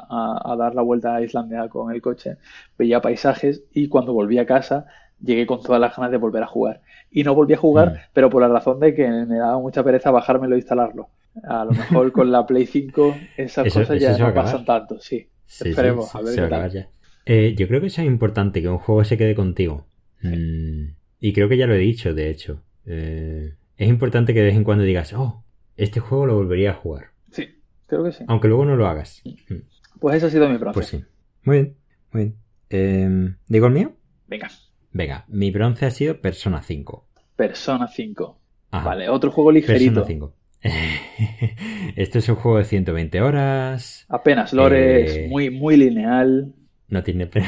a, 0.51 0.57
dar 0.57 0.75
la 0.75 0.83
vuelta 0.83 1.15
a 1.15 1.23
Islandia 1.23 1.69
con 1.69 1.95
el 1.95 2.03
coche, 2.03 2.39
veía 2.77 3.01
paisajes 3.01 3.63
y 3.73 3.89
cuando 3.89 4.13
volví 4.13 4.39
a 4.39 4.47
casa 4.47 4.87
llegué 5.21 5.47
con 5.47 5.63
todas 5.63 5.81
las 5.81 5.97
ganas 5.97 6.11
de 6.11 6.19
volver 6.19 6.43
a 6.43 6.47
jugar. 6.47 6.81
Y 7.11 7.25
no 7.25 7.35
volví 7.35 7.55
a 7.55 7.59
jugar, 7.59 7.93
mm. 7.93 7.97
pero 8.13 8.31
por 8.31 8.43
la 8.43 8.49
razón 8.49 8.81
de 8.81 8.95
que 8.95 9.09
me 9.09 9.37
daba 9.37 9.59
mucha 9.59 9.83
pereza 9.83 10.11
bajármelo 10.11 10.55
e 10.55 10.59
instalarlo. 10.59 11.09
A 11.45 11.65
lo 11.65 11.73
mejor 11.73 12.13
con 12.13 12.31
la 12.31 12.47
Play 12.47 12.67
5 12.67 13.17
esas 13.37 13.73
cosas 13.73 14.01
ya 14.01 14.17
no 14.17 14.33
pasan 14.35 14.65
tanto, 14.65 14.99
sí. 15.01 15.29
Esperemos, 15.47 16.15
a 16.15 16.21
ver 16.21 16.35
qué 16.35 16.49
tal. 16.49 16.89
Eh, 17.25 17.55
yo 17.57 17.69
creo 17.69 17.81
que 17.81 17.89
eso 17.89 18.01
es 18.01 18.07
importante, 18.07 18.63
que 18.63 18.69
un 18.69 18.79
juego 18.79 19.05
se 19.05 19.19
quede 19.19 19.35
contigo. 19.35 19.87
Mm, 20.23 20.95
y 21.21 21.33
creo 21.33 21.49
que 21.49 21.57
ya 21.57 21.67
lo 21.67 21.75
he 21.75 21.79
dicho, 21.79 22.15
de 22.15 22.31
hecho. 22.31 22.63
Eh, 22.87 23.55
es 23.77 23.89
importante 23.89 24.33
que 24.33 24.41
de 24.41 24.47
vez 24.47 24.57
en 24.57 24.65
cuando 24.65 24.85
digas, 24.85 25.13
oh, 25.13 25.45
este 25.77 26.01
juego 26.01 26.27
lo 26.27 26.37
volvería 26.37 26.71
a 26.71 26.75
jugar. 26.75 27.09
Sí, 27.31 27.49
creo 27.87 28.05
que 28.05 28.13
sí. 28.13 28.25
Aunque 28.29 28.49
luego 28.49 28.65
no 28.65 28.77
lo 28.77 28.87
hagas. 28.87 29.23
Mm. 29.25 29.55
Pues 30.01 30.17
eso 30.17 30.27
ha 30.27 30.31
sido 30.31 30.49
mi 30.49 30.57
bronce. 30.57 30.75
Pues 30.75 30.87
sí. 30.87 31.05
Muy 31.45 31.57
bien, 31.57 31.77
muy 32.13 32.23
bien. 32.23 32.37
Eh, 32.71 33.35
¿Digo 33.47 33.67
el 33.67 33.73
mío? 33.73 33.93
Venga. 34.27 34.49
Venga, 34.93 35.25
mi 35.29 35.51
bronce 35.51 35.87
ha 35.87 35.91
sido 35.91 36.21
Persona 36.21 36.63
5. 36.63 37.07
Persona 37.37 37.89
5. 37.89 38.39
Vale, 38.71 39.09
otro 39.09 39.31
juego 39.31 39.53
ligerito. 39.53 40.05
Persona 40.05 40.07
5. 40.07 40.35
Esto 41.97 42.19
es 42.19 42.29
un 42.29 42.35
juego 42.37 42.59
de 42.59 42.65
120 42.65 43.21
horas. 43.21 44.07
Apenas 44.09 44.53
lore, 44.53 45.01
Eh, 45.03 45.25
es 45.25 45.31
muy, 45.31 45.51
muy 45.51 45.77
lineal. 45.77 46.53
No 46.89 47.03
tiene. 47.03 47.29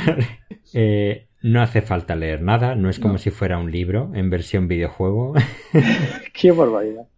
Eh, 0.73 1.27
no 1.43 1.63
hace 1.63 1.83
falta 1.83 2.15
leer 2.15 2.43
nada. 2.43 2.77
No 2.77 2.89
es 2.91 3.01
como 3.01 3.15
No. 3.15 3.19
si 3.19 3.31
fuera 3.31 3.59
un 3.59 3.73
libro 3.73 4.13
en 4.15 4.31
versión 4.31 4.69
videojuego. 4.69 5.35
Qué 6.33 6.53
barbaridad. 6.53 7.09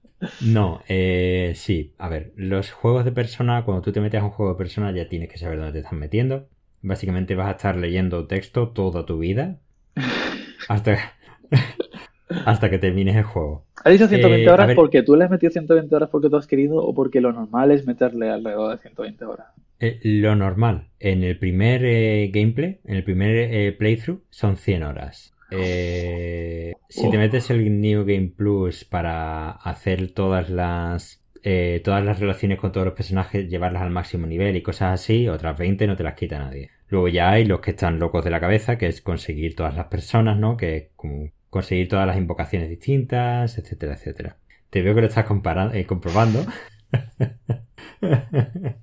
No, 0.40 0.80
eh, 0.88 1.52
sí. 1.54 1.92
A 1.98 2.08
ver, 2.08 2.32
los 2.36 2.70
juegos 2.70 3.04
de 3.04 3.12
persona, 3.12 3.62
cuando 3.64 3.82
tú 3.82 3.92
te 3.92 4.00
metes 4.00 4.22
a 4.22 4.24
un 4.24 4.30
juego 4.30 4.52
de 4.52 4.58
persona, 4.58 4.90
ya 4.92 5.08
tienes 5.08 5.28
que 5.28 5.36
saber 5.36 5.58
dónde 5.58 5.72
te 5.72 5.78
estás 5.80 5.92
metiendo. 5.92 6.48
Básicamente 6.80 7.34
vas 7.34 7.48
a 7.48 7.52
estar 7.52 7.76
leyendo 7.76 8.26
texto 8.26 8.68
toda 8.70 9.04
tu 9.04 9.18
vida. 9.18 9.58
Hasta, 10.68 10.96
hasta 12.46 12.70
que 12.70 12.78
termines 12.78 13.16
el 13.16 13.24
juego. 13.24 13.64
¿Has 13.84 13.92
dicho 13.92 14.06
120 14.08 14.44
Eh, 14.44 14.50
horas 14.50 14.74
porque 14.74 15.02
tú 15.02 15.16
le 15.16 15.24
has 15.24 15.30
metido 15.30 15.50
120 15.50 15.94
horas 15.94 16.08
porque 16.10 16.30
tú 16.30 16.36
has 16.36 16.46
querido 16.46 16.76
o 16.76 16.94
porque 16.94 17.20
lo 17.20 17.32
normal 17.32 17.70
es 17.72 17.86
meterle 17.86 18.30
alrededor 18.30 18.72
de 18.72 18.78
120 18.78 19.24
horas? 19.24 19.48
Eh, 19.80 19.98
lo 20.04 20.36
normal, 20.36 20.88
en 21.00 21.24
el 21.24 21.38
primer 21.38 21.84
eh, 21.84 22.30
gameplay, 22.32 22.80
en 22.84 22.96
el 22.96 23.04
primer 23.04 23.76
playthrough, 23.76 24.20
son 24.30 24.56
100 24.56 24.82
horas. 24.84 25.34
Eh, 25.50 26.72
si 26.88 27.10
te 27.10 27.18
metes 27.18 27.50
el 27.50 27.80
New 27.80 28.04
Game 28.06 28.32
Plus 28.34 28.84
para 28.84 29.50
hacer 29.50 30.12
todas 30.12 30.48
las 30.48 31.22
eh, 31.44 31.80
todas 31.84 32.04
las 32.04 32.20
relaciones 32.20 32.58
con 32.58 32.70
todos 32.72 32.86
los 32.86 32.94
personajes, 32.94 33.48
llevarlas 33.48 33.82
al 33.82 33.90
máximo 33.90 34.26
nivel 34.26 34.56
y 34.56 34.62
cosas 34.62 34.92
así, 35.00 35.28
otras 35.28 35.58
20 35.58 35.86
no 35.88 35.96
te 35.96 36.04
las 36.04 36.14
quita 36.14 36.38
nadie. 36.38 36.70
Luego 36.92 37.08
ya 37.08 37.30
hay 37.30 37.46
los 37.46 37.60
que 37.60 37.70
están 37.70 37.98
locos 37.98 38.22
de 38.22 38.28
la 38.30 38.38
cabeza, 38.38 38.76
que 38.76 38.86
es 38.86 39.00
conseguir 39.00 39.56
todas 39.56 39.74
las 39.74 39.86
personas, 39.86 40.38
¿no? 40.38 40.58
Que 40.58 40.76
es 40.76 40.84
como 40.94 41.30
conseguir 41.48 41.88
todas 41.88 42.06
las 42.06 42.18
invocaciones 42.18 42.68
distintas, 42.68 43.56
etcétera, 43.56 43.94
etcétera. 43.94 44.36
Te 44.68 44.82
veo 44.82 44.94
que 44.94 45.00
lo 45.00 45.06
estás 45.06 45.24
compara- 45.24 45.70
eh, 45.74 45.86
comprobando. 45.86 46.44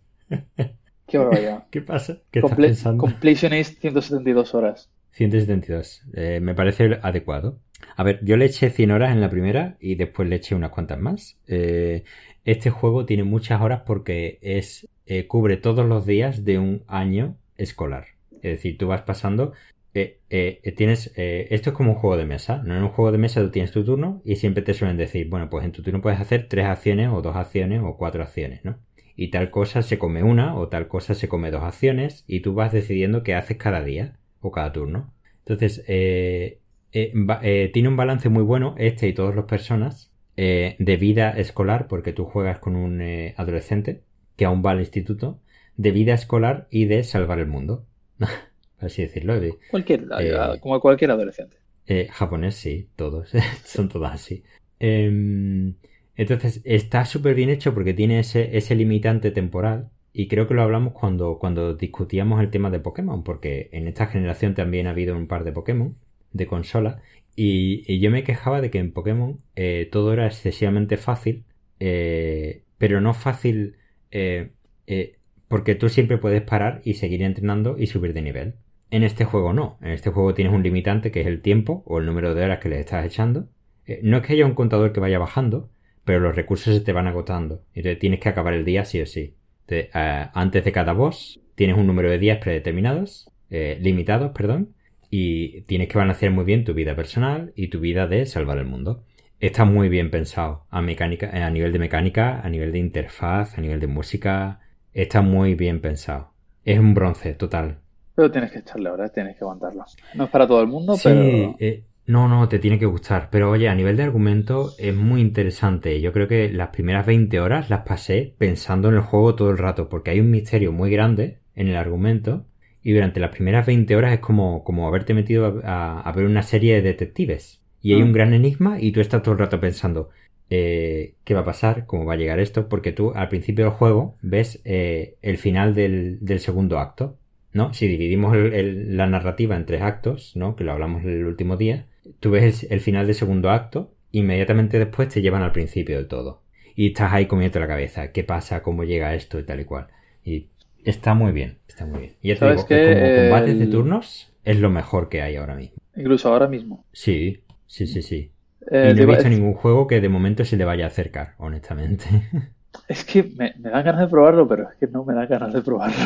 Qué 1.08 1.17
barbaridad. 1.19 1.65
¿Qué 1.69 1.82
pasa? 1.82 2.17
¿Qué 2.32 2.39
estás 2.39 2.58
Comple- 2.58 2.65
pensando? 2.67 3.02
completionist 3.02 3.80
172 3.80 4.56
horas. 4.56 4.89
172. 5.12 6.02
Eh, 6.13 6.39
me 6.41 6.56
parece 6.56 7.00
adecuado. 7.04 7.60
A 7.95 8.04
ver, 8.04 8.19
yo 8.24 8.38
le 8.38 8.45
eché 8.45 8.72
100 8.72 8.91
horas 8.91 9.12
en 9.12 9.22
la 9.22 9.30
primera 9.30 9.78
y 9.80 9.95
después 9.95 10.28
le 10.30 10.38
eché 10.38 10.56
unas 10.56 10.72
cuantas 10.72 11.00
más. 11.00 11.38
Eh, 11.48 12.04
este 12.43 12.72
juego 12.72 13.06
tiene 13.06 13.24
muchas 13.24 13.62
horas 13.62 13.82
porque 13.86 14.39
es 14.41 14.88
eh, 15.06 15.28
cubre 15.28 15.58
todos 15.58 15.86
los 15.88 16.06
días 16.08 16.43
de 16.43 16.58
un 16.60 16.84
año 16.88 17.36
escolar. 17.60 18.08
Es 18.41 18.58
decir, 18.58 18.78
tú 18.78 18.88
vas 18.88 19.02
pasando. 19.04 19.54
eh, 19.93 20.19
eh, 20.30 20.74
tienes 20.78 21.12
eh, 21.17 21.48
esto 21.52 21.72
es 21.72 21.76
como 21.76 21.93
un 21.93 21.98
juego 21.98 22.17
de 22.17 22.26
mesa. 22.26 22.62
No 22.63 22.76
en 22.76 22.84
un 22.84 22.89
juego 22.89 23.12
de 23.12 23.17
mesa 23.17 23.41
tú 23.41 23.52
tienes 23.52 23.72
tu 23.72 23.84
turno 23.84 24.22
y 24.24 24.36
siempre 24.38 24.63
te 24.63 24.74
suelen 24.74 24.98
decir, 24.98 25.30
bueno, 25.30 25.50
pues 25.50 25.65
en 25.65 25.72
tu 25.72 25.84
turno 25.84 26.02
puedes 26.02 26.19
hacer 26.19 26.48
tres 26.48 26.65
acciones 26.65 27.10
o 27.12 27.22
dos 27.22 27.36
acciones 27.36 27.82
o 27.84 27.98
cuatro 27.98 28.24
acciones, 28.24 28.63
¿no? 28.63 28.78
Y 29.15 29.32
tal 29.32 29.52
cosa 29.52 29.82
se 29.82 29.98
come 29.98 30.24
una 30.24 30.56
o 30.56 30.69
tal 30.69 30.88
cosa 30.88 31.13
se 31.13 31.28
come 31.28 31.52
dos 31.52 31.63
acciones 31.63 32.24
y 32.28 32.39
tú 32.39 32.54
vas 32.54 32.72
decidiendo 32.72 33.24
qué 33.24 33.36
haces 33.36 33.58
cada 33.58 33.84
día 33.84 34.17
o 34.39 34.52
cada 34.52 34.72
turno. 34.72 35.13
Entonces, 35.45 35.84
tiene 35.86 37.89
un 37.89 37.98
balance 37.98 38.30
muy 38.30 38.43
bueno 38.43 38.76
este 38.78 39.10
y 39.10 39.13
todas 39.13 39.36
las 39.36 39.45
personas 39.45 40.13
de 40.38 40.98
vida 40.98 41.32
escolar, 41.32 41.88
porque 41.88 42.13
tú 42.13 42.24
juegas 42.24 42.60
con 42.60 42.78
un 42.78 43.02
adolescente 43.36 44.04
que 44.38 44.45
aún 44.45 44.63
va 44.65 44.72
al 44.72 44.80
instituto, 44.80 45.41
de 45.80 45.92
vida 45.92 46.13
escolar 46.13 46.68
y 46.70 46.86
de 46.86 47.04
salvar 47.04 47.39
el 47.39 47.48
mundo. 47.48 47.86
Así 48.80 49.02
decirlo. 49.02 49.39
de- 49.39 49.56
Cualquier, 49.72 50.06
Eh, 50.20 50.36
como 50.62 50.80
cualquier 50.82 51.12
adolescente. 51.12 51.56
eh, 51.88 52.08
japonés, 52.12 52.56
sí, 52.56 52.89
todos. 52.96 53.32
Son 53.63 53.88
todos 53.89 54.12
así. 54.12 54.44
Em, 54.80 55.76
entonces, 56.15 56.62
está 56.65 57.06
súper 57.06 57.34
bien 57.36 57.50
hecho 57.50 57.74
porque 57.74 57.94
tiene 57.94 58.20
ese, 58.20 58.58
ese 58.58 58.76
limitante 58.76 59.32
temporal. 59.32 59.89
Y 60.12 60.28
creo 60.28 60.48
que 60.48 60.54
lo 60.54 60.63
hablamos 60.63 60.94
cuando, 60.94 61.38
cuando 61.39 61.76
discutíamos 61.76 62.42
el 62.42 62.50
tema 62.50 62.70
de 62.72 62.80
Pokémon, 62.80 63.24
porque 63.24 63.70
en 63.72 63.88
esta 63.88 64.08
generación 64.08 64.56
también 64.56 64.88
ha 64.88 64.92
habido 64.92 65.15
un 65.15 65.28
par 65.28 65.44
de 65.46 65.52
Pokémon 65.54 65.96
de 66.34 66.46
consola. 66.48 67.02
Y, 67.36 67.84
y 67.88 68.00
yo 68.00 68.12
me 68.12 68.24
quejaba 68.24 68.60
de 68.62 68.70
que 68.70 68.80
en 68.80 68.92
Pokémon 68.92 69.38
eh, 69.56 69.88
todo 69.92 70.12
era 70.13 70.26
excesivamente 70.28 70.98
fácil, 70.98 71.46
eh, 71.80 72.63
pero 72.78 73.00
no 73.02 73.13
fácil 73.13 73.76
eh, 74.12 74.50
eh, 74.88 75.15
porque 75.50 75.76
tú 75.76 75.90
siempre 75.90 76.18
puedes 76.18 76.42
parar 76.42 76.82
y 76.86 76.94
seguir 76.94 77.22
entrenando 77.22 77.76
y 77.78 77.88
subir 77.88 78.14
de 78.14 78.22
nivel. 78.22 78.54
En 78.92 79.04
este 79.04 79.26
juego 79.26 79.52
no. 79.52 79.78
En 79.82 79.90
este 79.90 80.10
juego 80.10 80.34
tienes 80.34 80.54
un 80.54 80.64
limitante 80.64 81.12
que 81.12 81.22
es 81.22 81.28
el 81.28 81.42
tiempo 81.42 81.84
o 81.86 82.00
el 82.00 82.06
número 82.06 82.34
de 82.34 82.46
horas 82.46 82.60
que 82.60 82.70
le 82.70 82.80
estás 82.80 83.06
echando. 83.06 83.50
Eh, 83.86 84.00
no 84.04 84.18
es 84.18 84.24
que 84.24 84.34
haya 84.34 84.46
un 84.46 84.54
contador 84.54 84.94
que 84.94 85.00
vaya 85.00 85.20
bajando, 85.20 85.70
pero 86.06 86.20
los 86.20 86.36
recursos 86.36 86.74
se 86.74 86.82
te 86.82 86.94
van 86.94 87.08
agotando. 87.08 87.64
Entonces 87.74 88.00
tienes 88.00 88.20
que 88.20 88.30
acabar 88.30 88.54
el 88.54 88.64
día 88.64 88.86
sí 88.86 89.02
o 89.02 89.06
sí. 89.06 89.36
Eh, 89.68 89.90
antes 90.34 90.64
de 90.64 90.72
cada 90.72 90.94
boss 90.94 91.42
tienes 91.56 91.78
un 91.78 91.88
número 91.88 92.10
de 92.10 92.20
días 92.20 92.38
predeterminados, 92.40 93.30
eh, 93.50 93.78
limitados, 93.82 94.32
perdón, 94.32 94.76
y 95.10 95.62
tienes 95.62 95.88
que 95.88 95.98
balancear 95.98 96.32
muy 96.32 96.46
bien 96.46 96.64
tu 96.64 96.74
vida 96.74 96.96
personal 96.96 97.52
y 97.56 97.68
tu 97.68 97.80
vida 97.80 98.08
de 98.08 98.26
salvar 98.26 98.60
el 98.60 98.66
mundo. 98.66 99.04
Está 99.40 99.66
muy 99.66 99.90
bien 99.90 100.12
pensado 100.12 100.66
a, 100.70 100.82
mecánica, 100.82 101.30
a 101.30 101.50
nivel 101.50 101.72
de 101.72 101.80
mecánica, 101.80 102.42
a 102.42 102.50
nivel 102.50 102.72
de 102.72 102.80
interfaz, 102.80 103.58
a 103.58 103.62
nivel 103.62 103.80
de 103.80 103.88
música. 103.88 104.60
Está 105.02 105.22
muy 105.22 105.56
bien 105.56 105.82
pensado. 105.82 106.34
Es 106.66 106.80
un 106.80 106.94
bronce 106.94 107.34
total. 107.34 107.80
Pero 108.16 108.32
tienes 108.32 108.52
que 108.52 108.60
echarle 108.60 108.90
horas, 108.90 109.14
tienes 109.14 109.38
que 109.38 109.44
aguantarlo. 109.44 109.86
No 110.16 110.26
es 110.26 110.30
para 110.30 110.48
todo 110.48 110.62
el 110.62 110.68
mundo, 110.68 110.94
Sí, 110.96 111.02
pero 111.10 111.56
eh, 111.60 111.84
no, 112.06 112.28
no, 112.28 112.50
te 112.50 112.60
tiene 112.60 112.78
que 112.80 112.86
gustar. 112.86 113.30
Pero 113.32 113.50
oye, 113.52 113.70
a 113.70 113.76
nivel 113.76 113.96
de 113.98 114.04
argumento 114.04 114.72
es 114.78 114.94
muy 114.96 115.22
interesante. 115.22 116.02
Yo 116.02 116.12
creo 116.12 116.28
que 116.28 116.52
las 116.52 116.70
primeras 116.70 117.06
20 117.06 117.40
horas 117.40 117.70
las 117.70 117.82
pasé 117.86 118.36
pensando 118.38 118.90
en 118.90 118.96
el 118.96 119.02
juego 119.02 119.36
todo 119.36 119.52
el 119.52 119.58
rato, 119.58 119.88
porque 119.90 120.12
hay 120.12 120.20
un 120.20 120.32
misterio 120.32 120.72
muy 120.74 120.92
grande 120.92 121.40
en 121.56 121.68
el 121.70 121.78
argumento. 121.78 122.46
Y 122.84 122.94
durante 122.94 123.20
las 123.20 123.32
primeras 123.32 123.66
20 123.66 123.96
horas 123.96 124.14
es 124.14 124.20
como, 124.20 124.64
como 124.64 124.88
haberte 124.88 125.14
metido 125.14 125.62
a, 125.64 126.00
a- 126.00 126.02
a 126.02 126.12
ver 126.12 126.26
una 126.26 126.44
serie 126.44 126.76
de 126.76 126.82
detectives. 126.82 127.62
Y 127.82 127.94
hay 127.94 128.02
Mm. 128.02 128.06
un 128.06 128.12
gran 128.14 128.34
enigma 128.34 128.82
y 128.82 128.92
tú 128.92 129.00
estás 129.00 129.22
todo 129.24 129.34
el 129.34 129.40
rato 129.40 129.60
pensando, 129.62 130.10
eh, 130.50 131.14
¿qué 131.24 131.34
va 131.34 131.42
a 131.42 131.46
pasar? 131.46 131.86
¿Cómo 131.86 132.06
va 132.06 132.14
a 132.14 132.18
llegar 132.18 132.40
esto? 132.40 132.70
Porque 132.70 132.92
tú 132.92 133.12
al 133.16 133.30
principio 133.30 133.66
del 133.66 133.74
juego 133.74 134.16
ves 134.22 134.62
eh, 134.66 135.16
el 135.22 135.38
final 135.38 135.76
del, 135.76 136.18
del 136.22 136.40
segundo 136.40 136.80
acto. 136.80 137.18
¿no? 137.52 137.74
Si 137.74 137.88
dividimos 137.88 138.36
el- 138.36 138.54
el- 138.54 138.98
la 138.98 139.08
narrativa 139.08 139.56
en 139.56 139.66
tres 139.66 139.82
actos, 139.82 140.36
¿no? 140.36 140.56
Que 140.56 140.64
lo 140.64 140.72
hablamos 140.72 141.04
el 141.04 141.26
último 141.26 141.58
día, 141.58 141.88
tú 142.20 142.30
ves 142.32 142.64
el, 142.64 142.74
el 142.74 142.80
final 142.80 143.08
del 143.08 143.16
segundo 143.16 143.50
acto, 143.50 143.92
inmediatamente 144.12 144.78
después 144.78 145.10
te 145.10 145.22
llevan 145.22 145.42
al 145.42 145.52
principio 145.52 145.98
del 145.98 146.08
todo. 146.08 146.42
Y 146.76 146.88
estás 146.90 147.12
ahí 147.12 147.26
comiendo 147.26 147.60
la 147.60 147.68
cabeza, 147.68 148.12
¿qué 148.12 148.24
pasa? 148.24 148.62
¿Cómo 148.62 148.84
llega 148.84 149.16
esto? 149.16 149.40
Y 149.40 149.44
tal 149.44 149.60
y 149.62 149.66
cual. 149.66 149.88
Y 150.24 150.48
está 150.86 151.14
muy 151.16 151.32
bien, 151.32 151.58
está 151.68 151.86
muy 151.86 152.00
bien. 152.02 152.14
Y 152.22 152.30
ya 152.30 152.36
te 152.36 152.42
¿Sabes 152.42 152.62
digo, 152.62 152.68
que 152.68 152.84
como 152.84 153.14
combates 153.14 153.58
de 153.58 153.66
turnos 153.68 154.32
es 154.46 154.60
lo 154.60 154.70
mejor 154.70 155.10
que 155.10 155.22
hay 155.24 155.36
ahora 155.36 155.56
mismo. 155.56 155.78
incluso 155.96 156.30
ahora 156.30 156.48
mismo. 156.48 156.86
Sí, 156.94 157.42
sí, 157.67 157.88
sí, 157.88 158.02
sí. 158.02 158.32
Eh, 158.72 158.92
y 158.92 158.94
no 158.96 159.04
he 159.04 159.06
visto 159.06 159.30
ningún 159.30 159.54
juego 159.54 159.88
que 159.88 160.02
de 160.02 160.10
momento 160.10 160.46
se 160.46 160.58
le 160.58 160.66
vaya 160.66 160.86
a 160.86 160.88
acercar, 160.88 161.34
honestamente. 161.38 162.06
Es 162.88 163.04
que 163.04 163.24
me, 163.24 163.54
me 163.60 163.72
dan 163.72 163.84
ganas 163.84 164.02
de 164.02 164.08
probarlo, 164.08 164.48
pero 164.48 164.70
es 164.70 164.76
que 164.80 164.88
no 164.88 165.04
me 165.04 165.14
da 165.14 165.26
ganas 165.26 165.52
de 165.54 165.62
probarlo. 165.62 165.98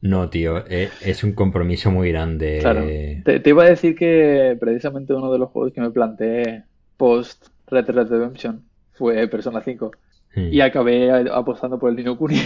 No, 0.00 0.28
tío, 0.30 0.64
e- 0.68 0.90
es 1.00 1.24
un 1.24 1.32
compromiso 1.32 1.90
muy 1.90 2.10
grande. 2.12 2.58
Claro. 2.60 2.84
Te, 2.86 3.40
te 3.40 3.50
iba 3.50 3.64
a 3.64 3.68
decir 3.68 3.96
que 3.96 4.56
precisamente 4.60 5.12
uno 5.12 5.30
de 5.32 5.38
los 5.38 5.50
juegos 5.50 5.72
que 5.72 5.80
me 5.80 5.90
planteé 5.90 6.64
post 6.96 7.48
Red 7.66 7.84
Dead 7.86 8.06
Redemption 8.08 8.62
fue 8.94 9.26
Persona 9.28 9.60
5 9.60 9.90
Mm. 10.36 10.52
y 10.52 10.60
acabé 10.60 11.10
apostando 11.32 11.78
por 11.78 11.88
el 11.90 11.96
Nino 11.96 12.16
Kuni. 12.18 12.36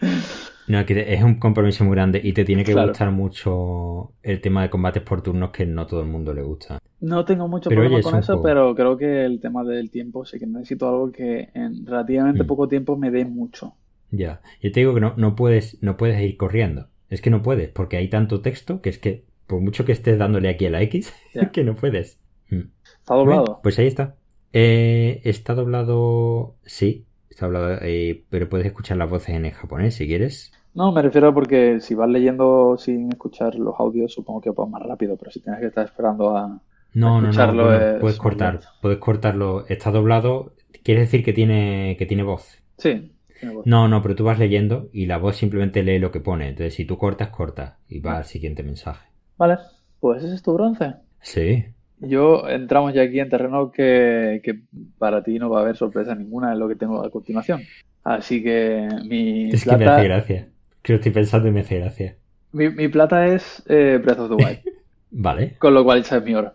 No, 0.68 0.84
que 0.84 0.94
te- 0.94 1.14
es 1.14 1.22
un 1.22 1.36
compromiso 1.38 1.84
muy 1.84 1.94
grande 1.94 2.20
y 2.22 2.32
te 2.32 2.44
tiene 2.44 2.64
que 2.64 2.72
Claro. 2.72 2.88
gustar 2.88 3.10
mucho 3.12 4.12
el 4.22 4.40
tema 4.40 4.62
de 4.62 4.70
combates 4.70 5.02
por 5.02 5.22
turnos 5.22 5.50
que 5.50 5.64
no 5.66 5.86
todo 5.86 6.00
el 6.00 6.08
mundo 6.08 6.34
le 6.34 6.42
gusta. 6.42 6.78
No 7.00 7.24
tengo 7.24 7.46
mucho 7.46 7.68
Pero, 7.68 7.82
problema 7.82 7.96
oye, 7.96 8.00
es 8.00 8.06
con 8.10 8.18
eso, 8.18 8.42
pero 8.42 8.74
creo 8.74 8.96
que 8.96 9.24
el 9.24 9.40
tema 9.40 9.62
del 9.64 9.90
tiempo 9.90 10.24
sí 10.24 10.38
que 10.38 10.46
necesito 10.46 10.88
algo 10.88 11.12
que 11.12 11.50
en 11.54 11.86
relativamente 11.86 12.42
Mm. 12.42 12.46
poco 12.46 12.66
tiempo 12.68 12.96
me 12.96 13.10
dé 13.10 13.24
mucho. 13.24 13.74
Ya. 14.10 14.40
Yo 14.60 14.72
te 14.72 14.80
digo 14.80 14.94
que 14.94 15.00
no, 15.00 15.14
no 15.16 15.36
puedes, 15.36 15.80
no 15.82 15.96
puedes 15.96 16.20
ir 16.20 16.36
corriendo. 16.36 16.88
Es 17.10 17.20
que 17.20 17.30
no 17.30 17.42
puedes, 17.42 17.68
porque 17.70 17.96
hay 17.98 18.08
tanto 18.08 18.40
texto 18.40 18.80
que 18.80 18.88
es 18.90 18.98
que, 18.98 19.24
por 19.46 19.60
mucho 19.60 19.84
que 19.84 19.92
estés 19.92 20.18
dándole 20.18 20.48
aquí 20.48 20.66
a 20.66 20.70
la 20.70 20.82
X, 20.82 21.12
que 21.52 21.62
no 21.64 21.76
puedes. 21.76 22.18
Mm. 22.50 22.60
¿Está 23.00 23.14
doblado? 23.14 23.60
pues 23.62 23.78
ahí 23.78 23.86
está. 23.86 24.16
Eh, 24.52 25.20
está 25.24 25.54
doblado, 25.54 26.54
sí, 26.64 27.04
está 27.28 27.46
doblado, 27.46 27.78
eh, 27.82 28.24
pero 28.30 28.48
puedes 28.48 28.66
escuchar 28.66 28.96
las 28.96 29.10
voces 29.10 29.30
en 29.34 29.50
japonés 29.50 29.94
si 29.94 30.06
quieres. 30.06 30.52
No, 30.76 30.92
me 30.92 31.00
refiero 31.00 31.32
porque 31.32 31.80
si 31.80 31.94
vas 31.94 32.08
leyendo 32.08 32.76
sin 32.78 33.10
escuchar 33.10 33.54
los 33.54 33.74
audios, 33.78 34.12
supongo 34.12 34.42
que 34.42 34.50
vas 34.50 34.68
más 34.68 34.82
rápido, 34.82 35.16
pero 35.16 35.30
si 35.30 35.40
tienes 35.40 35.60
que 35.60 35.66
estar 35.68 35.86
esperando 35.86 36.36
a, 36.36 36.60
No, 36.92 37.20
no, 37.22 37.22
no, 37.22 37.28
escucharlo 37.30 37.74
es 37.74 37.98
puedes 37.98 38.18
cortar, 38.18 38.54
lento. 38.54 38.68
puedes 38.82 38.98
cortarlo. 38.98 39.66
Está 39.68 39.90
doblado, 39.90 40.52
quiere 40.84 41.00
decir 41.00 41.24
que 41.24 41.32
tiene, 41.32 41.96
que 41.98 42.04
tiene 42.06 42.22
voz. 42.24 42.62
Sí. 42.76 43.10
tiene 43.40 43.54
voz. 43.54 43.66
No, 43.66 43.88
no, 43.88 44.02
pero 44.02 44.14
tú 44.14 44.24
vas 44.24 44.38
leyendo 44.38 44.88
y 44.92 45.06
la 45.06 45.16
voz 45.16 45.36
simplemente 45.36 45.82
lee 45.82 45.98
lo 45.98 46.12
que 46.12 46.20
pone. 46.20 46.48
Entonces, 46.48 46.74
si 46.74 46.84
tú 46.84 46.98
cortas, 46.98 47.30
corta 47.30 47.78
y 47.88 48.00
va 48.00 48.18
al 48.18 48.24
siguiente 48.26 48.62
mensaje. 48.62 49.08
Vale, 49.38 49.56
pues 49.98 50.22
ese 50.24 50.34
es 50.34 50.42
tu 50.42 50.52
bronce. 50.52 50.94
Sí. 51.22 51.64
Yo 51.98 52.46
entramos 52.48 52.92
ya 52.92 53.00
aquí 53.02 53.18
en 53.20 53.30
terreno 53.30 53.72
que, 53.72 54.42
que 54.44 54.60
para 54.98 55.22
ti 55.22 55.38
no 55.38 55.48
va 55.48 55.60
a 55.60 55.62
haber 55.62 55.76
sorpresa 55.76 56.14
ninguna 56.14 56.52
en 56.52 56.58
lo 56.58 56.68
que 56.68 56.76
tengo 56.76 57.02
a 57.02 57.10
continuación. 57.10 57.62
Así 58.04 58.42
que 58.42 58.86
mi 59.08 59.50
Es 59.50 59.64
que 59.64 59.76
me 59.78 59.78
plata, 59.78 59.96
hace 59.96 60.04
gracia. 60.04 60.48
Que 60.86 60.92
lo 60.92 60.96
estoy 60.98 61.10
pensando 61.10 61.48
y 61.48 61.50
me 61.50 61.60
hace 61.62 61.80
gracia. 61.80 62.14
mi, 62.52 62.70
mi 62.70 62.86
plata 62.86 63.26
es 63.26 63.60
eh, 63.68 64.00
Breath 64.00 64.20
of 64.20 64.28
the 64.28 64.34
Wild, 64.36 64.60
Vale. 65.10 65.54
con 65.58 65.74
lo 65.74 65.82
cual 65.82 65.98
esa 65.98 66.18
es 66.18 66.24
mi 66.24 66.32
oro. 66.36 66.52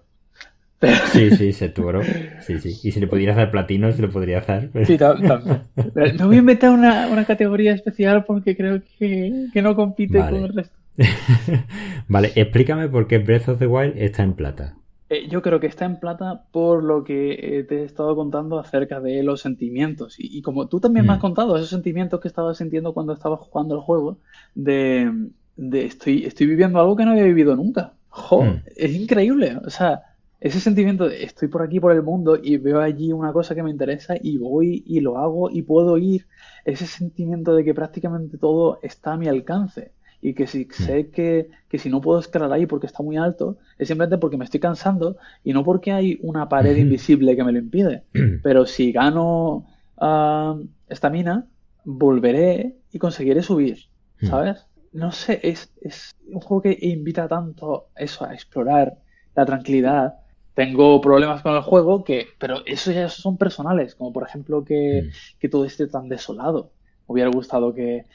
Sí, 1.12 1.32
sí, 1.32 1.52
se 1.52 1.68
tu 1.68 1.86
oro. 1.86 2.02
Sí, 2.40 2.58
sí. 2.60 2.70
Y 2.88 2.92
si 2.94 3.02
le 3.02 3.08
pudieras 3.08 3.36
dar 3.36 3.52
platino, 3.52 3.92
se 3.92 4.02
lo 4.02 4.10
podría 4.10 4.40
dar. 4.40 4.70
pero- 4.72 4.86
Sí, 4.86 4.98
tam- 4.98 5.28
también. 5.28 5.62
Me 6.18 6.26
voy 6.26 6.38
a 6.38 6.40
inventar 6.40 6.70
una, 6.72 7.08
una 7.10 7.26
categoría 7.26 7.74
especial 7.74 8.24
porque 8.24 8.56
creo 8.56 8.82
que, 8.98 9.48
que 9.54 9.62
no 9.62 9.76
compite 9.76 10.18
Vale. 10.20 10.32
con 10.40 10.46
el 10.50 10.56
resto. 10.56 10.76
Vale, 12.08 12.32
explícame 12.36 12.88
por 12.88 13.08
qué 13.08 13.18
Breath 13.20 13.50
of 13.50 13.60
the 13.60 13.68
Wild 13.68 13.94
está 13.98 14.24
en 14.24 14.34
plata. 14.34 14.76
Eh, 15.14 15.28
yo 15.30 15.42
creo 15.42 15.60
que 15.60 15.68
está 15.68 15.84
en 15.86 16.00
plata 16.00 16.46
por 16.52 16.84
lo 16.84 17.04
que 17.04 17.34
eh, 17.60 17.64
te 17.66 17.82
he 17.82 17.84
estado 17.84 18.16
contando 18.16 18.60
acerca 18.60 19.02
de 19.02 19.24
los 19.24 19.42
sentimientos. 19.42 20.18
Y, 20.20 20.38
y 20.38 20.42
como 20.42 20.68
tú 20.70 20.80
también 20.80 21.06
me 21.06 21.14
has 21.14 21.20
Mm. 21.20 21.22
contado 21.28 21.56
esos 21.58 21.70
sentimientos 21.70 22.20
que 22.22 22.30
estabas 22.30 22.58
sintiendo 22.58 22.94
cuando 22.94 23.14
estabas 23.14 23.40
jugando 23.42 23.76
el 23.76 23.82
juego, 23.82 24.20
de, 24.56 25.12
de 25.58 25.86
estoy, 25.86 26.24
estoy 26.26 26.48
viviendo 26.48 26.80
algo 26.80 26.96
que 26.96 27.04
no 27.06 27.12
había 27.12 27.26
vivido 27.26 27.56
nunca. 27.58 27.98
Jo, 28.10 28.56
Mm. 28.56 28.64
es 28.76 28.94
increíble. 28.96 29.58
O 29.66 29.70
sea, 29.70 30.02
ese 30.40 30.60
sentimiento 30.62 31.08
de 31.10 31.24
estoy 31.24 31.50
por 31.50 31.62
aquí 31.62 31.80
por 31.82 31.92
el 31.92 32.04
mundo 32.04 32.38
y 32.42 32.58
veo 32.58 32.80
allí 32.80 33.12
una 33.12 33.34
cosa 33.34 33.54
que 33.56 33.64
me 33.64 33.70
interesa 33.72 34.16
y 34.22 34.38
voy 34.38 34.84
y 34.88 35.02
lo 35.02 35.18
hago 35.18 35.50
y 35.52 35.62
puedo 35.64 35.98
ir. 35.98 36.28
Ese 36.66 36.86
sentimiento 36.88 37.54
de 37.56 37.64
que 37.66 37.74
prácticamente 37.74 38.38
todo 38.38 38.80
está 38.82 39.14
a 39.14 39.18
mi 39.18 39.28
alcance. 39.28 39.94
Y 40.22 40.34
que 40.36 40.46
si 40.48 40.68
sé 40.72 41.10
que, 41.10 41.50
que 41.68 41.80
si 41.80 41.90
no 41.90 42.00
puedo 42.02 42.20
escalar 42.20 42.52
ahí 42.54 42.66
porque 42.68 42.86
está 42.88 43.02
muy 43.04 43.18
alto, 43.18 43.58
es 43.80 43.88
simplemente 43.88 44.20
porque 44.20 44.38
me 44.38 44.46
estoy 44.46 44.60
cansando 44.60 45.18
y 45.44 45.52
no 45.54 45.64
porque 45.64 45.92
hay 45.92 46.20
una 46.22 46.48
pared 46.48 46.78
invisible 46.78 47.36
que 47.36 47.44
me 47.44 47.52
lo 47.52 47.60
impide. 47.60 48.04
Pero 48.44 48.66
si 48.68 48.92
gano 48.92 49.66
ah, 49.98 50.58
estamina, 50.90 51.48
volveré 51.84 52.76
y 52.92 53.00
conseguiré 53.00 53.42
subir, 53.42 53.78
Mm. 54.22 54.28
¿sabes? 54.28 54.68
No 54.94 55.12
sé, 55.12 55.40
es, 55.42 55.72
es 55.82 56.12
un 56.28 56.42
juego 56.42 56.62
que 56.62 56.78
invita 56.82 57.28
tanto 57.28 57.88
eso, 57.96 58.24
a 58.26 58.34
explorar 58.34 58.98
la 59.36 59.46
tranquilidad. 59.46 60.16
Tengo 60.54 61.00
problemas 61.02 61.42
con 61.42 61.56
el 61.56 61.62
juego, 61.62 62.04
que, 62.04 62.28
pero 62.38 62.58
eso 62.66 62.92
ya 62.92 63.10
son 63.10 63.38
personales, 63.38 63.96
como 63.96 64.12
por 64.14 64.24
ejemplo 64.28 64.64
que, 64.64 65.04
Mm. 65.06 65.40
que 65.40 65.50
todo 65.50 65.66
esté 65.66 65.88
tan 65.88 66.08
desolado. 66.10 66.72
Hubiera 67.12 67.30
gustado 67.30 67.74
que 67.74 68.06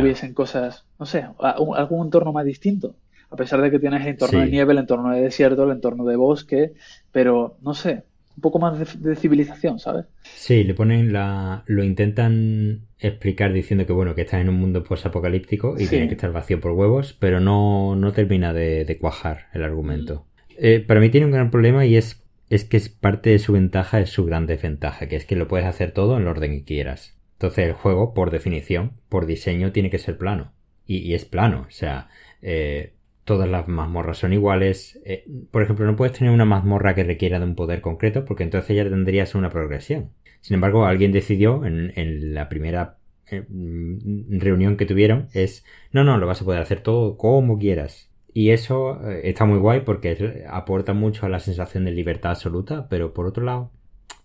hubiesen 0.00 0.34
cosas, 0.34 0.84
no 0.98 1.06
sé, 1.06 1.24
algún 1.38 2.06
entorno 2.06 2.32
más 2.32 2.44
distinto. 2.44 2.96
A 3.30 3.36
pesar 3.36 3.60
de 3.60 3.70
que 3.70 3.78
tienes 3.78 4.02
el 4.02 4.08
entorno 4.08 4.40
de 4.40 4.48
nieve, 4.48 4.72
el 4.72 4.78
entorno 4.78 5.10
de 5.10 5.20
desierto, 5.20 5.64
el 5.64 5.72
entorno 5.72 6.04
de 6.04 6.16
bosque, 6.16 6.72
pero 7.12 7.56
no 7.60 7.74
sé, 7.74 8.04
un 8.36 8.40
poco 8.40 8.58
más 8.58 8.78
de, 8.78 9.10
de 9.10 9.16
civilización, 9.16 9.78
¿sabes? 9.78 10.06
Sí, 10.22 10.64
le 10.64 10.74
ponen 10.74 11.12
la. 11.12 11.62
Lo 11.66 11.82
intentan 11.84 12.82
explicar 12.98 13.52
diciendo 13.52 13.86
que 13.86 13.92
bueno, 13.92 14.14
que 14.14 14.22
estás 14.22 14.40
en 14.40 14.48
un 14.48 14.56
mundo 14.60 14.84
posapocalíptico 14.84 15.76
y 15.78 15.84
Sí. 15.84 15.88
tiene 15.88 16.08
que 16.08 16.14
estar 16.14 16.32
vacío 16.32 16.60
por 16.60 16.72
huevos, 16.72 17.14
pero 17.18 17.40
no, 17.40 17.96
no 17.96 18.12
termina 18.12 18.52
de, 18.52 18.84
de 18.84 18.98
cuajar 18.98 19.46
el 19.52 19.62
argumento. 19.64 20.24
Eh, 20.58 20.80
para 20.86 21.00
mí 21.00 21.10
tiene 21.10 21.26
un 21.26 21.32
gran 21.32 21.50
problema 21.50 21.84
y 21.86 21.96
es, 21.96 22.22
es 22.48 22.64
que 22.64 22.76
es 22.76 22.88
parte 22.88 23.30
de 23.30 23.38
su 23.38 23.52
ventaja 23.52 24.00
es 24.00 24.10
su 24.10 24.24
gran 24.24 24.46
desventaja, 24.46 25.08
que 25.08 25.16
es 25.16 25.24
que 25.26 25.36
lo 25.36 25.48
puedes 25.48 25.66
hacer 25.66 25.92
todo 25.92 26.16
en 26.16 26.22
el 26.22 26.28
orden 26.28 26.52
que 26.52 26.64
quieras. 26.64 27.15
Entonces 27.36 27.66
el 27.66 27.72
juego, 27.72 28.14
por 28.14 28.30
definición, 28.30 28.92
por 29.08 29.26
diseño, 29.26 29.72
tiene 29.72 29.90
que 29.90 29.98
ser 29.98 30.18
plano. 30.18 30.52
Y, 30.86 30.98
y 30.98 31.14
es 31.14 31.24
plano, 31.24 31.66
o 31.68 31.70
sea, 31.70 32.08
eh, 32.42 32.94
todas 33.24 33.48
las 33.48 33.68
mazmorras 33.68 34.18
son 34.18 34.32
iguales. 34.32 34.98
Eh, 35.04 35.26
por 35.50 35.62
ejemplo, 35.62 35.84
no 35.84 35.96
puedes 35.96 36.16
tener 36.16 36.32
una 36.32 36.44
mazmorra 36.46 36.94
que 36.94 37.04
requiera 37.04 37.38
de 37.38 37.44
un 37.44 37.56
poder 37.56 37.82
concreto 37.82 38.24
porque 38.24 38.44
entonces 38.44 38.74
ya 38.76 38.84
tendrías 38.84 39.34
una 39.34 39.50
progresión. 39.50 40.10
Sin 40.40 40.54
embargo, 40.54 40.86
alguien 40.86 41.12
decidió 41.12 41.66
en, 41.66 41.92
en 41.96 42.34
la 42.34 42.48
primera 42.48 42.98
eh, 43.28 43.44
mm, 43.48 44.38
reunión 44.38 44.76
que 44.76 44.86
tuvieron 44.86 45.28
es, 45.34 45.64
no, 45.90 46.04
no, 46.04 46.18
lo 46.18 46.26
vas 46.26 46.40
a 46.40 46.44
poder 46.44 46.62
hacer 46.62 46.80
todo 46.80 47.16
como 47.18 47.58
quieras. 47.58 48.08
Y 48.32 48.50
eso 48.50 49.00
eh, 49.10 49.22
está 49.24 49.44
muy 49.44 49.58
guay 49.58 49.80
porque 49.80 50.44
aporta 50.48 50.94
mucho 50.94 51.26
a 51.26 51.28
la 51.28 51.40
sensación 51.40 51.84
de 51.84 51.90
libertad 51.90 52.32
absoluta, 52.32 52.88
pero 52.88 53.12
por 53.12 53.26
otro 53.26 53.44
lado, 53.44 53.72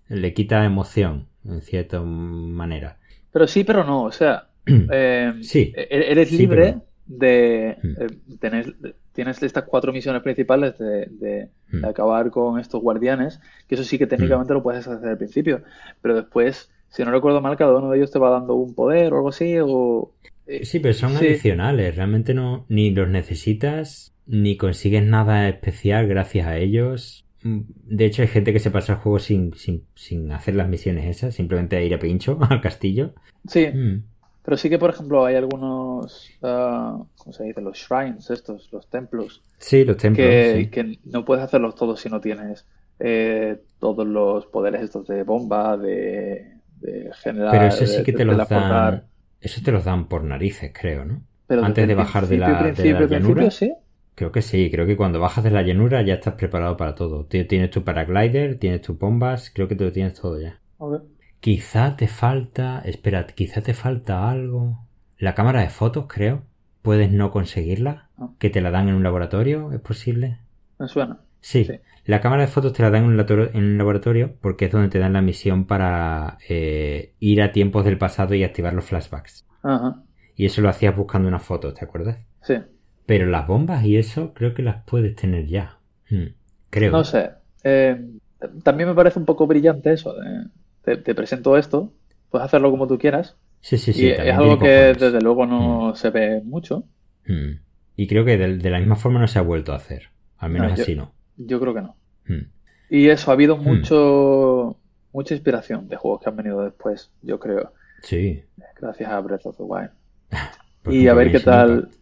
le 0.09 0.33
quita 0.33 0.63
emoción, 0.65 1.27
en 1.45 1.61
cierta 1.61 2.01
manera. 2.01 2.99
Pero 3.31 3.47
sí, 3.47 3.63
pero 3.63 3.83
no, 3.83 4.03
o 4.03 4.11
sea, 4.11 4.47
eh, 4.65 5.33
Sí. 5.41 5.73
e- 5.75 6.11
eres 6.11 6.29
Sí, 6.29 6.37
libre 6.37 6.71
no. 6.73 6.85
de 7.05 7.77
Mm. 7.81 8.01
eh, 8.01 8.07
tener, 8.39 8.75
tienes 9.13 9.41
estas 9.43 9.63
cuatro 9.65 9.91
misiones 9.93 10.21
principales 10.23 10.77
de, 10.77 11.05
de- 11.07 11.49
de 11.71 11.79
Mm. 11.79 11.85
acabar 11.85 12.29
con 12.31 12.59
estos 12.59 12.81
guardianes, 12.81 13.39
que 13.67 13.75
eso 13.75 13.83
sí 13.83 13.97
que 13.97 14.07
técnicamente 14.07 14.53
lo 14.53 14.63
puedes 14.63 14.87
hacer 14.87 15.09
al 15.09 15.17
principio, 15.17 15.63
pero 16.01 16.15
después, 16.15 16.69
si 16.89 17.03
no 17.03 17.11
recuerdo 17.11 17.41
mal, 17.41 17.57
cada 17.57 17.77
uno 17.77 17.89
de 17.91 17.97
ellos 17.97 18.11
te 18.11 18.19
va 18.19 18.29
dando 18.29 18.55
un 18.55 18.73
poder 18.75 19.13
o 19.13 19.17
algo 19.17 19.29
así, 19.29 19.55
o... 19.61 20.11
eh, 20.47 20.65
Sí, 20.65 20.79
pero 20.79 20.93
son 20.93 21.11
sí. 21.11 21.25
adicionales, 21.27 21.95
realmente 21.95 22.33
no, 22.33 22.65
ni 22.69 22.91
los 22.91 23.07
necesitas, 23.09 24.13
ni 24.25 24.57
consigues 24.57 25.03
nada 25.03 25.47
especial 25.49 26.07
gracias 26.07 26.47
a 26.47 26.57
ellos. 26.57 27.25
Mm, 27.43 27.61
De 27.85 28.05
hecho, 28.05 28.21
hay 28.21 28.27
gente 28.27 28.53
que 28.53 28.59
se 28.59 28.71
pasa 28.71 28.93
el 28.93 28.99
juego 28.99 29.19
sin, 29.19 29.53
sin, 29.55 29.83
sin 29.95 30.31
hacer 30.31 30.55
las 30.55 30.69
misiones 30.69 31.05
esas, 31.05 31.33
simplemente 31.35 31.83
ir 31.83 31.93
a 31.93 31.99
pincho 31.99 32.37
al 32.49 32.61
castillo. 32.61 33.13
Sí, 33.47 33.67
Mm. 33.73 34.03
pero 34.43 34.57
sí 34.57 34.69
que, 34.69 34.77
por 34.79 34.89
ejemplo, 34.91 35.25
hay 35.25 35.35
algunos, 35.35 36.29
ah, 36.43 37.03
¿cómo 37.17 37.33
se 37.33 37.43
dice? 37.45 37.61
Los 37.61 37.77
shrines, 37.77 38.29
estos, 38.29 38.69
los 38.71 38.89
templos, 38.89 39.41
Sí, 39.57 39.83
los 39.85 39.97
templos. 39.97 40.25
que, 40.27 40.55
sí. 40.63 40.69
que 40.69 40.99
no 41.05 41.25
puedes 41.25 41.43
hacerlos 41.43 41.75
todos 41.75 41.99
si 41.99 42.09
no 42.09 42.19
tienes 42.21 42.65
eh, 42.99 43.59
todos 43.79 44.05
los 44.07 44.45
poderes 44.47 44.81
estos 44.83 45.07
de 45.07 45.23
bomba, 45.23 45.75
de, 45.77 46.57
de 46.79 47.09
generar, 47.23 47.51
Pero 47.51 47.65
eso 47.65 47.85
sí 47.87 48.03
que 48.03 48.11
de 48.11 48.17
te 48.19 48.25
los 48.25 48.47
dan. 48.49 49.03
Eso 49.39 49.61
te 49.63 49.71
los 49.71 49.83
dan 49.85 50.07
por 50.07 50.23
narices, 50.23 50.71
creo, 50.71 51.03
¿no? 51.05 51.21
Pero 51.47 51.65
antes 51.65 51.87
de 51.87 51.95
bajar 51.95 52.27
de 52.27 52.37
la, 52.37 52.59
principio, 52.59 52.83
de 52.83 52.91
la 52.93 53.07
principio, 53.07 53.19
llanura. 53.35 53.51
sí. 53.51 53.73
Creo 54.15 54.31
que 54.31 54.41
sí, 54.41 54.69
creo 54.69 54.85
que 54.85 54.97
cuando 54.97 55.19
bajas 55.19 55.43
de 55.43 55.51
la 55.51 55.61
llanura 55.63 56.01
ya 56.01 56.15
estás 56.15 56.35
preparado 56.35 56.77
para 56.77 56.95
todo. 56.95 57.25
Ti- 57.25 57.45
Tienes 57.45 57.71
tu 57.71 57.83
paraglider, 57.83 58.57
tienes 58.59 58.81
tus 58.81 58.97
bombas, 58.97 59.51
creo 59.53 59.67
que 59.67 59.75
te 59.75 59.83
lo 59.85 59.91
tienes 59.91 60.13
todo 60.19 60.39
ya. 60.39 60.59
Ok. 60.77 61.01
Quizá 61.39 61.95
te 61.95 62.07
falta, 62.07 62.81
espera, 62.85 63.25
quizá 63.25 63.61
te 63.61 63.73
falta 63.73 64.29
algo. 64.29 64.85
La 65.17 65.33
cámara 65.33 65.61
de 65.61 65.69
fotos, 65.69 66.05
creo. 66.07 66.43
Puedes 66.81 67.11
no 67.11 67.31
conseguirla. 67.31 68.09
Ah. 68.17 68.29
Que 68.37 68.49
te 68.49 68.61
la 68.61 68.69
dan 68.71 68.89
en 68.89 68.95
un 68.95 69.03
laboratorio, 69.03 69.71
¿es 69.71 69.79
posible? 69.79 70.39
Me 70.77 70.87
suena. 70.87 71.19
Sí. 71.39 71.65
Sí. 71.65 71.73
La 72.05 72.21
cámara 72.21 72.41
de 72.43 72.47
fotos 72.47 72.73
te 72.73 72.81
la 72.83 72.89
dan 72.89 73.03
en 73.05 73.09
un, 73.55 73.77
laboratorio 73.77 74.35
porque 74.41 74.65
es 74.65 74.71
donde 74.71 74.89
te 74.89 74.99
dan 74.99 75.13
la 75.13 75.21
misión 75.21 75.65
para 75.65 76.37
eh, 76.49 77.13
ir 77.19 77.41
a 77.41 77.51
tiempos 77.51 77.85
del 77.85 77.97
pasado 77.97 78.33
y 78.35 78.43
activar 78.43 78.73
los 78.73 78.85
flashbacks. 78.85 79.45
Ajá. 79.63 80.03
Y 80.35 80.45
eso 80.45 80.61
lo 80.61 80.69
hacías 80.69 80.95
buscando 80.95 81.27
unas 81.27 81.43
fotos, 81.43 81.75
¿te 81.75 81.85
acuerdas? 81.85 82.17
Sí. 82.41 82.55
Pero 83.11 83.25
las 83.29 83.45
bombas 83.45 83.83
y 83.83 83.97
eso 83.97 84.33
creo 84.33 84.53
que 84.53 84.61
las 84.63 84.85
puedes 84.85 85.17
tener 85.17 85.45
ya. 85.45 85.79
Hmm, 86.09 86.27
Creo. 86.69 86.91
No 86.93 87.03
sé. 87.03 87.31
Eh, 87.61 87.99
también 88.63 88.87
me 88.87 88.95
parece 88.95 89.19
un 89.19 89.25
poco 89.25 89.47
brillante 89.47 89.91
eso. 89.91 90.13
de- 90.13 90.45
te, 90.85 90.95
te 90.95 91.13
presento 91.13 91.57
esto, 91.57 91.91
puedes 92.29 92.45
hacerlo 92.45 92.71
como 92.71 92.87
tú 92.87 92.97
quieras. 92.97 93.35
Sí, 93.59 93.77
sí, 93.77 93.91
sí. 93.91 94.05
y 94.05 94.09
es 94.11 94.33
algo 94.33 94.57
que 94.57 94.67
desde 94.97 95.19
luego 95.19 95.45
no 95.45 95.93
se 95.93 96.09
ve 96.09 96.41
mucho. 96.45 96.85
Hmm. 97.27 97.59
Y 97.97 98.07
creo 98.07 98.23
que 98.23 98.37
de, 98.37 98.57
de 98.57 98.69
la 98.69 98.79
misma 98.79 98.95
forma 98.95 99.19
no 99.19 99.27
se 99.27 99.39
ha 99.39 99.41
vuelto 99.41 99.73
a 99.73 99.75
hacer. 99.75 100.03
Al 100.37 100.49
menos 100.51 100.69
No, 100.71 100.75
yo- 100.77 100.83
así 100.83 100.95
no. 100.95 101.11
Yo 101.35 101.59
creo 101.59 101.73
que 101.73 101.81
no. 101.81 101.95
Hmm. 102.27 102.47
Y 102.89 103.09
eso, 103.09 103.29
ha 103.29 103.33
habido 103.33 103.57
Hmm. 103.57 103.63
mucho, 103.63 104.77
mucha 105.11 105.33
inspiración 105.33 105.89
de 105.89 105.97
juegos 105.97 106.21
que 106.23 106.29
han 106.29 106.37
venido 106.37 106.63
después, 106.63 107.11
yo 107.21 107.39
creo, 107.41 107.73
Sí. 108.03 108.41
gracias 108.79 109.11
a 109.11 109.19
Breath 109.19 109.45
of 109.47 109.57
the 109.57 109.63
Wild. 109.63 109.89
Y 110.89 111.07
a 111.09 111.13
ver 111.13 111.31
qué 111.31 111.39
tal, 111.41 111.71
Impact. 111.71 111.95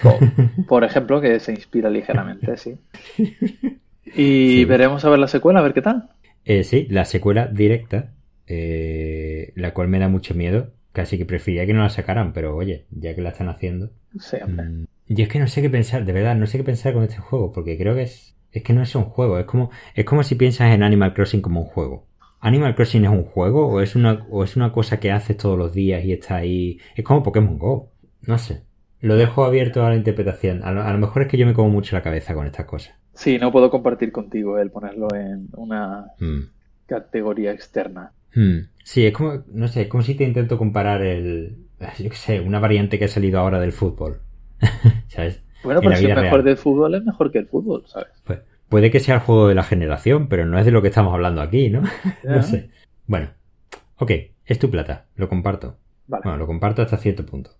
Po- 0.00 0.30
por 0.66 0.84
ejemplo, 0.84 1.20
que 1.20 1.40
se 1.40 1.52
inspira 1.52 1.90
ligeramente, 1.90 2.56
sí. 2.56 2.76
Y 4.04 4.64
Sí. 4.64 4.64
veremos 4.64 5.04
a 5.04 5.10
ver 5.10 5.18
la 5.18 5.28
secuela, 5.28 5.60
a 5.60 5.62
ver 5.62 5.74
qué 5.74 5.82
tal. 5.82 6.08
Eh, 6.44 6.62
sí, 6.64 6.86
la 6.90 7.04
secuela 7.04 7.46
directa, 7.48 8.12
eh, 8.46 9.52
la 9.56 9.74
cual 9.74 9.88
me 9.88 9.98
da 9.98 10.08
mucho 10.08 10.34
miedo. 10.34 10.72
Casi 10.92 11.18
que 11.18 11.26
preferiría 11.26 11.66
que 11.66 11.74
no 11.74 11.82
la 11.82 11.90
sacaran, 11.90 12.32
pero 12.32 12.56
oye, 12.56 12.86
ya 12.90 13.14
que 13.14 13.20
la 13.20 13.30
están 13.30 13.48
haciendo. 13.50 13.90
Sí, 14.18 14.36
hombre. 14.42 14.66
Mm, 14.66 14.86
Y 15.08 15.22
es 15.22 15.28
que 15.28 15.38
no 15.38 15.46
sé 15.48 15.60
qué 15.60 15.68
pensar, 15.68 16.04
de 16.04 16.12
verdad, 16.12 16.34
no 16.36 16.46
sé 16.46 16.56
qué 16.58 16.64
pensar 16.64 16.94
con 16.94 17.02
este 17.02 17.18
juego, 17.18 17.52
porque 17.52 17.76
creo 17.76 17.94
que 17.94 18.02
es, 18.02 18.34
es 18.52 18.62
que 18.62 18.72
no 18.72 18.82
es 18.82 18.94
un 18.94 19.04
juego, 19.04 19.38
es 19.38 19.44
como, 19.44 19.70
es 19.94 20.04
como 20.04 20.22
si 20.22 20.36
piensas 20.36 20.72
en 20.74 20.82
Animal 20.82 21.12
Crossing 21.14 21.42
como 21.42 21.60
un 21.60 21.66
juego. 21.66 22.06
¿Animal 22.40 22.74
Crossing 22.74 23.04
es 23.04 23.10
un 23.10 23.24
juego 23.24 23.66
o 23.68 23.80
es 23.80 23.94
una, 23.96 24.24
o 24.30 24.42
es 24.44 24.56
una 24.56 24.72
cosa 24.72 24.98
que 25.00 25.10
haces 25.12 25.36
todos 25.36 25.58
los 25.58 25.72
días 25.74 26.04
y 26.04 26.12
está 26.12 26.36
ahí? 26.36 26.78
Es 26.94 27.04
como 27.04 27.22
Pokémon 27.22 27.58
Go. 27.58 27.90
No 28.22 28.38
sé. 28.38 28.62
Lo 29.00 29.16
dejo 29.16 29.44
abierto 29.44 29.84
a 29.84 29.90
la 29.90 29.96
interpretación. 29.96 30.62
A 30.64 30.72
lo, 30.72 30.82
a 30.82 30.92
lo 30.92 30.98
mejor 30.98 31.22
es 31.22 31.28
que 31.28 31.36
yo 31.36 31.46
me 31.46 31.54
como 31.54 31.68
mucho 31.70 31.94
la 31.96 32.02
cabeza 32.02 32.34
con 32.34 32.46
estas 32.46 32.66
cosas. 32.66 32.94
Sí, 33.14 33.38
no 33.38 33.52
puedo 33.52 33.70
compartir 33.70 34.12
contigo 34.12 34.58
el 34.58 34.70
ponerlo 34.70 35.08
en 35.14 35.48
una 35.56 36.06
Mm. 36.18 36.48
categoría 36.86 37.52
externa. 37.52 38.12
Hmm. 38.34 38.68
Sí, 38.84 39.06
es 39.06 39.12
como, 39.12 39.42
no 39.52 39.68
sé, 39.68 39.82
es 39.82 39.88
como 39.88 40.02
si 40.02 40.14
te 40.14 40.24
intento 40.24 40.58
comparar 40.58 41.02
el, 41.02 41.56
yo 41.98 42.10
qué 42.10 42.16
sé, 42.16 42.40
una 42.40 42.58
variante 42.60 42.98
que 42.98 43.06
ha 43.06 43.08
salido 43.08 43.40
ahora 43.40 43.58
del 43.60 43.72
fútbol. 43.72 44.20
¿Sabes? 45.08 45.42
Bueno, 45.64 45.80
En 45.80 45.88
pero 45.88 45.96
si 45.96 46.04
es 46.06 46.14
mejor 46.14 46.30
real. 46.32 46.44
del 46.44 46.56
fútbol, 46.56 46.94
es 46.94 47.04
mejor 47.04 47.32
que 47.32 47.38
el 47.38 47.46
fútbol, 47.46 47.84
¿sabes? 47.86 48.08
Pues, 48.24 48.40
puede 48.68 48.90
que 48.90 49.00
sea 49.00 49.16
el 49.16 49.20
juego 49.22 49.48
de 49.48 49.54
la 49.54 49.62
generación, 49.64 50.28
pero 50.28 50.44
no 50.46 50.58
es 50.58 50.64
de 50.64 50.70
lo 50.70 50.82
que 50.82 50.88
estamos 50.88 51.12
hablando 51.12 51.40
aquí, 51.40 51.70
¿no? 51.70 51.82
No 52.24 52.42
sé. 52.42 52.70
Bueno, 53.06 53.30
ok, 53.98 54.10
es 54.44 54.58
tu 54.58 54.70
plata, 54.70 55.06
lo 55.16 55.28
comparto. 55.28 55.76
Vale. 56.06 56.22
Bueno, 56.24 56.38
lo 56.38 56.46
comparto 56.46 56.82
hasta 56.82 56.96
cierto 56.98 57.26
punto. 57.26 57.50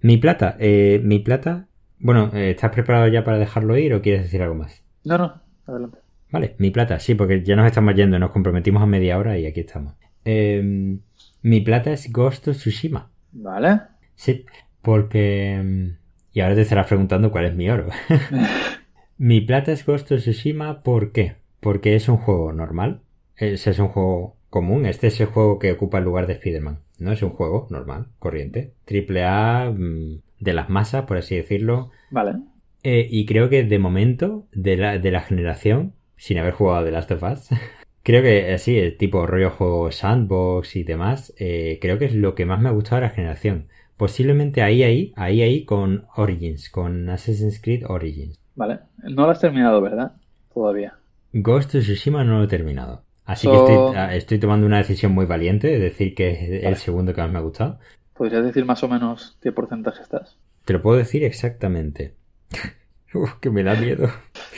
Mi 0.00 0.16
plata, 0.18 0.56
eh, 0.58 1.00
mi 1.02 1.18
plata, 1.18 1.68
bueno, 1.98 2.30
eh, 2.34 2.50
¿estás 2.50 2.70
preparado 2.72 3.08
ya 3.08 3.24
para 3.24 3.38
dejarlo 3.38 3.76
ir 3.76 3.94
o 3.94 4.02
quieres 4.02 4.22
decir 4.22 4.42
algo 4.42 4.54
más? 4.54 4.82
No, 5.04 5.18
no, 5.18 5.42
adelante. 5.66 5.98
Vale, 6.30 6.54
mi 6.58 6.70
plata, 6.70 6.98
sí, 6.98 7.14
porque 7.14 7.42
ya 7.42 7.56
nos 7.56 7.66
estamos 7.66 7.94
yendo, 7.94 8.18
nos 8.18 8.30
comprometimos 8.30 8.82
a 8.82 8.86
media 8.86 9.18
hora 9.18 9.38
y 9.38 9.46
aquí 9.46 9.60
estamos. 9.60 9.94
Eh, 10.24 10.98
mi 11.42 11.60
plata 11.60 11.92
es 11.92 12.12
Ghost 12.12 12.48
of 12.48 12.56
Tsushima. 12.56 13.10
Vale. 13.32 13.80
Sí, 14.14 14.44
porque... 14.82 15.60
mm, 15.64 15.88
Y 16.32 16.40
ahora 16.40 16.54
te 16.56 16.62
estarás 16.62 16.86
preguntando 16.88 17.30
cuál 17.30 17.46
es 17.46 17.54
mi 17.54 17.70
oro. 17.70 17.88
mi 19.18 19.40
plata 19.40 19.72
es 19.72 19.86
Ghost 19.86 20.12
of 20.12 20.20
Tsushima, 20.20 20.82
¿por 20.82 21.12
qué? 21.12 21.36
Porque 21.60 21.94
es 21.94 22.08
un 22.08 22.16
juego 22.18 22.52
normal. 22.52 23.00
Es, 23.36 23.66
es 23.66 23.78
un 23.78 23.88
juego 23.88 24.35
común. 24.50 24.86
Este 24.86 25.08
es 25.08 25.20
el 25.20 25.26
juego 25.26 25.58
que 25.58 25.72
ocupa 25.72 25.98
el 25.98 26.04
lugar 26.04 26.26
de 26.26 26.34
Spider-Man. 26.34 26.78
No 26.98 27.12
es 27.12 27.22
un 27.22 27.30
juego 27.30 27.66
normal, 27.70 28.06
corriente. 28.18 28.72
Triple 28.84 29.24
A, 29.24 29.70
mm, 29.70 30.20
de 30.40 30.52
las 30.52 30.68
masas, 30.68 31.04
por 31.04 31.16
así 31.16 31.36
decirlo. 31.36 31.90
Vale. 32.10 32.36
Eh, 32.82 33.06
y 33.10 33.26
creo 33.26 33.48
que 33.48 33.64
de 33.64 33.78
momento, 33.78 34.46
de 34.52 34.76
la, 34.76 34.98
de 34.98 35.10
la 35.10 35.20
generación, 35.20 35.92
sin 36.16 36.38
haber 36.38 36.54
jugado 36.54 36.84
The 36.84 36.92
Last 36.92 37.10
of 37.10 37.22
Us, 37.22 37.48
creo 38.02 38.22
que 38.22 38.52
así, 38.52 38.78
el 38.78 38.96
tipo 38.96 39.26
rollo 39.26 39.50
juego 39.50 39.90
sandbox 39.90 40.76
y 40.76 40.84
demás, 40.84 41.34
eh, 41.38 41.78
creo 41.80 41.98
que 41.98 42.06
es 42.06 42.14
lo 42.14 42.34
que 42.34 42.46
más 42.46 42.60
me 42.60 42.68
ha 42.68 42.72
gustado 42.72 42.96
de 42.96 43.08
la 43.08 43.14
generación. 43.14 43.66
Posiblemente 43.96 44.62
ahí, 44.62 44.82
ahí, 44.82 45.12
ahí, 45.16 45.42
ahí 45.42 45.64
con 45.64 46.06
Origins, 46.16 46.68
con 46.70 47.08
Assassin's 47.08 47.60
Creed 47.60 47.84
Origins. 47.88 48.38
Vale. 48.54 48.80
No 49.02 49.24
lo 49.24 49.30
has 49.30 49.40
terminado, 49.40 49.80
¿verdad? 49.80 50.12
Todavía. 50.52 50.94
Ghost 51.32 51.74
of 51.74 51.82
Tsushima 51.82 52.24
no 52.24 52.38
lo 52.38 52.44
he 52.44 52.48
terminado. 52.48 53.02
Así 53.26 53.46
So- 53.46 53.52
que 53.52 53.58
estoy, 53.72 53.96
ah, 53.96 54.14
estoy 54.14 54.38
tomando 54.38 54.66
una 54.66 54.78
decisión 54.78 55.12
muy 55.12 55.26
valiente 55.26 55.66
de 55.66 55.78
decir 55.78 56.14
que 56.14 56.30
es 56.30 56.64
el 56.64 56.76
segundo 56.76 57.12
que 57.12 57.20
más 57.20 57.30
me 57.30 57.38
ha 57.38 57.42
gustado. 57.42 57.78
¿Podrías 58.14 58.44
decir 58.44 58.64
más 58.64 58.82
o 58.82 58.88
menos 58.88 59.36
qué 59.42 59.52
porcentaje 59.52 60.00
estás? 60.02 60.38
Te 60.64 60.72
lo 60.72 60.80
puedo 60.80 60.96
decir 60.96 61.22
exactamente. 61.24 62.14
Uf, 63.14 63.34
que 63.40 63.50
me 63.50 63.62
da 63.62 63.74
miedo. 63.74 64.08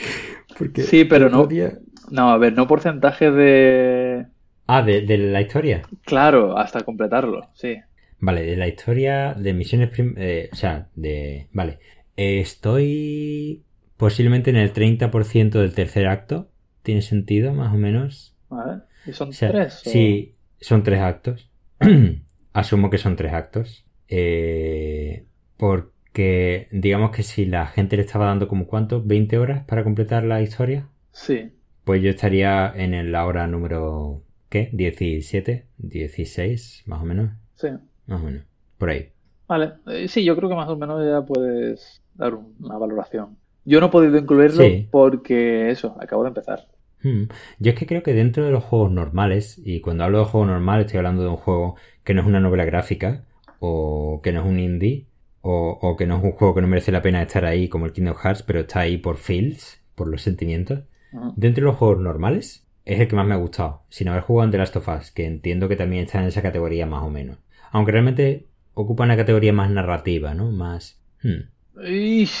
Porque 0.57 0.83
Sí, 0.83 1.03
pero 1.05 1.29
no- 1.29 1.45
día- 1.47 1.79
No, 2.11 2.29
a 2.31 2.37
ver, 2.37 2.53
no 2.53 2.67
porcentaje 2.67 3.31
de... 3.31 4.25
Ah, 4.67 4.81
de, 4.83 5.01
de 5.01 5.17
la 5.17 5.41
historia. 5.41 5.81
Claro, 6.05 6.57
hasta 6.57 6.81
completarlo, 6.81 7.47
sí. 7.53 7.77
Vale, 8.19 8.43
de 8.43 8.55
la 8.57 8.67
historia 8.67 9.33
de 9.33 9.53
misiones... 9.53 9.89
prim- 9.89 10.15
eh, 10.17 10.49
o 10.51 10.55
sea, 10.55 10.89
de... 10.95 11.47
Vale. 11.53 11.79
Eh, 12.17 12.39
estoy 12.39 13.63
posiblemente 13.97 14.49
en 14.49 14.57
el 14.57 14.73
30% 14.73 15.49
del 15.59 15.73
tercer 15.73 16.07
acto. 16.07 16.49
¿Tiene 16.83 17.01
sentido, 17.01 17.53
más 17.53 17.73
o 17.73 17.77
menos? 17.77 18.35
Vale. 18.49 18.81
¿Y 19.05 19.13
son 19.13 19.29
O 19.29 19.33
sea, 19.33 19.51
tres? 19.51 19.85
o- 19.85 19.89
Sí, 19.89 20.35
son 20.59 20.83
tres 20.83 20.99
actos. 20.99 21.49
Asumo 22.53 22.89
que 22.89 22.97
son 22.97 23.15
tres 23.15 23.33
actos. 23.33 23.85
Eh, 24.07 25.25
porque 25.57 26.67
digamos 26.71 27.11
que 27.11 27.23
si 27.23 27.45
la 27.45 27.67
gente 27.67 27.95
le 27.95 28.03
estaba 28.03 28.25
dando 28.25 28.47
como 28.47 28.65
cuánto, 28.67 29.01
20 29.03 29.37
horas 29.37 29.63
para 29.65 29.83
completar 29.83 30.23
la 30.23 30.41
historia, 30.41 30.87
Sí. 31.11 31.51
pues 31.83 32.01
yo 32.01 32.09
estaría 32.09 32.71
en 32.75 33.11
la 33.11 33.25
hora 33.25 33.45
número, 33.47 34.23
¿qué? 34.49 34.69
17, 34.73 35.65
16, 35.77 36.83
más 36.87 37.01
o 37.01 37.05
menos. 37.05 37.31
Sí. 37.55 37.67
Más 38.07 38.21
o 38.21 38.25
menos. 38.25 38.43
Por 38.77 38.89
ahí. 38.89 39.09
Vale. 39.47 39.73
Eh, 39.87 40.07
sí, 40.07 40.23
yo 40.23 40.35
creo 40.35 40.49
que 40.49 40.55
más 40.55 40.69
o 40.69 40.75
menos 40.77 41.03
ya 41.05 41.21
puedes 41.25 42.01
dar 42.15 42.33
un- 42.35 42.55
una 42.59 42.77
valoración. 42.77 43.37
Yo 43.65 43.79
no 43.79 43.87
he 43.87 43.89
podido 43.89 44.17
incluirlo 44.17 44.63
Sí. 44.63 44.87
porque 44.91 45.69
eso, 45.69 45.97
acabo 45.99 46.23
de 46.23 46.29
empezar. 46.29 46.67
Hmm. 47.03 47.23
Yo 47.59 47.71
es 47.71 47.77
que 47.77 47.85
creo 47.85 48.03
que 48.03 48.13
dentro 48.13 48.45
de 48.45 48.51
los 48.51 48.63
juegos 48.63 48.91
normales, 48.91 49.61
y 49.63 49.79
cuando 49.81 50.03
hablo 50.03 50.19
de 50.19 50.25
juego 50.25 50.45
normal 50.45 50.81
estoy 50.81 50.97
hablando 50.97 51.23
de 51.23 51.29
un 51.29 51.37
juego 51.37 51.75
que 52.03 52.13
no 52.13 52.21
es 52.21 52.27
una 52.27 52.39
novela 52.39 52.65
gráfica, 52.65 53.23
o 53.59 54.21
que 54.23 54.31
no 54.31 54.41
es 54.41 54.45
un 54.45 54.59
indie, 54.59 55.05
o, 55.41 55.77
o 55.81 55.95
que 55.95 56.05
no 56.07 56.17
es 56.17 56.23
un 56.23 56.31
juego 56.31 56.55
que 56.55 56.61
no 56.61 56.67
merece 56.67 56.91
la 56.91 57.01
pena 57.01 57.21
estar 57.21 57.45
ahí 57.45 57.69
como 57.69 57.85
el 57.85 57.93
Kingdom 57.93 58.15
Hearts, 58.15 58.43
pero 58.43 58.61
está 58.61 58.81
ahí 58.81 58.97
por 58.97 59.17
feels, 59.17 59.81
por 59.95 60.07
los 60.07 60.21
sentimientos. 60.21 60.81
Ujú. 61.13 61.33
Dentro 61.35 61.63
de 61.63 61.71
los 61.71 61.77
juegos 61.77 61.99
normales, 61.99 62.67
es 62.85 62.99
el 62.99 63.07
que 63.07 63.15
más 63.15 63.27
me 63.27 63.35
ha 63.35 63.37
gustado, 63.37 63.83
sin 63.89 64.07
haber 64.07 64.23
jugado 64.23 64.45
en 64.45 64.51
The 64.51 64.57
Last 64.57 64.75
of 64.75 64.87
Us, 64.87 65.11
que 65.11 65.25
entiendo 65.25 65.69
que 65.69 65.75
también 65.75 66.05
está 66.05 66.19
en 66.21 66.27
esa 66.27 66.41
categoría 66.41 66.85
más 66.85 67.03
o 67.03 67.09
menos. 67.09 67.37
Aunque 67.71 67.91
realmente 67.91 68.47
ocupa 68.73 69.03
una 69.03 69.17
categoría 69.17 69.53
más 69.53 69.69
narrativa, 69.69 70.33
¿no? 70.33 70.51
Más... 70.51 70.99
hmm. 71.23 71.49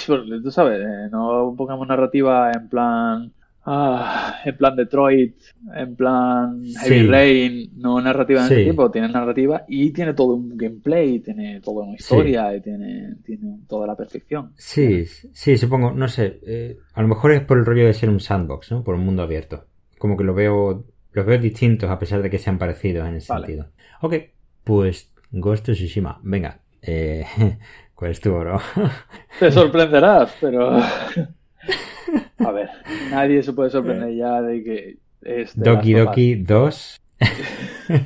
Porque 0.07 0.39
tú 0.43 0.51
sabes, 0.51 0.79
eh, 0.81 1.09
no 1.11 1.53
pongamos 1.57 1.87
narrativa 1.87 2.51
en 2.51 2.67
plan. 2.67 3.31
Ah, 3.71 4.37
en 4.43 4.57
plan 4.57 4.75
Detroit, 4.75 5.35
en 5.75 5.95
plan 5.95 6.63
Heavy 6.81 7.01
Sí. 7.01 7.07
Rain, 7.07 7.69
no 7.77 8.01
narrativa 8.01 8.39
de 8.41 8.45
ese 8.47 8.63
Sí. 8.63 8.69
tipo, 8.71 8.89
tiene 8.89 9.09
narrativa 9.09 9.63
y 9.67 9.91
tiene 9.91 10.15
todo 10.15 10.33
un 10.33 10.57
gameplay, 10.57 11.19
tiene 11.19 11.61
toda 11.61 11.85
una 11.85 11.93
historia 11.95 12.55
y 12.55 12.61
tiene, 12.61 13.17
tiene 13.23 13.59
toda 13.67 13.85
la 13.85 13.95
perfección. 13.95 14.53
Sí, 14.55 15.05
sí, 15.05 15.55
supongo, 15.55 15.91
no 15.91 16.07
sé, 16.07 16.39
eh, 16.47 16.77
a 16.95 17.01
lo 17.03 17.07
mejor 17.09 17.31
es 17.33 17.41
por 17.41 17.59
el 17.59 17.65
rollo 17.65 17.85
de 17.85 17.93
ser 17.93 18.09
un 18.09 18.19
sandbox, 18.19 18.71
¿no? 18.71 18.83
Por 18.83 18.95
un 18.95 19.05
mundo 19.05 19.21
abierto. 19.21 19.65
Como 19.99 20.17
que 20.17 20.23
lo 20.23 20.33
veo, 20.33 20.85
los 21.11 21.25
veo 21.27 21.37
distintos 21.37 21.91
a 21.91 21.99
pesar 21.99 22.23
de 22.23 22.29
que 22.31 22.39
sean 22.39 22.57
parecidos 22.57 23.07
en 23.07 23.17
ese 23.17 23.31
Vale. 23.31 23.45
sentido. 23.45 23.67
Ok, 24.01 24.15
pues 24.63 25.13
Ghost 25.31 25.69
of 25.69 25.75
Tsushima, 25.75 26.19
venga, 26.23 26.59
eh, 26.81 27.23
¿cuál 27.93 28.09
es 28.11 28.19
tu 28.19 28.33
oro? 28.33 28.59
Te 29.39 29.51
sorprenderás, 29.51 30.35
pero. 30.41 30.71
A 32.39 32.51
ver, 32.51 32.69
nadie 33.11 33.43
se 33.43 33.53
puede 33.53 33.69
sorprender 33.69 34.13
ya 34.15 34.41
de 34.41 34.63
que 34.63 34.97
es 35.21 35.53
The 35.53 35.69
Doki 35.69 35.93
Last 35.93 36.05
Doki 36.07 36.35
2, 36.35 36.67
Us. 36.67 37.01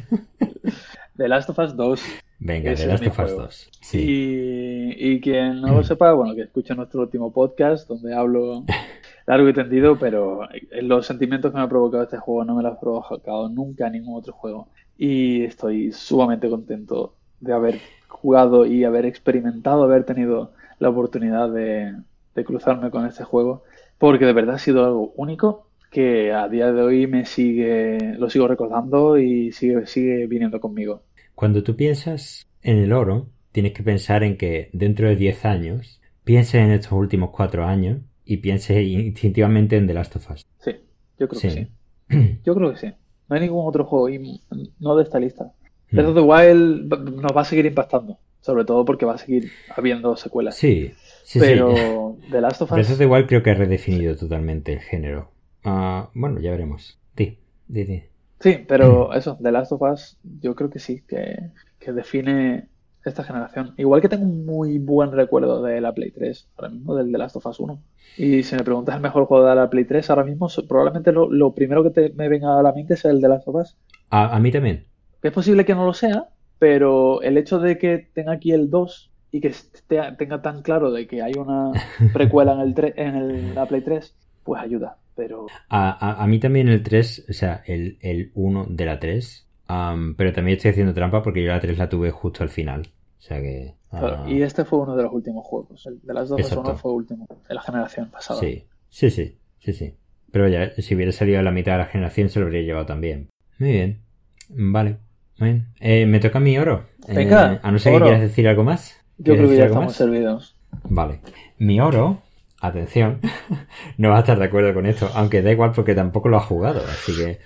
The 1.18 1.28
Last 1.28 1.50
of 1.50 1.60
Us 1.60 1.76
2. 1.76 2.02
venga, 2.40 2.74
The 2.74 2.88
Last 2.88 3.06
of 3.06 3.20
Us 3.20 3.26
juego. 3.26 3.42
2. 3.44 3.70
Sí, 3.82 4.00
Y, 4.00 5.12
y 5.14 5.22
quien 5.22 5.62
no 5.62 5.76
lo 5.76 5.84
sepa, 5.84 6.12
bueno, 6.14 6.34
que 6.34 6.42
escuche 6.42 6.74
nuestro 6.74 7.02
último 7.02 7.32
podcast 7.32 7.88
donde 7.88 8.16
hablo 8.16 8.64
largo 9.28 9.48
y 9.48 9.54
tendido, 9.54 9.98
pero 9.98 10.42
los 10.82 11.06
sentimientos 11.06 11.52
que 11.52 11.58
me 11.58 11.64
ha 11.64 11.70
provocado 11.70 12.04
este 12.04 12.18
juego 12.18 12.44
no 12.46 12.56
me 12.56 12.64
los 12.64 12.74
ha 12.74 12.80
provocado 12.80 13.48
nunca 13.50 13.90
ningún 13.90 14.18
otro 14.18 14.34
juego. 14.34 14.68
Y 14.98 15.44
estoy 15.44 15.92
sumamente 15.92 16.50
contento 16.50 17.14
de 17.40 17.54
haber 17.54 17.80
jugado 18.08 18.66
y 18.66 18.84
haber 18.84 19.06
experimentado, 19.06 19.84
haber 19.84 20.04
tenido 20.04 20.52
la 20.80 20.90
oportunidad 20.90 21.50
de, 21.50 21.94
de 22.36 22.44
cruzarme 22.44 22.90
con 22.90 23.06
este 23.06 23.24
juego, 23.24 23.64
porque 24.04 24.26
de 24.26 24.34
verdad 24.34 24.56
ha 24.56 24.60
sido 24.60 24.84
algo 24.84 25.14
único 25.16 25.70
que 25.90 26.34
a 26.34 26.50
día 26.50 26.74
de 26.74 26.82
hoy 26.82 27.08
me 27.08 27.24
sigue, 27.24 28.16
lo 28.18 28.30
sigo 28.30 28.50
recordando 28.50 29.18
y 29.18 29.54
sigue, 29.54 29.88
sigue 29.88 30.28
viniendo 30.28 30.60
conmigo. 30.60 31.04
Cuando 31.36 31.64
tú 31.64 31.78
piensas 31.78 32.46
en 32.64 32.80
el 32.80 32.92
oro, 32.92 33.28
tienes 33.54 33.72
que 33.72 33.82
pensar 33.82 34.26
en 34.26 34.36
que 34.36 34.70
dentro 34.74 35.08
de 35.08 35.16
10 35.16 35.46
años, 35.46 36.02
pienses 36.26 36.56
en 36.56 36.72
estos 36.72 36.92
últimos 36.92 37.30
4 37.30 37.64
años 37.64 38.02
y 38.26 38.38
pienses 38.38 38.86
instintivamente 38.86 39.78
en 39.78 39.88
The 39.88 39.94
Last 39.94 40.18
of 40.18 40.32
Us. 40.32 40.46
Sí, 40.60 40.72
yo 41.18 41.30
creo 41.30 41.40
Sí. 41.40 41.48
que 41.48 41.54
sí. 41.54 42.40
Yo 42.46 42.56
creo 42.56 42.74
que 42.74 42.80
sí. 42.80 42.88
No 43.30 43.36
hay 43.38 43.42
ningún 43.44 43.66
otro 43.66 43.86
juego, 43.86 44.10
y 44.10 44.42
no 44.82 44.98
de 44.98 45.04
esta 45.04 45.18
lista. 45.18 45.46
Hmm. 45.92 45.96
Breath 45.96 46.10
of 46.10 46.16
the 46.16 46.22
Wild 46.22 46.94
nos 47.22 47.32
va 47.34 47.42
a 47.42 47.46
seguir 47.46 47.66
impactando, 47.68 48.18
sobre 48.42 48.66
todo 48.66 48.84
porque 48.84 49.06
va 49.06 49.14
a 49.14 49.18
seguir 49.18 49.50
habiendo 49.74 50.18
secuelas. 50.18 50.58
Sí, 50.58 50.92
sí, 51.24 51.40
sí. 51.40 51.46
Pero 51.46 52.18
The 52.32 52.42
Last 52.42 52.62
of 52.62 52.72
Breath 52.72 52.86
Us, 52.88 52.92
of 52.94 52.98
the 53.00 53.06
Wild 53.06 53.28
creo 53.28 53.44
que 53.44 53.52
ha 53.52 53.56
redefinido 53.56 54.16
totalmente 54.16 54.74
el 54.74 54.80
género. 54.80 55.32
Ah, 55.64 56.10
bueno, 56.14 56.40
ya 56.40 56.52
veremos. 56.52 57.00
Di, 57.16 57.38
di, 57.68 57.84
di. 57.86 58.04
sí, 58.40 58.58
pero 58.68 59.14
eso, 59.14 59.38
The 59.42 59.52
Last 59.52 59.72
of 59.72 59.82
Us, 59.82 60.18
yo 60.42 60.56
creo 60.56 60.70
que 60.70 60.80
sí, 60.80 61.02
que, 61.08 61.52
que 61.80 61.92
define 61.94 62.68
esta 63.06 63.24
generación. 63.24 63.74
Igual 63.78 64.02
que 64.02 64.10
tengo 64.10 64.24
un 64.24 64.46
muy 64.46 64.78
buen 64.80 65.12
recuerdo 65.12 65.62
de 65.62 65.82
la 65.82 65.94
Play 65.94 66.12
3, 66.12 66.50
ahora 66.58 66.70
mismo 66.70 66.96
del 66.96 67.12
The 67.12 67.18
Last 67.18 67.36
of 67.36 67.46
Us 67.46 67.60
1. 67.60 67.82
Y 68.18 68.44
si 68.44 68.56
me 68.56 68.64
preguntas 68.64 68.96
el 68.96 69.02
mejor 69.02 69.26
juego 69.26 69.46
de 69.46 69.56
la 69.56 69.70
Play 69.70 69.86
3, 69.86 70.10
ahora 70.10 70.24
mismo 70.24 70.48
probablemente 70.68 71.12
lo, 71.12 71.30
lo 71.30 71.54
primero 71.54 71.84
que 71.84 71.90
te- 71.90 72.14
me 72.14 72.30
venga 72.30 72.60
a 72.60 72.64
la 72.64 72.72
mente 72.74 72.96
sea 72.96 73.12
el 73.12 73.22
The 73.22 73.28
Last 73.28 73.48
of 73.48 73.56
Us. 73.56 73.78
A, 74.10 74.36
a 74.36 74.40
mí 74.40 74.52
también. 74.52 74.86
Es 75.22 75.32
posible 75.32 75.66
que 75.66 75.76
no 75.76 75.86
lo 75.86 75.94
sea, 75.94 76.30
pero 76.60 77.22
el 77.22 77.38
hecho 77.38 77.60
de 77.60 77.78
que 77.78 78.10
tenga 78.14 78.34
aquí 78.34 78.52
el 78.52 78.70
2 78.70 79.12
y 79.34 79.42
que 79.42 79.50
esté- 79.50 80.16
tenga 80.18 80.42
tan 80.42 80.62
claro 80.62 80.92
de 80.92 81.08
que 81.08 81.22
hay 81.22 81.34
una 81.34 81.72
precuela 82.14 82.54
en 82.54 82.60
el, 82.62 82.74
tre- 82.76 82.94
en 82.98 83.16
el- 83.16 83.56
la 83.56 83.66
Play 83.66 83.82
3, 83.82 84.16
pues 84.44 84.62
ayuda. 84.62 84.98
Pero 85.16 85.48
A, 85.70 85.90
a- 85.92 86.24
a 86.24 86.28
mí 86.28 86.40
también 86.40 86.70
el 86.70 86.82
3, 86.84 87.26
o 87.30 87.34
sea, 87.34 87.62
el, 87.66 87.98
el 88.02 88.32
1 88.36 88.68
de 88.70 88.86
la 88.86 89.00
3. 89.00 89.48
am, 89.68 90.16
pero 90.16 90.32
también 90.34 90.56
estoy 90.58 90.72
haciendo 90.72 90.94
trampa 90.94 91.22
porque 91.24 91.44
yo 91.44 91.50
la 91.50 91.60
3 91.60 91.78
la 91.78 91.90
tuve 91.90 92.12
justo 92.12 92.44
al 92.44 92.50
final. 92.50 92.82
O 93.20 93.22
sea 93.22 93.42
que 93.42 93.74
Claro, 93.90 94.28
y 94.28 94.42
este 94.42 94.66
fue 94.66 94.80
uno 94.80 94.96
de 94.96 95.04
los 95.04 95.14
últimos 95.14 95.46
juegos. 95.46 95.86
El 95.86 96.00
de 96.02 96.14
las 96.14 96.30
dos 96.30 96.40
Exacto. 96.40 96.76
fue 96.78 96.92
último, 96.94 97.28
de 97.48 97.54
la 97.56 97.62
generación 97.62 98.10
pasada. 98.10 98.40
Sí, 98.40 98.66
sí, 98.90 99.10
sí, 99.12 99.38
sí, 99.60 99.74
sí. 99.74 99.94
Pero 100.32 100.48
ya, 100.50 100.72
si 100.78 100.96
hubiera 100.96 101.12
salido 101.12 101.40
a 101.40 101.44
la 101.44 101.52
mitad 101.52 101.74
de 101.74 101.78
la 101.80 101.86
generación, 101.86 102.30
se 102.30 102.40
lo 102.40 102.46
habría 102.48 102.64
llevado 102.64 102.86
también. 102.88 103.30
Muy 103.60 103.72
bien. 103.72 104.02
Vale. 104.50 104.98
Muy 105.38 105.50
bien. 105.50 105.68
Eh, 105.80 106.06
me 106.08 106.20
toca 106.20 106.40
mi 106.40 106.58
oro. 106.58 106.86
Venga. 107.08 107.54
Eh, 107.54 107.60
a 107.62 107.72
no 107.72 107.78
ser 107.80 107.94
que 107.94 108.00
quieras 108.02 108.22
decir 108.22 108.48
algo 108.48 108.64
más. 108.64 109.00
Yo 109.18 109.36
creo 109.36 109.50
que 109.50 109.58
ya 109.58 109.66
estamos 109.66 109.94
servidos. 109.94 110.56
Vale. 110.84 111.22
Mi 111.58 111.80
oro, 111.80 112.22
atención, 112.60 113.20
no 113.98 114.10
vas 114.10 114.18
a 114.18 114.22
estar 114.22 114.40
de 114.40 114.46
acuerdo 114.46 114.74
con 114.74 114.86
esto, 114.86 115.10
aunque 115.14 115.42
da 115.42 115.52
igual 115.52 115.72
porque 115.74 115.96
tampoco 115.96 116.30
lo 116.30 116.38
has 116.38 116.46
jugado, 116.46 116.82
así 116.82 117.16
que. 117.16 117.40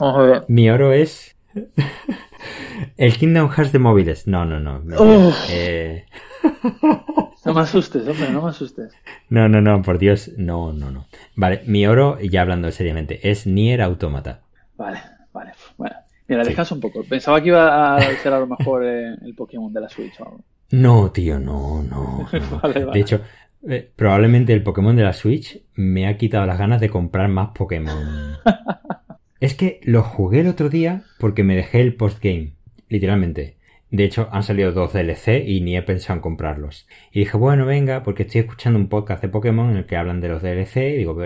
Vamos 0.00 0.18
a 0.18 0.22
ver. 0.22 0.44
Mi 0.48 0.70
oro 0.70 0.92
es. 0.92 1.36
El 2.96 3.16
Kingdom 3.16 3.50
Hearts 3.50 3.72
de 3.72 3.78
móviles. 3.78 4.26
No, 4.26 4.44
no, 4.44 4.60
no. 4.60 4.80
Eh, 5.50 6.04
no 7.44 7.54
me 7.54 7.60
asustes, 7.60 8.06
hombre, 8.06 8.30
no 8.30 8.42
me 8.42 8.50
asustes. 8.50 8.92
No, 9.28 9.48
no, 9.48 9.60
no, 9.60 9.82
por 9.82 9.98
Dios, 9.98 10.32
no, 10.36 10.72
no, 10.72 10.90
no. 10.90 11.06
Vale, 11.34 11.62
mi 11.66 11.86
oro, 11.86 12.18
ya 12.20 12.42
hablando 12.42 12.70
seriamente, 12.70 13.30
es 13.30 13.46
Nier 13.46 13.82
Automata. 13.82 14.42
Vale, 14.76 15.00
vale. 15.32 15.52
Bueno, 15.76 15.96
mira, 16.28 16.44
descansa 16.44 16.74
un 16.74 16.80
poco. 16.80 17.02
Pensaba 17.04 17.40
que 17.40 17.48
iba 17.48 17.96
a 17.96 18.00
ser 18.16 18.32
a 18.32 18.40
lo 18.40 18.46
mejor 18.46 18.84
eh, 18.84 19.14
el 19.22 19.34
Pokémon 19.34 19.72
de 19.72 19.80
la 19.80 19.88
Switch 19.88 20.20
o 20.20 20.24
algo. 20.24 20.44
No, 20.70 21.10
tío, 21.12 21.38
no, 21.38 21.82
no. 21.82 22.28
De 22.92 23.00
hecho, 23.00 23.20
eh, 23.68 23.90
probablemente 23.94 24.52
el 24.52 24.62
Pokémon 24.62 24.96
de 24.96 25.02
la 25.02 25.12
Switch 25.12 25.62
me 25.74 26.06
ha 26.06 26.16
quitado 26.16 26.46
las 26.46 26.58
ganas 26.58 26.80
de 26.80 26.90
comprar 26.90 27.28
más 27.28 27.50
Pokémon. 27.54 28.36
es 29.40 29.54
que 29.54 29.80
lo 29.84 30.02
jugué 30.02 30.40
el 30.40 30.48
otro 30.48 30.68
día 30.68 31.02
porque 31.18 31.44
me 31.44 31.56
dejé 31.56 31.80
el 31.80 31.94
postgame 31.94 32.54
literalmente. 32.88 33.56
De 33.90 34.04
hecho, 34.04 34.28
han 34.32 34.42
salido 34.42 34.72
dos 34.72 34.92
DLC 34.92 35.44
y 35.46 35.60
ni 35.60 35.76
he 35.76 35.82
pensado 35.82 36.16
en 36.16 36.20
comprarlos. 36.20 36.88
Y 37.12 37.20
dije, 37.20 37.36
bueno, 37.36 37.64
venga, 37.66 38.02
porque 38.02 38.24
estoy 38.24 38.40
escuchando 38.42 38.78
un 38.78 38.88
podcast 38.88 39.22
de 39.22 39.28
Pokémon 39.28 39.70
en 39.70 39.76
el 39.76 39.86
que 39.86 39.96
hablan 39.96 40.20
de 40.20 40.28
los 40.28 40.42
DLC 40.42 40.76
y 40.76 40.96
digo, 40.96 41.16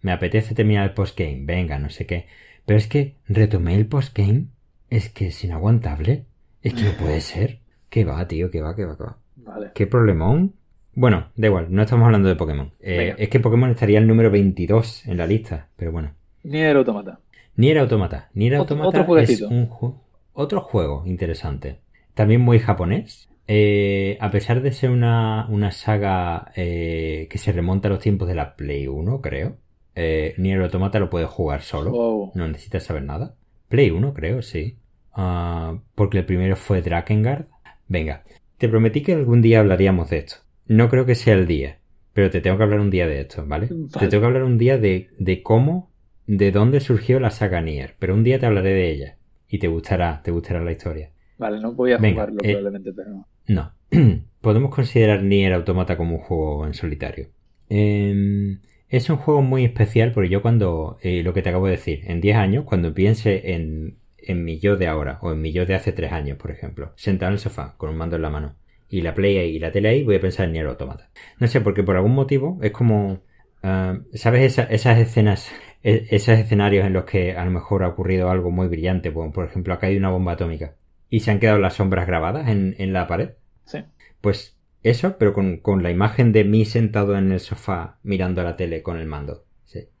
me 0.00 0.12
apetece 0.12 0.54
terminar 0.54 0.84
el 0.84 0.94
postgame, 0.94 1.42
venga, 1.44 1.78
no 1.78 1.90
sé 1.90 2.06
qué. 2.06 2.26
Pero 2.64 2.78
es 2.78 2.88
que 2.88 3.16
retomé 3.28 3.74
el 3.74 3.86
postgame, 3.86 4.46
es 4.90 5.08
que 5.10 5.28
es 5.28 5.44
inaguantable. 5.44 6.24
Es 6.62 6.74
que 6.74 6.82
no 6.82 6.92
puede 6.92 7.20
ser. 7.20 7.60
¿Qué 7.88 8.04
va, 8.04 8.26
tío? 8.26 8.50
¿Qué 8.50 8.60
va? 8.60 8.74
¿Qué 8.74 8.84
va? 8.84 8.96
¿Qué 8.96 9.04
va? 9.04 9.16
Vale. 9.36 9.70
¿Qué 9.74 9.86
problemón? 9.86 10.54
Bueno, 10.94 11.28
da 11.36 11.48
igual, 11.48 11.66
no 11.70 11.82
estamos 11.82 12.06
hablando 12.06 12.28
de 12.28 12.36
Pokémon. 12.36 12.72
Eh, 12.80 13.14
es 13.18 13.28
que 13.28 13.40
Pokémon 13.40 13.70
estaría 13.70 13.98
el 13.98 14.06
número 14.06 14.30
22 14.30 15.06
en 15.06 15.18
la 15.18 15.26
lista, 15.26 15.68
pero 15.76 15.92
bueno. 15.92 16.12
Nier 16.42 16.76
Automata. 16.76 17.20
Nier 17.56 17.78
Automata. 17.78 18.30
Nier 18.32 18.54
Automata 18.54 19.02
otro, 19.02 19.18
es 19.18 19.42
un 19.42 19.66
juego 19.66 20.06
otro 20.36 20.60
juego 20.60 21.02
interesante, 21.06 21.78
también 22.14 22.42
muy 22.42 22.58
japonés. 22.58 23.28
Eh, 23.48 24.18
a 24.20 24.30
pesar 24.30 24.60
de 24.60 24.72
ser 24.72 24.90
una, 24.90 25.70
saga 25.70 26.52
eh, 26.56 27.26
que 27.30 27.38
se 27.38 27.52
remonta 27.52 27.88
a 27.88 27.92
los 27.92 28.00
tiempos 28.00 28.28
de 28.28 28.34
la 28.34 28.54
Play 28.54 28.86
1, 28.86 29.20
creo. 29.22 29.56
Eh, 29.94 30.34
Nier 30.36 30.60
Automata 30.60 30.98
lo 30.98 31.08
puedes 31.08 31.28
jugar 31.28 31.62
solo. 31.62 32.32
No 32.34 32.48
necesitas 32.48 32.84
saber 32.84 33.04
nada. 33.04 33.34
Play 33.68 33.90
1, 33.90 34.12
creo, 34.12 34.42
sí. 34.42 34.76
Ah, 35.14 35.78
porque 35.94 36.18
el 36.18 36.26
primero 36.26 36.54
fue 36.56 36.82
Drakengard. 36.82 37.46
Venga, 37.88 38.24
te 38.58 38.68
prometí 38.68 39.02
que 39.02 39.14
algún 39.14 39.42
día 39.42 39.60
hablaríamos 39.60 40.10
de 40.10 40.18
esto. 40.18 40.36
No 40.66 40.88
creo 40.88 41.06
que 41.06 41.14
sea 41.14 41.34
el 41.34 41.46
día, 41.46 41.78
pero 42.12 42.30
te 42.30 42.40
tengo 42.40 42.56
que 42.56 42.64
hablar 42.64 42.80
un 42.80 42.90
día 42.90 43.06
de 43.06 43.20
esto, 43.20 43.44
¿vale? 43.46 43.68
Te 43.68 44.08
tengo 44.08 44.20
que 44.22 44.26
hablar 44.26 44.42
un 44.42 44.58
día 44.58 44.78
de, 44.78 45.10
de 45.18 45.42
cómo, 45.42 45.90
de 46.26 46.50
dónde 46.50 46.80
surgió 46.80 47.20
la 47.20 47.30
saga 47.30 47.60
Nier, 47.60 47.94
pero 47.98 48.14
un 48.14 48.24
día 48.24 48.38
te 48.38 48.46
hablaré 48.46 48.70
de 48.70 48.90
ella 48.90 49.16
y 49.48 49.58
te 49.58 49.68
gustará, 49.68 50.22
te 50.22 50.30
gustará 50.30 50.62
la 50.62 50.72
historia. 50.72 51.10
Vale, 51.38 51.60
no 51.60 51.72
voy 51.72 51.92
a 51.92 51.98
jugarlo 51.98 52.40
eh, 52.42 52.52
probablemente, 52.52 52.92
pero 52.92 53.10
no. 53.10 53.26
No. 53.46 53.72
Podemos 54.40 54.74
considerar 54.74 55.22
Nier 55.22 55.52
Automata 55.52 55.96
como 55.96 56.16
un 56.16 56.22
juego 56.22 56.66
en 56.66 56.74
solitario. 56.74 57.28
Em, 57.68 58.60
es 58.88 59.10
un 59.10 59.16
juego 59.16 59.42
muy 59.42 59.64
especial 59.64 60.12
porque 60.12 60.28
yo 60.30 60.42
cuando, 60.42 60.98
eh, 61.02 61.22
lo 61.22 61.34
que 61.34 61.42
te 61.42 61.50
acabo 61.50 61.66
de 61.66 61.72
decir, 61.72 62.00
en 62.06 62.20
10 62.20 62.36
años, 62.36 62.64
cuando 62.64 62.94
piense 62.94 63.52
en, 63.52 63.96
en 64.26 64.44
mi 64.44 64.58
yo 64.58 64.76
de 64.76 64.86
ahora 64.86 65.18
o 65.22 65.32
en 65.32 65.40
mi 65.40 65.52
yo 65.52 65.66
de 65.66 65.74
hace 65.74 65.92
3 65.92 66.12
años, 66.12 66.38
por 66.38 66.50
ejemplo, 66.50 66.92
sentado 66.96 67.30
en 67.30 67.34
el 67.34 67.38
sofá 67.38 67.74
con 67.76 67.90
un 67.90 67.96
mando 67.96 68.16
en 68.16 68.22
la 68.22 68.30
mano 68.30 68.56
y 68.88 69.00
la 69.00 69.14
Play 69.14 69.38
ahí 69.38 69.56
y 69.56 69.58
la 69.58 69.72
tele 69.72 69.88
ahí, 69.88 70.04
voy 70.04 70.16
a 70.16 70.20
pensar 70.20 70.46
en 70.46 70.52
Nier 70.52 70.66
Automata. 70.66 71.10
No 71.40 71.46
sé, 71.48 71.60
porque 71.60 71.82
por 71.82 71.96
algún 71.96 72.14
motivo 72.14 72.58
es 72.62 72.70
como... 72.70 73.22
Ah, 73.62 73.98
¿Sabes 74.12 74.58
esas 74.58 74.98
escenas 74.98 75.50
e, 75.82 76.06
esos 76.10 76.38
escenarios 76.38 76.86
en 76.86 76.92
los 76.92 77.04
que 77.04 77.36
a 77.36 77.44
lo 77.44 77.50
mejor 77.50 77.84
ha 77.84 77.88
ocurrido 77.88 78.30
algo 78.30 78.50
muy 78.50 78.68
brillante, 78.68 79.12
como 79.12 79.32
por 79.32 79.46
ejemplo 79.46 79.74
ha 79.74 79.78
caído 79.78 79.98
una 79.98 80.10
bomba 80.10 80.32
atómica 80.32 80.74
y 81.08 81.20
se 81.20 81.30
han 81.30 81.38
quedado 81.38 81.58
las 81.58 81.74
sombras 81.74 82.06
grabadas 82.06 82.48
en, 82.48 82.92
la 82.92 83.06
pared. 83.06 83.30
Sí. 83.64 83.78
Pues 84.20 84.58
eso, 84.82 85.16
pero 85.18 85.32
con, 85.32 85.82
la 85.82 85.90
imagen 85.90 86.32
de 86.32 86.44
mí 86.44 86.64
sentado 86.64 87.16
en 87.16 87.30
el 87.32 87.40
sofá 87.40 87.98
mirando 88.02 88.40
a 88.40 88.44
la 88.44 88.56
tele 88.56 88.82
con 88.82 88.98
el 88.98 89.06
mando. 89.06 89.44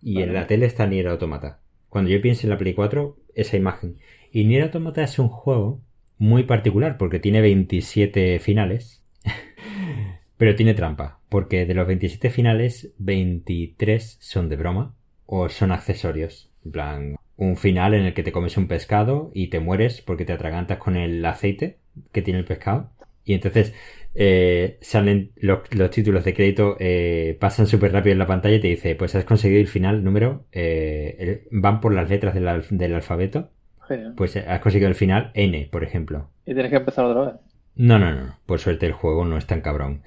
Y 0.00 0.22
en 0.22 0.32
la 0.32 0.46
tele 0.46 0.66
está 0.66 0.86
Nier 0.86 1.08
Automata. 1.08 1.60
Cuando 1.88 2.10
yo 2.10 2.20
pienso 2.20 2.46
en 2.46 2.50
la 2.50 2.58
Play 2.58 2.74
4, 2.74 3.16
esa 3.34 3.56
imagen. 3.56 3.98
Y 4.32 4.44
Nier 4.44 4.64
Automata 4.64 5.02
es 5.02 5.18
un 5.18 5.28
juego 5.28 5.80
muy 6.18 6.44
particular 6.44 6.98
porque 6.98 7.18
tiene 7.18 7.40
27 7.40 8.38
finales. 8.38 9.02
pero 10.36 10.54
tiene 10.54 10.74
trampa, 10.74 11.20
porque 11.28 11.66
de 11.66 11.74
los 11.74 11.86
27 11.86 12.30
finales, 12.30 12.92
23 12.98 14.18
son 14.20 14.48
de 14.48 14.56
broma 14.56 14.94
o 15.26 15.48
son 15.48 15.72
accesorios. 15.72 16.50
En 16.64 16.72
plan, 16.72 17.16
un 17.36 17.56
final 17.56 17.94
en 17.94 18.04
el 18.04 18.14
que 18.14 18.22
te 18.22 18.32
comes 18.32 18.56
un 18.56 18.68
pescado 18.68 19.30
y 19.34 19.48
te 19.48 19.60
mueres 19.60 20.02
porque 20.02 20.24
te 20.24 20.32
atragantas 20.32 20.78
con 20.78 20.96
el 20.96 21.24
aceite 21.24 21.78
que 22.12 22.22
tiene 22.22 22.40
el 22.40 22.44
pescado. 22.44 22.90
Y 23.24 23.34
entonces 23.34 23.74
eh, 24.14 24.78
salen 24.80 25.32
los, 25.36 25.60
títulos 25.90 26.24
de 26.24 26.34
crédito, 26.34 26.76
eh, 26.78 27.36
pasan 27.40 27.66
súper 27.66 27.92
rápido 27.92 28.12
en 28.12 28.18
la 28.18 28.26
pantalla 28.26 28.56
y 28.56 28.60
te 28.60 28.68
dice, 28.68 28.94
pues 28.94 29.14
has 29.14 29.24
conseguido 29.24 29.60
el 29.60 29.68
final 29.68 30.04
número, 30.04 30.46
eh, 30.52 31.46
van 31.50 31.80
por 31.80 31.92
las 31.92 32.08
letras 32.08 32.34
del, 32.34 32.48
del 32.70 32.94
alfabeto. 32.94 33.50
Pues 34.16 34.36
has 34.36 34.60
conseguido 34.60 34.88
el 34.88 34.94
final 34.94 35.30
N, 35.34 35.68
por 35.70 35.84
ejemplo. 35.84 36.30
¿Y 36.44 36.54
tienes 36.54 36.70
que 36.70 36.76
empezar 36.76 37.04
otra 37.04 37.32
vez? 37.32 37.40
No, 37.76 37.98
no, 37.98 38.12
no. 38.14 38.38
Por 38.46 38.58
suerte 38.58 38.86
el 38.86 38.92
juego 38.92 39.24
no 39.24 39.36
es 39.36 39.46
tan 39.46 39.60
cabrón. 39.60 40.02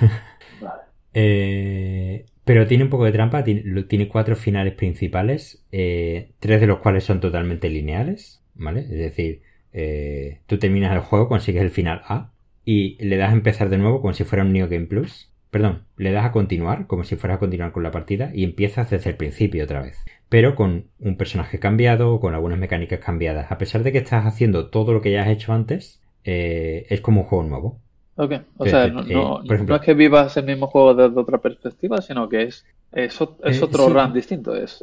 vale. 0.60 0.82
eh, 1.14 2.26
pero 2.44 2.66
tiene 2.66 2.84
un 2.84 2.90
poco 2.90 3.06
de 3.06 3.12
trampa, 3.12 3.42
tiene, 3.42 4.08
cuatro 4.08 4.36
finales 4.36 4.74
principales, 4.74 5.64
eh, 5.72 6.32
tres 6.38 6.60
de 6.60 6.66
los 6.66 6.78
cuales 6.80 7.04
son 7.04 7.20
totalmente 7.20 7.70
lineales, 7.70 8.42
¿vale? 8.54 8.80
Es 8.80 8.90
decir, 8.90 9.40
eh, 9.72 10.40
tú 10.46 10.58
terminas 10.58 10.92
el 10.92 11.00
juego, 11.00 11.28
consigues 11.28 11.62
el 11.62 11.70
final 11.70 12.02
A 12.06 12.32
y 12.64 13.02
le 13.02 13.16
das 13.16 13.30
a 13.30 13.34
empezar 13.34 13.70
de 13.70 13.78
nuevo 13.78 14.02
como 14.02 14.12
si 14.12 14.24
fuera 14.24 14.44
un 14.44 14.52
New 14.52 14.68
Game 14.68 14.86
Plus. 14.86 15.30
Perdón, 15.50 15.84
le 15.96 16.12
das 16.12 16.26
a 16.26 16.32
continuar 16.32 16.86
como 16.86 17.04
si 17.04 17.16
fuera 17.16 17.36
a 17.36 17.38
continuar 17.38 17.72
con 17.72 17.82
la 17.82 17.90
partida 17.90 18.30
y 18.34 18.44
empiezas 18.44 18.90
desde 18.90 19.10
el 19.10 19.16
principio 19.16 19.64
otra 19.64 19.80
vez. 19.80 20.04
Pero 20.34 20.56
con 20.56 20.88
un 20.98 21.16
personaje 21.16 21.60
cambiado, 21.60 22.18
con 22.18 22.34
algunas 22.34 22.58
mecánicas 22.58 22.98
cambiadas. 22.98 23.52
A 23.52 23.56
pesar 23.56 23.84
de 23.84 23.92
que 23.92 23.98
estás 23.98 24.26
haciendo 24.26 24.68
todo 24.68 24.92
lo 24.92 25.00
que 25.00 25.12
ya 25.12 25.22
has 25.22 25.28
hecho 25.28 25.52
antes, 25.52 26.02
eh, 26.24 26.86
es 26.90 27.00
como 27.00 27.20
un 27.20 27.26
juego 27.28 27.44
nuevo. 27.44 27.80
Ok, 28.16 28.32
o 28.56 28.66
sea, 28.66 28.88
no, 28.88 29.44
es 29.44 29.80
que 29.82 29.94
vivas 29.94 30.36
el 30.36 30.46
mismo 30.46 30.66
juego 30.66 30.92
desde 30.92 31.20
otra 31.20 31.38
perspectiva, 31.38 32.02
sino 32.02 32.28
que 32.28 32.42
es, 32.42 32.66
es, 32.90 33.20
eh, 33.20 33.60
otro 33.62 33.88
run 33.90 34.12
distinto. 34.12 34.56
Es, 34.56 34.82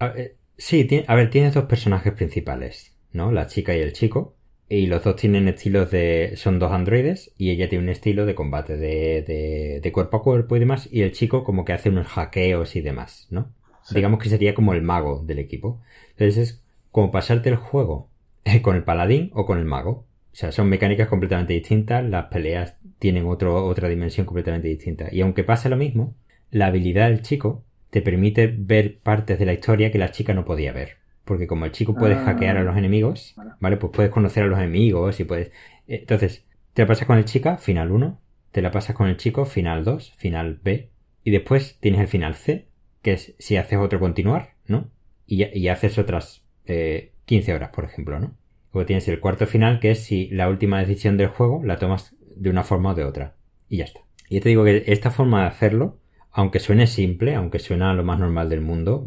eh, 0.00 0.36
sí, 0.58 0.86
a 1.06 1.14
ver, 1.14 1.30
tienes 1.30 1.54
dos 1.54 1.64
personajes 1.64 2.12
principales, 2.12 2.94
¿no? 3.14 3.32
La 3.32 3.46
chica 3.46 3.74
y 3.74 3.80
el 3.80 3.94
chico. 3.94 4.36
Y 4.68 4.86
los 4.86 5.02
dos 5.02 5.16
tienen 5.16 5.48
estilos 5.48 5.90
de... 5.90 6.34
son 6.36 6.58
dos 6.58 6.72
androides 6.72 7.32
y 7.38 7.52
ella 7.52 7.70
tiene 7.70 7.84
un 7.84 7.90
estilo 7.90 8.26
de 8.26 8.34
combate 8.34 8.76
de, 8.76 9.80
de, 9.82 9.92
cuerpo 9.92 10.18
a 10.18 10.22
cuerpo 10.22 10.56
y 10.56 10.60
demás. 10.60 10.90
Y 10.92 11.00
el 11.00 11.12
chico 11.12 11.42
como 11.42 11.64
que 11.64 11.72
hace 11.72 11.88
unos 11.88 12.06
hackeos 12.06 12.76
y 12.76 12.82
demás, 12.82 13.28
¿no? 13.30 13.54
Digamos 13.94 14.20
que 14.20 14.28
sería 14.28 14.54
como 14.54 14.74
el 14.74 14.82
mago 14.82 15.22
del 15.24 15.38
equipo. 15.38 15.80
Entonces 16.10 16.36
es 16.36 16.62
como 16.90 17.10
pasarte 17.10 17.48
el 17.48 17.56
juego 17.56 18.08
con 18.62 18.76
el 18.76 18.84
paladín 18.84 19.30
o 19.34 19.46
con 19.46 19.58
el 19.58 19.64
mago. 19.64 20.06
O 20.32 20.36
sea, 20.36 20.52
son 20.52 20.68
mecánicas 20.68 21.08
completamente 21.08 21.52
distintas, 21.52 22.04
las 22.04 22.26
peleas 22.26 22.76
tienen 22.98 23.26
otro, 23.26 23.66
otra 23.66 23.88
dimensión 23.88 24.26
completamente 24.26 24.68
distinta. 24.68 25.08
Y 25.10 25.20
aunque 25.22 25.44
pase 25.44 25.68
lo 25.68 25.76
mismo, 25.76 26.14
la 26.50 26.66
habilidad 26.66 27.08
del 27.08 27.22
chico 27.22 27.64
te 27.90 28.02
permite 28.02 28.46
ver 28.46 28.98
partes 28.98 29.38
de 29.38 29.46
la 29.46 29.52
historia 29.52 29.90
que 29.90 29.98
la 29.98 30.12
chica 30.12 30.34
no 30.34 30.44
podía 30.44 30.72
ver. 30.72 30.98
Porque 31.24 31.46
como 31.46 31.64
el 31.64 31.72
chico 31.72 31.94
puede 31.94 32.16
hackear 32.16 32.56
a 32.56 32.62
los 32.62 32.76
enemigos, 32.76 33.34
¿vale? 33.60 33.76
Pues 33.76 33.92
puedes 33.92 34.10
conocer 34.10 34.44
a 34.44 34.46
los 34.46 34.58
enemigos 34.58 35.20
y 35.20 35.24
puedes... 35.24 35.48
Eh, 35.86 36.00
entonces, 36.00 36.44
te 36.74 36.82
la 36.82 36.88
pasas 36.88 37.06
con 37.06 37.18
el 37.18 37.24
chica, 37.24 37.56
final 37.58 37.90
1, 37.90 38.18
te 38.52 38.62
la 38.62 38.70
pasas 38.70 38.96
con 38.96 39.08
el 39.08 39.16
chico, 39.16 39.44
final 39.44 39.84
2, 39.84 40.14
final 40.16 40.60
B, 40.62 40.90
y 41.22 41.30
después 41.30 41.78
tienes 41.80 42.00
el 42.00 42.08
final 42.08 42.34
C, 42.34 42.66
que 43.02 43.12
es 43.12 43.34
si 43.38 43.56
haces 43.56 43.78
otro 43.78 44.00
continuar, 44.00 44.54
¿no? 44.66 44.88
Y, 45.26 45.44
y 45.58 45.68
haces 45.68 45.98
otras 45.98 46.42
eh, 46.66 47.12
15 47.26 47.54
horas, 47.54 47.70
por 47.70 47.84
ejemplo, 47.84 48.18
¿no? 48.18 48.34
Luego 48.72 48.86
tienes 48.86 49.08
el 49.08 49.20
cuarto 49.20 49.46
final, 49.46 49.80
que 49.80 49.92
es 49.92 50.04
si 50.04 50.28
la 50.28 50.48
última 50.48 50.78
decisión 50.78 51.16
del 51.16 51.28
juego 51.28 51.62
la 51.64 51.78
tomas 51.78 52.14
de 52.36 52.50
una 52.50 52.62
forma 52.62 52.90
o 52.90 52.94
de 52.94 53.04
otra. 53.04 53.34
Y 53.68 53.78
ya 53.78 53.84
está. 53.84 54.00
Y 54.28 54.40
te 54.40 54.48
digo 54.48 54.64
que 54.64 54.84
esta 54.86 55.10
forma 55.10 55.42
de 55.42 55.48
hacerlo, 55.48 55.98
aunque 56.30 56.60
suene 56.60 56.86
simple, 56.86 57.34
aunque 57.34 57.58
suena 57.58 57.92
lo 57.94 58.04
más 58.04 58.18
normal 58.18 58.48
del 58.48 58.60
mundo, 58.60 59.04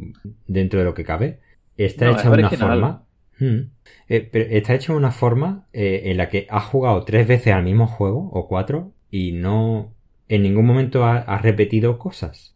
dentro 0.47 0.79
de 0.79 0.85
lo 0.85 0.93
que 0.93 1.05
cabe, 1.05 1.39
está 1.77 2.11
hecha 2.11 2.29
de 2.29 2.39
una 2.39 2.49
forma. 2.49 3.05
Hmm, 3.39 3.71
eh, 4.09 4.29
pero 4.31 4.45
está 4.49 4.75
hecha 4.75 4.93
de 4.93 4.97
una 4.97 5.11
forma 5.11 5.67
eh, 5.73 6.03
en 6.05 6.17
la 6.17 6.29
que 6.29 6.45
has 6.49 6.65
jugado 6.65 7.03
tres 7.03 7.27
veces 7.27 7.53
al 7.53 7.63
mismo 7.63 7.87
juego, 7.87 8.29
o 8.33 8.47
cuatro, 8.47 8.91
y 9.09 9.31
no 9.31 9.93
en 10.27 10.43
ningún 10.43 10.65
momento 10.65 11.05
ha, 11.05 11.37
repetido 11.37 11.97
cosas. 11.99 12.52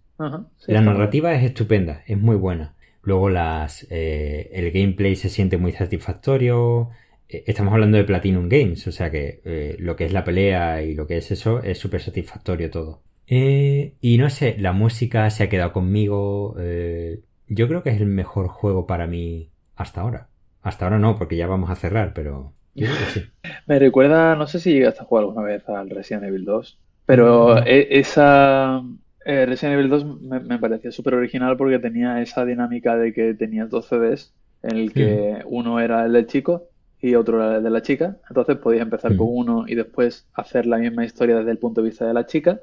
La 0.68 0.82
narrativa 0.82 1.34
es 1.34 1.44
estupenda, 1.44 2.04
es 2.08 2.18
muy 2.18 2.36
buena. 2.36 2.74
Luego 3.04 3.30
las 3.30 3.88
eh, 3.90 4.50
el 4.52 4.72
gameplay 4.72 5.16
se 5.16 5.30
siente 5.30 5.58
muy 5.58 5.72
satisfactorio. 5.72 6.90
Eh, 7.30 7.44
estamos 7.48 7.74
hablando 7.74 7.98
de 7.98 8.04
Platinum 8.04 8.50
Games, 8.50 8.86
o 8.88 8.92
sea 8.92 9.10
que 9.12 9.42
eh, 9.46 9.78
lo 9.80 9.96
que 9.96 10.06
es 10.06 10.14
la 10.14 10.24
pelea 10.24 10.82
y 10.82 10.94
lo 10.94 11.08
que 11.08 11.18
es 11.18 11.32
eso 11.32 11.62
es 11.64 11.78
súper 11.78 12.02
satisfactorio 12.02 12.70
todo. 12.70 13.02
y 13.30 14.18
no 14.20 14.30
sé, 14.30 14.56
la 14.58 14.74
música 14.74 15.30
se 15.30 15.44
ha 15.44 15.50
quedado 15.50 15.74
conmigo. 15.74 16.56
yo 17.48 17.68
creo 17.68 17.84
que 17.84 17.92
es 17.92 18.02
el 18.02 18.08
mejor 18.08 18.48
juego 18.48 18.88
para 18.88 19.08
mí 19.08 19.52
hasta 19.76 20.02
ahora. 20.02 20.28
Hasta 20.62 20.86
ahora 20.86 21.00
no, 21.00 21.18
porque 21.18 21.38
ya 21.38 21.48
vamos 21.48 21.70
a 21.70 21.76
cerrar, 21.76 22.14
pero 22.14 22.52
yo 22.76 22.88
creo 22.88 22.98
que 23.00 23.20
sí. 23.20 23.22
Me 23.68 23.80
recuerda, 23.80 24.36
no 24.36 24.48
sé 24.48 24.60
si 24.60 24.74
llegaste 24.74 25.02
a 25.02 25.06
jugar 25.06 25.24
alguna 25.24 25.44
vez 25.44 25.68
al 25.70 25.90
Resident 25.90 26.26
Evil 26.26 26.44
2, 26.44 26.78
pero 27.06 27.66
e, 27.66 27.88
esa 28.00 28.84
eh, 29.28 29.46
Resident 29.46 29.78
Evil 29.78 29.90
2 29.90 30.22
me, 30.22 30.40
me 30.40 30.58
parecía 30.58 30.92
súper 30.92 31.16
original 31.16 31.58
porque 31.58 31.80
tenía 31.80 32.22
esa 32.22 32.46
dinámica 32.46 32.96
de 32.98 33.14
que 33.14 33.34
tenías 33.34 33.70
dos 33.70 33.88
CDs 33.88 34.34
en 34.64 34.78
el 34.78 34.94
que 34.94 35.44
uno 35.46 35.80
era 35.82 36.06
el 36.06 36.14
del 36.14 36.28
chico 36.28 36.70
y 37.02 37.16
otro 37.16 37.44
era 37.44 37.58
el 37.58 37.64
de 37.64 37.70
la 37.70 37.82
chica. 37.82 38.18
Entonces 38.30 38.58
podías 38.58 38.84
empezar 38.84 39.16
con 39.18 39.28
uno 39.30 39.66
y 39.68 39.76
después 39.76 40.26
hacer 40.34 40.66
la 40.66 40.78
misma 40.78 41.06
historia 41.06 41.38
desde 41.38 41.52
el 41.52 41.58
punto 41.58 41.82
de 41.82 41.90
vista 41.90 42.08
de 42.08 42.14
la 42.14 42.26
chica. 42.26 42.62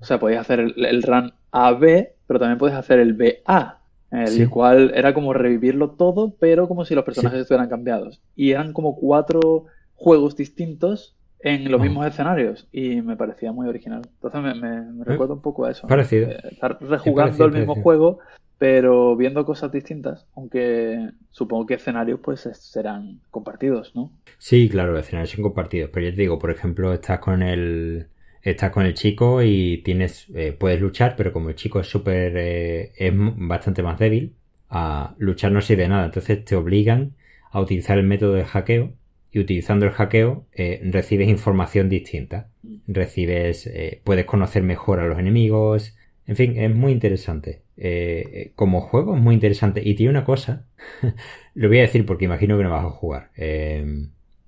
O 0.00 0.04
sea, 0.04 0.20
podías 0.20 0.42
hacer 0.42 0.60
el, 0.60 1.02
run 1.02 1.32
A-B, 1.50 2.14
pero 2.26 2.38
también 2.38 2.58
podías 2.58 2.78
hacer 2.78 3.00
el 3.00 3.14
B-A, 3.14 3.80
el 4.10 4.50
cual 4.50 4.92
era 4.94 5.12
como 5.14 5.32
revivirlo 5.32 5.92
todo, 5.92 6.34
pero 6.38 6.68
como 6.68 6.84
si 6.84 6.94
los 6.94 7.04
personajes 7.04 7.40
estuvieran 7.40 7.68
cambiados. 7.68 8.20
Y 8.36 8.50
eran 8.50 8.72
como 8.72 8.96
cuatro 8.96 9.64
juegos 9.94 10.36
distintos 10.36 11.16
en 11.42 11.70
los 11.70 11.80
mismos 11.80 12.06
escenarios 12.06 12.68
y 12.72 13.02
me 13.02 13.16
parecía 13.16 13.52
muy 13.52 13.68
original. 13.68 14.02
Entonces 14.14 14.40
me, 14.40 14.54
me, 14.54 15.02
eh, 15.02 15.04
recuerda 15.04 15.34
un 15.34 15.42
poco 15.42 15.64
a 15.64 15.72
eso. 15.72 15.86
Parecido. 15.88 16.28
Estar 16.30 16.78
rejugando 16.80 17.44
el 17.44 17.52
mismo 17.52 17.74
juego, 17.74 18.20
pero 18.58 19.16
viendo 19.16 19.44
cosas 19.44 19.72
distintas, 19.72 20.24
aunque 20.36 21.10
supongo 21.32 21.66
que 21.66 21.74
escenarios 21.74 22.20
pues 22.22 22.48
serán 22.52 23.20
compartidos, 23.30 23.94
¿no? 23.96 24.12
Sí, 24.38 24.68
claro, 24.68 24.96
escenarios 24.96 25.30
son 25.30 25.42
compartidos, 25.42 25.90
pero 25.92 26.06
yo 26.06 26.14
te 26.14 26.20
digo, 26.20 26.38
por 26.38 26.52
ejemplo, 26.52 26.92
estás 26.92 27.18
con 27.18 27.42
el 27.42 28.06
estás 28.40 28.70
con 28.70 28.86
el 28.86 28.94
chico 28.94 29.42
y 29.42 29.82
tienes 29.84 30.26
eh, 30.34 30.52
puedes 30.52 30.80
luchar, 30.80 31.14
pero 31.16 31.32
como 31.32 31.48
el 31.48 31.56
chico 31.56 31.80
es 31.80 31.88
súper 31.88 32.36
eh, 32.36 32.92
es 32.96 33.12
bastante 33.14 33.82
más 33.82 33.98
débil, 33.98 34.34
a 34.70 35.14
luchar 35.18 35.50
no 35.50 35.60
sirve 35.60 35.82
de 35.82 35.88
nada, 35.88 36.04
entonces 36.06 36.44
te 36.44 36.54
obligan 36.54 37.14
a 37.50 37.60
utilizar 37.60 37.98
el 37.98 38.06
método 38.06 38.34
de 38.34 38.44
hackeo 38.44 38.92
y 39.32 39.40
utilizando 39.40 39.86
el 39.86 39.92
hackeo 39.92 40.46
eh, 40.52 40.80
recibes 40.84 41.28
información 41.28 41.88
distinta. 41.88 42.50
Recibes, 42.86 43.66
eh, 43.66 44.02
puedes 44.04 44.26
conocer 44.26 44.62
mejor 44.62 45.00
a 45.00 45.06
los 45.06 45.18
enemigos. 45.18 45.96
En 46.26 46.36
fin, 46.36 46.58
es 46.58 46.72
muy 46.72 46.92
interesante. 46.92 47.62
Eh, 47.78 48.52
como 48.54 48.82
juego 48.82 49.16
es 49.16 49.22
muy 49.22 49.34
interesante. 49.34 49.80
Y 49.82 49.94
tiene 49.94 50.10
una 50.10 50.24
cosa, 50.24 50.66
lo 51.54 51.68
voy 51.68 51.78
a 51.78 51.82
decir 51.82 52.04
porque 52.04 52.26
imagino 52.26 52.58
que 52.58 52.64
no 52.64 52.70
vas 52.70 52.84
a 52.84 52.90
jugar. 52.90 53.30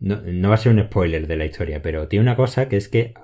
No, 0.00 0.48
va 0.48 0.54
a 0.54 0.58
ser 0.58 0.72
un 0.72 0.82
spoiler 0.82 1.26
de 1.26 1.36
la 1.36 1.46
historia, 1.46 1.80
pero 1.80 2.06
tiene 2.08 2.22
una 2.22 2.36
cosa 2.36 2.68
que 2.68 2.76
es 2.76 2.88
que 2.88 3.14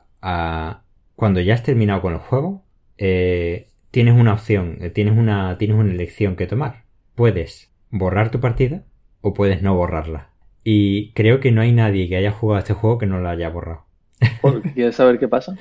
cuando 1.14 1.40
ya 1.40 1.52
has 1.52 1.62
terminado 1.62 2.00
con 2.00 2.14
el 2.14 2.20
juego, 2.20 2.64
tienes 2.96 4.14
una 4.14 4.32
opción, 4.32 4.78
tienes 4.94 5.16
una, 5.16 5.58
tienes 5.58 5.76
una 5.76 5.92
elección 5.92 6.36
que 6.36 6.46
tomar. 6.46 6.84
Puedes 7.14 7.70
borrar 7.90 8.30
tu 8.30 8.40
partida 8.40 8.84
o 9.20 9.34
puedes 9.34 9.60
no 9.60 9.74
borrarla. 9.74 10.29
Y 10.62 11.12
creo 11.12 11.40
que 11.40 11.52
no 11.52 11.62
hay 11.62 11.72
nadie 11.72 12.08
que 12.08 12.16
haya 12.16 12.32
jugado 12.32 12.58
este 12.58 12.74
juego 12.74 12.98
que 12.98 13.06
no 13.06 13.20
lo 13.20 13.28
haya 13.28 13.48
borrado. 13.48 13.84
¿Quieres 14.74 14.96
saber 14.96 15.18
qué 15.18 15.28
pasa? 15.28 15.56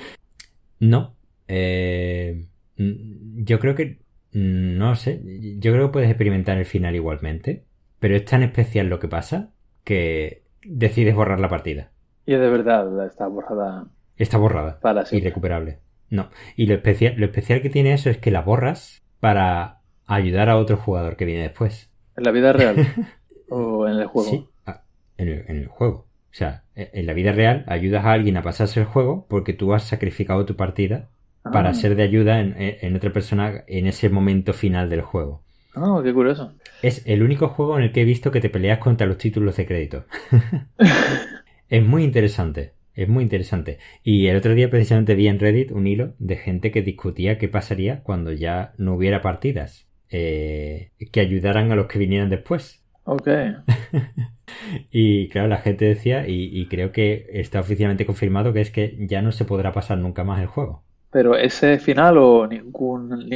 No. 0.79 1.15
Eh, 1.47 2.45
yo 2.77 3.59
creo 3.59 3.75
que. 3.75 3.99
No 4.31 4.95
sé. 4.95 5.21
Yo 5.59 5.71
creo 5.71 5.87
que 5.87 5.93
puedes 5.93 6.09
experimentar 6.09 6.57
el 6.57 6.65
final 6.65 6.95
igualmente. 6.95 7.63
Pero 7.99 8.15
es 8.15 8.25
tan 8.25 8.43
especial 8.43 8.87
lo 8.87 8.99
que 8.99 9.07
pasa 9.07 9.51
que 9.83 10.43
decides 10.63 11.15
borrar 11.15 11.39
la 11.39 11.49
partida. 11.49 11.91
Y 12.25 12.33
de 12.33 12.49
verdad 12.49 13.05
está 13.05 13.27
borrada. 13.27 13.87
Está 14.17 14.37
borrada. 14.37 14.79
Para 14.81 15.05
Irrecuperable. 15.11 15.79
No. 16.09 16.29
Y 16.55 16.67
lo 16.67 16.75
especial, 16.75 17.15
lo 17.17 17.25
especial 17.25 17.61
que 17.61 17.69
tiene 17.69 17.93
eso 17.93 18.09
es 18.09 18.17
que 18.17 18.31
la 18.31 18.41
borras 18.41 19.01
para 19.19 19.79
ayudar 20.05 20.49
a 20.49 20.57
otro 20.57 20.77
jugador 20.77 21.15
que 21.17 21.25
viene 21.25 21.43
después. 21.43 21.89
¿En 22.15 22.23
la 22.23 22.31
vida 22.31 22.53
real? 22.53 22.75
¿O 23.49 23.87
en 23.87 23.99
el 23.99 24.07
juego? 24.07 24.29
Sí 24.29 24.47
en 25.19 25.57
el, 25.57 25.67
juego. 25.67 26.07
O 26.31 26.33
sea, 26.33 26.63
e, 26.75 26.89
en 26.93 27.05
la 27.05 27.13
vida 27.13 27.31
real 27.31 27.63
ayudas 27.67 28.05
a 28.05 28.13
alguien 28.13 28.37
a 28.37 28.41
pasarse 28.41 28.79
el 28.79 28.85
juego 28.85 29.25
porque 29.29 29.53
tú 29.53 29.73
has 29.73 29.83
sacrificado 29.83 30.45
tu 30.45 30.55
partida 30.55 31.09
para 31.43 31.69
ah. 31.69 31.73
ser 31.73 31.95
de 31.95 32.03
ayuda 32.03 32.39
en, 32.39 32.95
otra 32.95 33.11
persona 33.11 33.63
en 33.67 33.87
ese 33.87 34.09
momento 34.09 34.53
final 34.53 34.89
del 34.89 35.01
juego. 35.01 35.43
Ah, 35.75 36.01
qué 36.03 36.13
curioso. 36.13 36.53
Es 36.81 37.05
el 37.05 37.23
único 37.23 37.49
juego 37.49 37.77
en 37.77 37.85
el 37.85 37.91
que 37.91 38.01
he 38.01 38.05
visto 38.05 38.31
que 38.31 38.41
te 38.41 38.49
peleas 38.49 38.79
contra 38.79 39.07
los 39.07 39.17
títulos 39.17 39.55
de 39.57 39.65
crédito. 39.65 40.05
es 41.69 41.85
muy 41.85 42.03
interesante. 42.03 42.73
Es 42.93 43.07
muy 43.07 43.23
interesante. 43.23 43.79
Y 44.03 44.27
el 44.27 44.35
otro 44.35 44.53
día 44.53 44.69
precisamente 44.69 45.15
vi 45.15 45.27
en 45.27 45.39
Reddit 45.39 45.71
un 45.71 45.87
hilo 45.87 46.15
de 46.19 46.35
gente 46.35 46.71
que 46.71 46.81
discutía 46.81 47.37
qué 47.37 47.47
pasaría 47.47 48.03
cuando 48.03 48.33
ya 48.33 48.73
no 48.77 48.95
hubiera 48.95 49.21
partidas. 49.21 49.87
Eh, 50.11 50.91
que 51.11 51.19
ayudaran 51.21 51.71
a 51.71 51.75
los 51.75 51.85
que 51.85 51.99
vinieran 51.99 52.29
después. 52.29 52.83
Ok. 53.03 53.27
y 54.91 55.29
claro, 55.29 55.47
la 55.47 55.57
gente 55.57 55.85
decía, 55.85 56.25
y, 56.27 56.65
creo 56.67 56.91
que 56.91 57.27
está 57.33 57.59
oficialmente 57.59 58.05
confirmado, 58.05 58.53
que 58.53 58.61
es 58.61 58.71
que 58.71 58.95
ya 59.07 59.21
no 59.21 59.31
se 59.31 59.45
podrá 59.45 59.71
pasar 59.73 59.97
nunca 59.97 60.23
más 60.23 60.41
el 60.41 60.47
juego. 60.47 60.83
Pero 61.11 61.35
ese 61.35 61.79
final 61.79 62.17
o 62.17 62.47
ningún, 62.47 63.29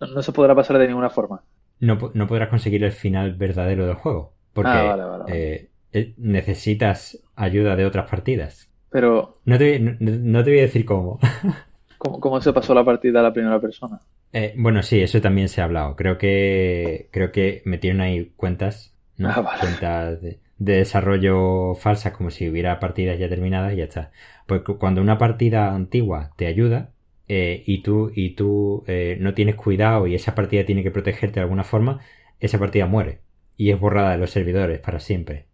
no 0.00 0.22
se 0.22 0.32
podrá 0.32 0.54
pasar 0.54 0.78
de 0.78 0.88
ninguna 0.88 1.10
forma. 1.10 1.42
No, 1.80 1.98
no 2.14 2.26
podrás 2.26 2.48
conseguir 2.48 2.84
el 2.84 2.92
final 2.92 3.34
verdadero 3.34 3.86
del 3.86 3.96
juego. 3.96 4.34
Porque 4.52 4.70
ah, 4.70 5.24
eh, 5.28 5.70
eh, 5.92 6.14
necesitas 6.18 7.18
ayuda 7.34 7.76
de 7.76 7.86
otras 7.86 8.08
partidas. 8.10 8.70
Pero. 8.90 9.38
No 9.44 9.58
te, 9.58 9.78
no, 9.80 10.44
te 10.44 10.50
voy 10.50 10.58
a 10.58 10.62
decir 10.62 10.84
cómo. 10.84 11.18
¿Cómo, 11.98 12.20
¿Cómo, 12.20 12.40
se 12.40 12.52
pasó 12.52 12.74
la 12.74 12.84
partida 12.84 13.20
a 13.20 13.22
la 13.22 13.32
primera 13.32 13.60
persona? 13.60 14.00
Eh, 14.32 14.54
bueno, 14.56 14.82
sí, 14.82 15.00
eso 15.00 15.20
también 15.20 15.48
se 15.48 15.60
ha 15.60 15.64
hablado. 15.64 15.94
Creo 15.94 16.18
que 16.18 17.08
creo 17.12 17.30
que 17.30 17.62
metieron 17.64 18.00
ahí 18.00 18.32
cuentas, 18.36 18.91
¿no? 19.22 19.30
Ah, 19.30 19.56
cuentas 19.60 20.20
de, 20.20 20.38
desarrollo 20.58 21.74
falsas, 21.74 22.12
como 22.12 22.30
si 22.30 22.48
hubiera 22.48 22.78
partidas 22.78 23.18
ya 23.18 23.28
terminadas 23.28 23.72
y 23.72 23.76
ya 23.76 23.84
está. 23.84 24.10
Pues 24.46 24.62
cuando 24.78 25.00
una 25.00 25.18
partida 25.18 25.74
antigua 25.74 26.30
te 26.36 26.46
ayuda 26.46 26.90
eh, 27.28 27.62
y 27.66 27.82
tú 27.82 28.12
y 28.14 28.30
tú 28.30 28.84
eh, 28.86 29.16
no 29.20 29.34
tienes 29.34 29.56
cuidado 29.56 30.06
y 30.06 30.14
esa 30.14 30.34
partida 30.34 30.64
tiene 30.64 30.82
que 30.82 30.90
protegerte 30.90 31.40
de 31.40 31.44
alguna 31.44 31.64
forma, 31.64 32.00
esa 32.38 32.58
partida 32.58 32.86
muere 32.86 33.20
y 33.56 33.70
es 33.70 33.80
borrada 33.80 34.12
de 34.12 34.18
los 34.18 34.30
servidores 34.30 34.78
para 34.80 35.00
siempre. 35.00 35.46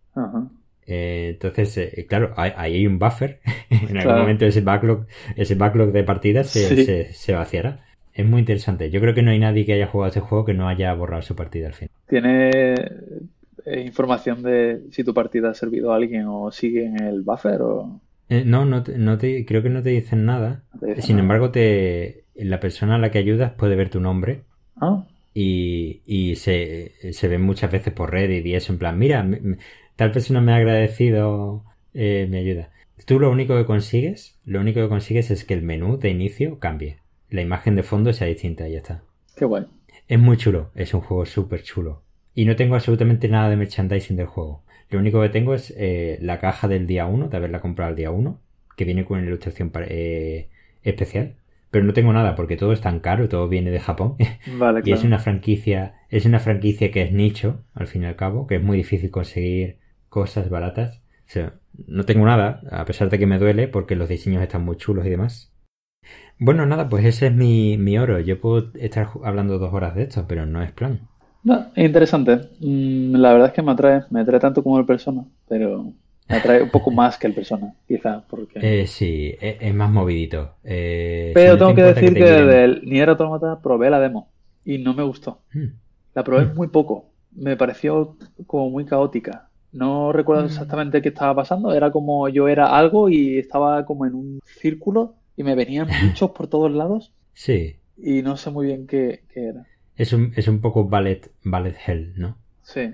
entonces, 0.87 2.07
claro, 2.09 2.35
ahí 2.37 2.53
hay, 2.57 2.87
un 2.87 2.99
buffer. 2.99 3.41
en 3.71 3.97
algún 3.97 4.19
momento 4.19 4.47
ese 4.47 4.61
backlog, 4.61 5.07
ese 5.37 5.55
backlog 5.55 5.93
de 5.93 6.05
partidas 6.05 6.49
se, 6.49 6.85
se, 6.85 7.13
se 7.13 7.33
vaciará. 7.33 7.85
Es 8.13 8.27
muy 8.27 8.41
interesante. 8.41 8.91
Yo 8.91 9.01
creo 9.01 9.15
que 9.15 9.23
no 9.23 9.31
hay 9.31 9.39
nadie 9.39 9.65
que 9.65 9.75
haya 9.75 9.87
jugado 9.87 10.09
este 10.09 10.21
juego 10.21 10.45
que 10.45 10.53
no 10.53 10.69
haya 10.69 10.93
borrado 10.93 11.23
su 11.23 11.37
partida 11.37 11.69
al 11.69 11.75
fin. 11.75 11.89
¿Tiene 12.09 12.75
eh, 13.71 13.83
información 13.83 14.43
de 14.43 14.83
si 14.91 15.05
tu 15.05 15.15
partida 15.15 15.51
ha 15.51 15.55
servido 15.55 15.93
a 15.93 15.97
alguien 15.97 16.27
o 16.27 16.51
sigue 16.51 16.87
en 16.87 17.03
el 17.03 17.23
buffer 17.23 17.63
o...? 17.63 18.01
Eh, 18.29 18.45
no, 18.45 18.65
no, 18.65 18.83
te, 18.83 19.47
creo 19.47 19.63
que 19.63 19.71
no 19.71 19.83
te 19.83 19.91
dicen 19.91 20.27
nada. 20.27 20.63
Sin 20.99 21.19
embargo, 21.19 21.51
te, 21.51 22.25
la 22.35 22.61
persona 22.61 22.97
a 22.97 22.99
la 22.99 23.11
que 23.11 23.19
ayudas 23.19 23.53
puede 23.53 23.75
ver 23.75 23.89
tu 23.89 24.01
nombre. 24.01 24.43
Ah. 24.77 25.07
Y, 25.33 26.03
y 26.05 26.37
se, 26.37 26.93
se 27.13 27.29
ven 27.29 27.43
muchas 27.43 27.73
veces 27.73 27.93
por 27.93 28.13
Reddit 28.13 28.45
y 28.45 28.55
eso 28.55 28.73
en 28.73 28.79
plan, 28.79 28.99
mira, 28.99 29.27
tal 29.97 30.13
persona 30.13 30.41
me 30.41 30.53
ha 30.53 30.57
agradecido 30.57 31.65
eh, 31.95 32.27
mi 32.29 32.39
ayuda. 32.39 32.71
Tú 33.07 33.19
lo 33.19 33.31
único 33.31 33.57
que 33.57 33.65
consigues, 33.65 34.37
lo 34.45 34.61
único 34.61 34.81
que 34.81 34.89
consigues 34.89 35.31
es 35.31 35.45
que 35.45 35.55
el 35.55 35.63
menú 35.63 35.97
de 35.97 36.11
inicio 36.11 36.59
cambie 36.59 36.99
la 37.31 37.43
imagen 37.43 37.77
de 37.77 37.83
fondo 37.83 38.13
sea 38.13 38.27
distinta 38.27 38.69
y 38.69 38.73
ya 38.73 38.79
está. 38.79 39.03
Qué 39.37 39.45
guay. 39.45 39.67
Es 40.07 40.19
muy 40.19 40.37
chulo, 40.37 40.71
es 40.75 40.95
un 40.95 41.01
juego 41.01 41.27
súper 41.27 41.63
chulo. 41.63 42.03
Y 42.39 42.45
no 42.45 42.55
tengo 42.55 42.77
absolutamente 42.77 43.27
nada 43.27 43.51
de 43.51 43.57
merchandising 43.57 44.17
del 44.17 44.29
juego. 44.29 44.63
Lo 44.91 45.01
único 45.01 45.21
que 45.21 45.29
tengo 45.29 45.55
es 45.55 45.75
eh, 45.77 46.21
la 46.23 46.39
caja 46.39 46.69
del 46.69 46.87
día 46.87 47.05
1, 47.05 47.31
de 47.31 47.37
haberla 47.37 47.59
comprado 47.59 47.91
el 47.91 47.97
día 47.97 48.13
1, 48.13 48.41
que 48.77 48.85
viene 48.85 49.05
con 49.05 49.19
una 49.19 49.27
ilustración 49.27 49.73
eh, 49.75 50.49
especial. 50.85 51.35
Pero 51.73 51.85
no 51.85 51.93
tengo 51.95 52.13
nada 52.13 52.37
porque 52.37 52.57
todo 52.57 52.73
es 52.73 52.81
tan 52.81 53.01
caro, 53.01 53.29
todo 53.29 53.49
viene 53.49 53.73
de 53.73 53.81
Japón. 53.81 54.15
Vale, 54.57 54.83
y 54.85 54.93
es 54.93 55.03
una 55.03 55.19
franquicia, 55.19 55.97
es 56.11 56.27
una 56.27 56.39
franquicia 56.39 56.93
que 56.93 57.03
es 57.03 57.11
nicho, 57.11 57.65
al 57.75 57.89
fin 57.89 58.05
y 58.05 58.07
al 58.07 58.15
cabo, 58.15 58.47
que 58.47 58.55
es 58.55 58.63
muy 58.63 58.77
difícil 58.77 59.11
conseguir 59.11 59.79
cosas 60.09 60.49
baratas. 60.49 61.03
O 61.27 61.31
sea, 61.31 61.55
no 61.89 62.05
tengo 62.05 62.25
nada, 62.25 62.63
a 62.71 62.85
pesar 62.85 63.11
de 63.11 63.19
que 63.19 63.27
me 63.27 63.41
duele 63.41 63.67
porque 63.67 63.97
los 63.97 64.09
diseños 64.09 64.45
están 64.45 64.65
muy 64.65 64.77
chulos 64.77 65.05
y 65.07 65.11
demás. 65.11 65.53
Bueno, 66.39 66.67
nada, 66.67 66.89
pues 66.89 67.05
ese 67.05 67.27
es 67.27 67.35
mi, 67.35 67.79
mi 67.79 67.99
oro. 67.99 68.21
Yo 68.21 68.41
puedo 68.41 68.71
estar 68.75 69.09
hablando 69.25 69.59
dos 69.59 69.75
horas 69.75 69.97
de 69.97 70.05
esto, 70.05 70.27
pero 70.29 70.47
no 70.47 70.63
es 70.63 70.71
plan. 70.71 71.09
No, 71.49 71.67
es 71.75 71.85
interesante. 71.87 72.51
Mm, 72.61 73.15
la 73.17 73.33
verdad 73.33 73.49
es 73.49 73.55
que 73.55 73.63
me 73.63 73.73
atrae, 73.73 74.03
me 74.11 74.21
atrae 74.21 74.41
tanto 74.41 74.63
como 74.63 74.79
el 74.79 74.85
persona, 74.87 75.25
pero 75.49 75.93
Me 76.29 76.37
atrae 76.37 76.63
un 76.63 76.69
poco 76.71 76.91
más 76.91 77.17
que 77.19 77.27
el 77.27 77.33
Persona, 77.35 77.75
quizá. 77.87 78.23
Porque... 78.29 78.61
Eh, 78.83 78.87
sí, 78.87 79.35
es, 79.41 79.57
es 79.61 79.75
más 79.75 79.91
movidito. 79.91 80.57
Eh, 80.63 81.31
Pero 81.35 81.53
si 81.55 81.59
no 81.59 81.59
tengo 81.59 81.71
te 81.71 81.77
que 81.77 81.83
decir 82.01 82.15
que, 82.15 82.25
guíen- 82.25 82.47
del 82.47 82.83
Nier 82.85 83.09
Automata 83.09 83.61
probé 83.63 83.89
la 83.89 83.99
demo 83.99 84.29
y 84.65 84.77
no 84.79 84.93
me 84.93 85.03
gustó. 85.05 85.41
Mm. 85.55 85.65
La 86.15 86.25
probé 86.25 86.47
muy 86.55 86.69
poco. 86.69 87.07
Me 87.33 87.57
pareció 87.57 88.17
como 88.47 88.69
muy 88.71 88.85
caótica. 88.85 89.49
No 89.73 90.13
recuerdo 90.13 90.45
exactamente 90.47 91.01
qué 91.03 91.09
estaba 91.11 91.35
pasando. 91.35 91.73
Era 91.73 91.91
como 91.91 92.29
yo 92.29 92.49
era 92.49 92.77
algo 92.77 93.09
y 93.09 93.39
estaba 93.39 93.85
como 93.87 94.05
en 94.07 94.15
un 94.15 94.41
círculo 94.45 95.15
y 95.37 95.45
me 95.45 95.55
venían 95.55 95.89
bichos 96.03 96.31
por 96.33 96.47
todos 96.49 96.71
lados 96.73 97.13
Sí, 97.33 97.77
y 97.97 98.23
no 98.23 98.37
sé 98.37 98.51
muy 98.51 98.67
bien 98.67 98.87
qué, 98.87 99.23
qué 99.33 99.47
era. 99.49 99.67
Es 99.99 100.13
un, 100.15 100.33
es 100.37 100.49
un 100.49 100.61
poco 100.61 100.89
ballet, 100.89 101.31
ballet 101.45 101.77
hell, 101.87 102.15
¿no? 102.17 102.39
Sí. 102.63 102.91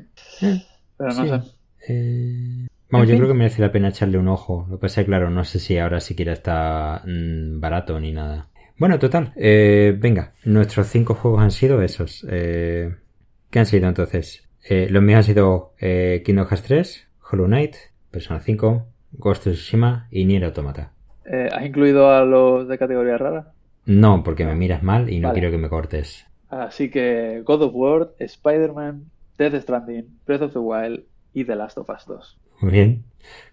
Pero 0.97 1.13
no 1.15 1.23
Sí. 1.23 1.29
sé. 1.29 1.41
Eh, 1.89 2.67
Vamos, 2.91 3.07
En 3.07 3.09
yo 3.09 3.13
fin. 3.15 3.19
creo 3.19 3.29
que 3.29 3.39
merece 3.39 3.61
la 3.63 3.73
pena 3.73 3.89
echarle 3.89 4.19
un 4.19 4.29
ojo. 4.29 4.67
Lo 4.71 4.77
que 4.77 4.83
pasa 4.83 5.01
es 5.01 5.05
que, 5.05 5.11
claro, 5.11 5.29
no 5.31 5.45
sé 5.45 5.59
si 5.59 5.79
ahora 5.79 6.01
siquiera 6.01 6.33
está 6.33 7.03
mm, 7.05 7.59
barato 7.61 7.99
ni 7.99 8.13
nada. 8.13 8.49
Bueno, 8.79 8.99
total. 8.99 9.33
eh, 9.37 9.97
venga, 9.99 10.33
nuestros 10.45 10.89
cinco 10.89 11.15
juegos 11.15 11.43
han 11.43 11.51
sido 11.51 11.83
esos. 11.83 12.25
Eh, 12.31 12.95
¿Qué 13.51 13.59
han 13.59 13.67
sido 13.67 13.89
entonces? 13.89 14.49
Eh, 14.69 14.87
los 14.91 15.03
míos 15.03 15.19
han 15.19 15.25
sido 15.25 15.73
eh, 15.81 16.23
Kingdom 16.25 16.47
Hearts 16.47 16.63
3, 16.67 17.09
Hollow 17.31 17.47
Knight, 17.47 17.75
Persona 18.11 18.41
5, 18.41 18.87
Ghost 19.13 19.47
of 19.47 19.55
Tsushima 19.55 20.07
y 20.11 20.25
Nier 20.25 20.45
Automata. 20.45 20.93
Eh, 21.25 21.49
¿Has 21.53 21.65
incluido 21.67 22.11
a 22.13 22.25
los 22.25 22.69
de 22.69 22.79
categoría 22.79 23.19
rara? 23.19 23.53
No, 23.87 24.23
porque 24.23 24.45
me 24.45 24.55
miras 24.55 24.83
mal 24.83 25.11
y 25.11 25.19
no 25.21 25.29
Vale. 25.29 25.41
quiero 25.41 25.53
que 25.53 25.59
me 25.61 25.69
cortes. 25.69 26.27
Así 26.49 26.91
que 26.91 27.43
God 27.45 27.63
of 27.63 27.73
War, 27.75 28.15
Spider-Man, 28.19 29.05
Death 29.39 29.55
Stranding, 29.63 30.07
Breath 30.27 30.43
of 30.43 30.53
the 30.53 30.59
Wild 30.59 31.03
y 31.33 31.45
The 31.45 31.57
Last 31.57 31.79
of 31.79 31.89
Us 31.91 32.07
2. 32.07 32.39
Muy 32.61 32.73
bien. 32.73 33.05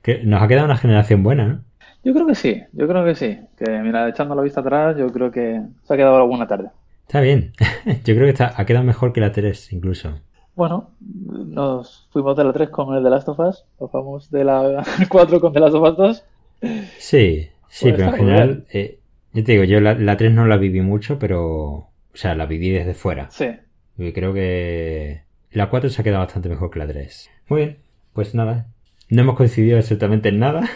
Que 0.02 0.24
nos 0.24 0.42
ha 0.42 0.48
quedado 0.48 0.66
una 0.66 0.78
generación 0.78 1.24
buena, 1.24 1.48
¿no? 1.48 1.64
Yo 2.04 2.14
creo 2.14 2.26
que 2.28 2.36
sí, 2.36 2.62
yo 2.74 2.88
creo 2.88 3.06
que 3.06 3.16
sí. 3.16 3.40
Que 3.58 3.80
mira, 3.80 4.08
echando 4.10 4.36
la 4.36 4.42
vista 4.42 4.62
atrás, 4.62 4.98
yo 4.98 5.08
creo 5.12 5.32
que 5.32 5.62
se 5.84 5.94
ha 5.94 5.98
quedado 5.98 6.16
una 6.16 6.26
buena 6.26 6.48
tarde. 6.48 6.70
Está 7.08 7.20
bien. 7.22 7.52
Yo 8.06 8.16
creo 8.16 8.24
que 8.26 8.30
está, 8.30 8.54
ha 8.56 8.66
quedado 8.66 8.86
mejor 8.86 9.12
que 9.12 9.20
la 9.20 9.34
3, 9.34 9.74
incluso. 9.74 10.14
Bueno, 10.56 10.92
nos 11.02 12.08
fuimos 12.12 12.38
de 12.38 12.46
la 12.46 12.54
3 12.54 12.70
con 12.70 12.96
el 12.96 13.04
The 13.04 13.10
Last 13.10 13.28
of 13.28 13.40
Us, 13.40 13.66
nos 13.82 13.92
vamos 13.92 14.32
de 14.32 14.46
la 14.46 14.82
4 15.10 15.42
con 15.42 15.52
The 15.52 15.60
Last 15.60 15.76
of 15.76 15.90
Us 15.90 15.98
2. 15.98 16.24
Sí, 16.98 17.50
sí, 17.68 17.90
Pues 17.90 17.96
pero 17.96 18.06
en 18.06 18.14
general, 18.14 18.66
eh, 18.72 19.00
yo 19.34 19.44
te 19.44 19.52
digo, 19.52 19.66
yo 19.66 19.82
la, 19.82 19.96
la 19.96 20.16
3 20.16 20.32
no 20.32 20.46
la 20.48 20.56
viví 20.56 20.80
mucho, 20.80 21.20
pero, 21.20 21.90
o 22.14 22.18
sea, 22.18 22.36
la 22.36 22.46
viví 22.46 22.70
desde 22.70 22.94
fuera. 22.94 23.30
Sí, 23.32 23.48
Y 23.98 24.12
creo 24.14 24.34
que 24.34 25.24
la 25.52 25.70
4 25.70 25.90
se 25.90 26.02
ha 26.02 26.04
quedado 26.04 26.24
bastante 26.24 26.50
mejor 26.50 26.70
que 26.70 26.80
la 26.80 26.88
3. 26.88 27.30
Muy 27.50 27.62
bien, 27.62 27.78
pues 28.14 28.36
nada, 28.36 28.68
no 29.10 29.22
hemos 29.22 29.36
coincidido 29.36 29.78
absolutamente 29.78 30.30
en 30.30 30.40
nada. 30.40 30.70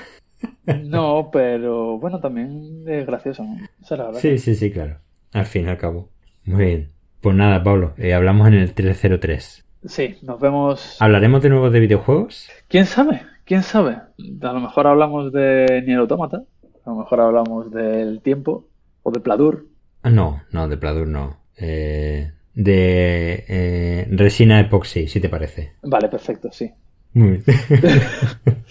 no, 0.83 1.29
pero 1.31 1.97
bueno, 1.99 2.19
también 2.19 2.83
es 2.87 3.05
gracioso, 3.05 3.43
¿no? 3.43 3.55
La 3.89 4.05
verdad. 4.05 4.19
Sí, 4.19 4.37
sí, 4.37 4.55
sí, 4.55 4.71
claro. 4.71 4.97
Al 5.33 5.45
fin 5.45 5.65
y 5.65 5.69
al 5.69 5.77
cabo. 5.77 6.09
Muy 6.45 6.65
bien. 6.65 6.89
Pues 7.21 7.35
nada, 7.35 7.63
Pablo, 7.63 7.93
eh, 7.97 8.13
hablamos 8.13 8.47
en 8.47 8.53
el 8.55 8.73
303. 8.73 9.65
Sí, 9.85 10.17
nos 10.21 10.39
vemos. 10.39 10.97
¿Hablaremos 11.01 11.41
de 11.41 11.49
nuevo 11.49 11.69
de 11.69 11.79
videojuegos? 11.79 12.49
¿Quién 12.67 12.85
sabe? 12.85 13.21
¿Quién 13.45 13.63
sabe? 13.63 13.93
A 13.93 14.53
lo 14.53 14.59
mejor 14.59 14.87
hablamos 14.87 15.31
de 15.31 15.83
Nier 15.85 15.99
Automata, 15.99 16.43
a 16.85 16.89
lo 16.89 16.95
mejor 16.97 17.21
hablamos 17.21 17.71
del 17.71 18.21
tiempo 18.21 18.67
o 19.03 19.11
de 19.11 19.19
Pladur. 19.19 19.67
Ah, 20.05 20.11
no, 20.11 20.43
no, 20.51 20.67
de 20.67 20.77
Pladur 20.77 21.07
no. 21.07 21.37
Eh, 21.57 22.31
de 22.53 23.43
eh, 23.47 24.07
resina 24.11 24.59
epoxi, 24.59 25.07
si 25.07 25.19
te 25.19 25.29
parece. 25.29 25.73
Vale, 25.81 26.09
perfecto, 26.09 26.49
sí. 26.51 26.71
Muy 27.13 27.41
bien. 27.43 27.43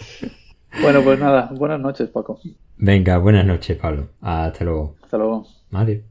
Bueno, 0.82 1.04
pues 1.04 1.20
nada, 1.20 1.50
buenas 1.56 1.78
noches, 1.78 2.08
Paco. 2.08 2.40
Venga, 2.78 3.18
buenas 3.18 3.46
noches, 3.46 3.78
Pablo. 3.78 4.08
Hasta 4.20 4.64
luego. 4.64 4.96
Hasta 5.04 5.18
luego. 5.18 5.46
Adiós. 5.70 6.02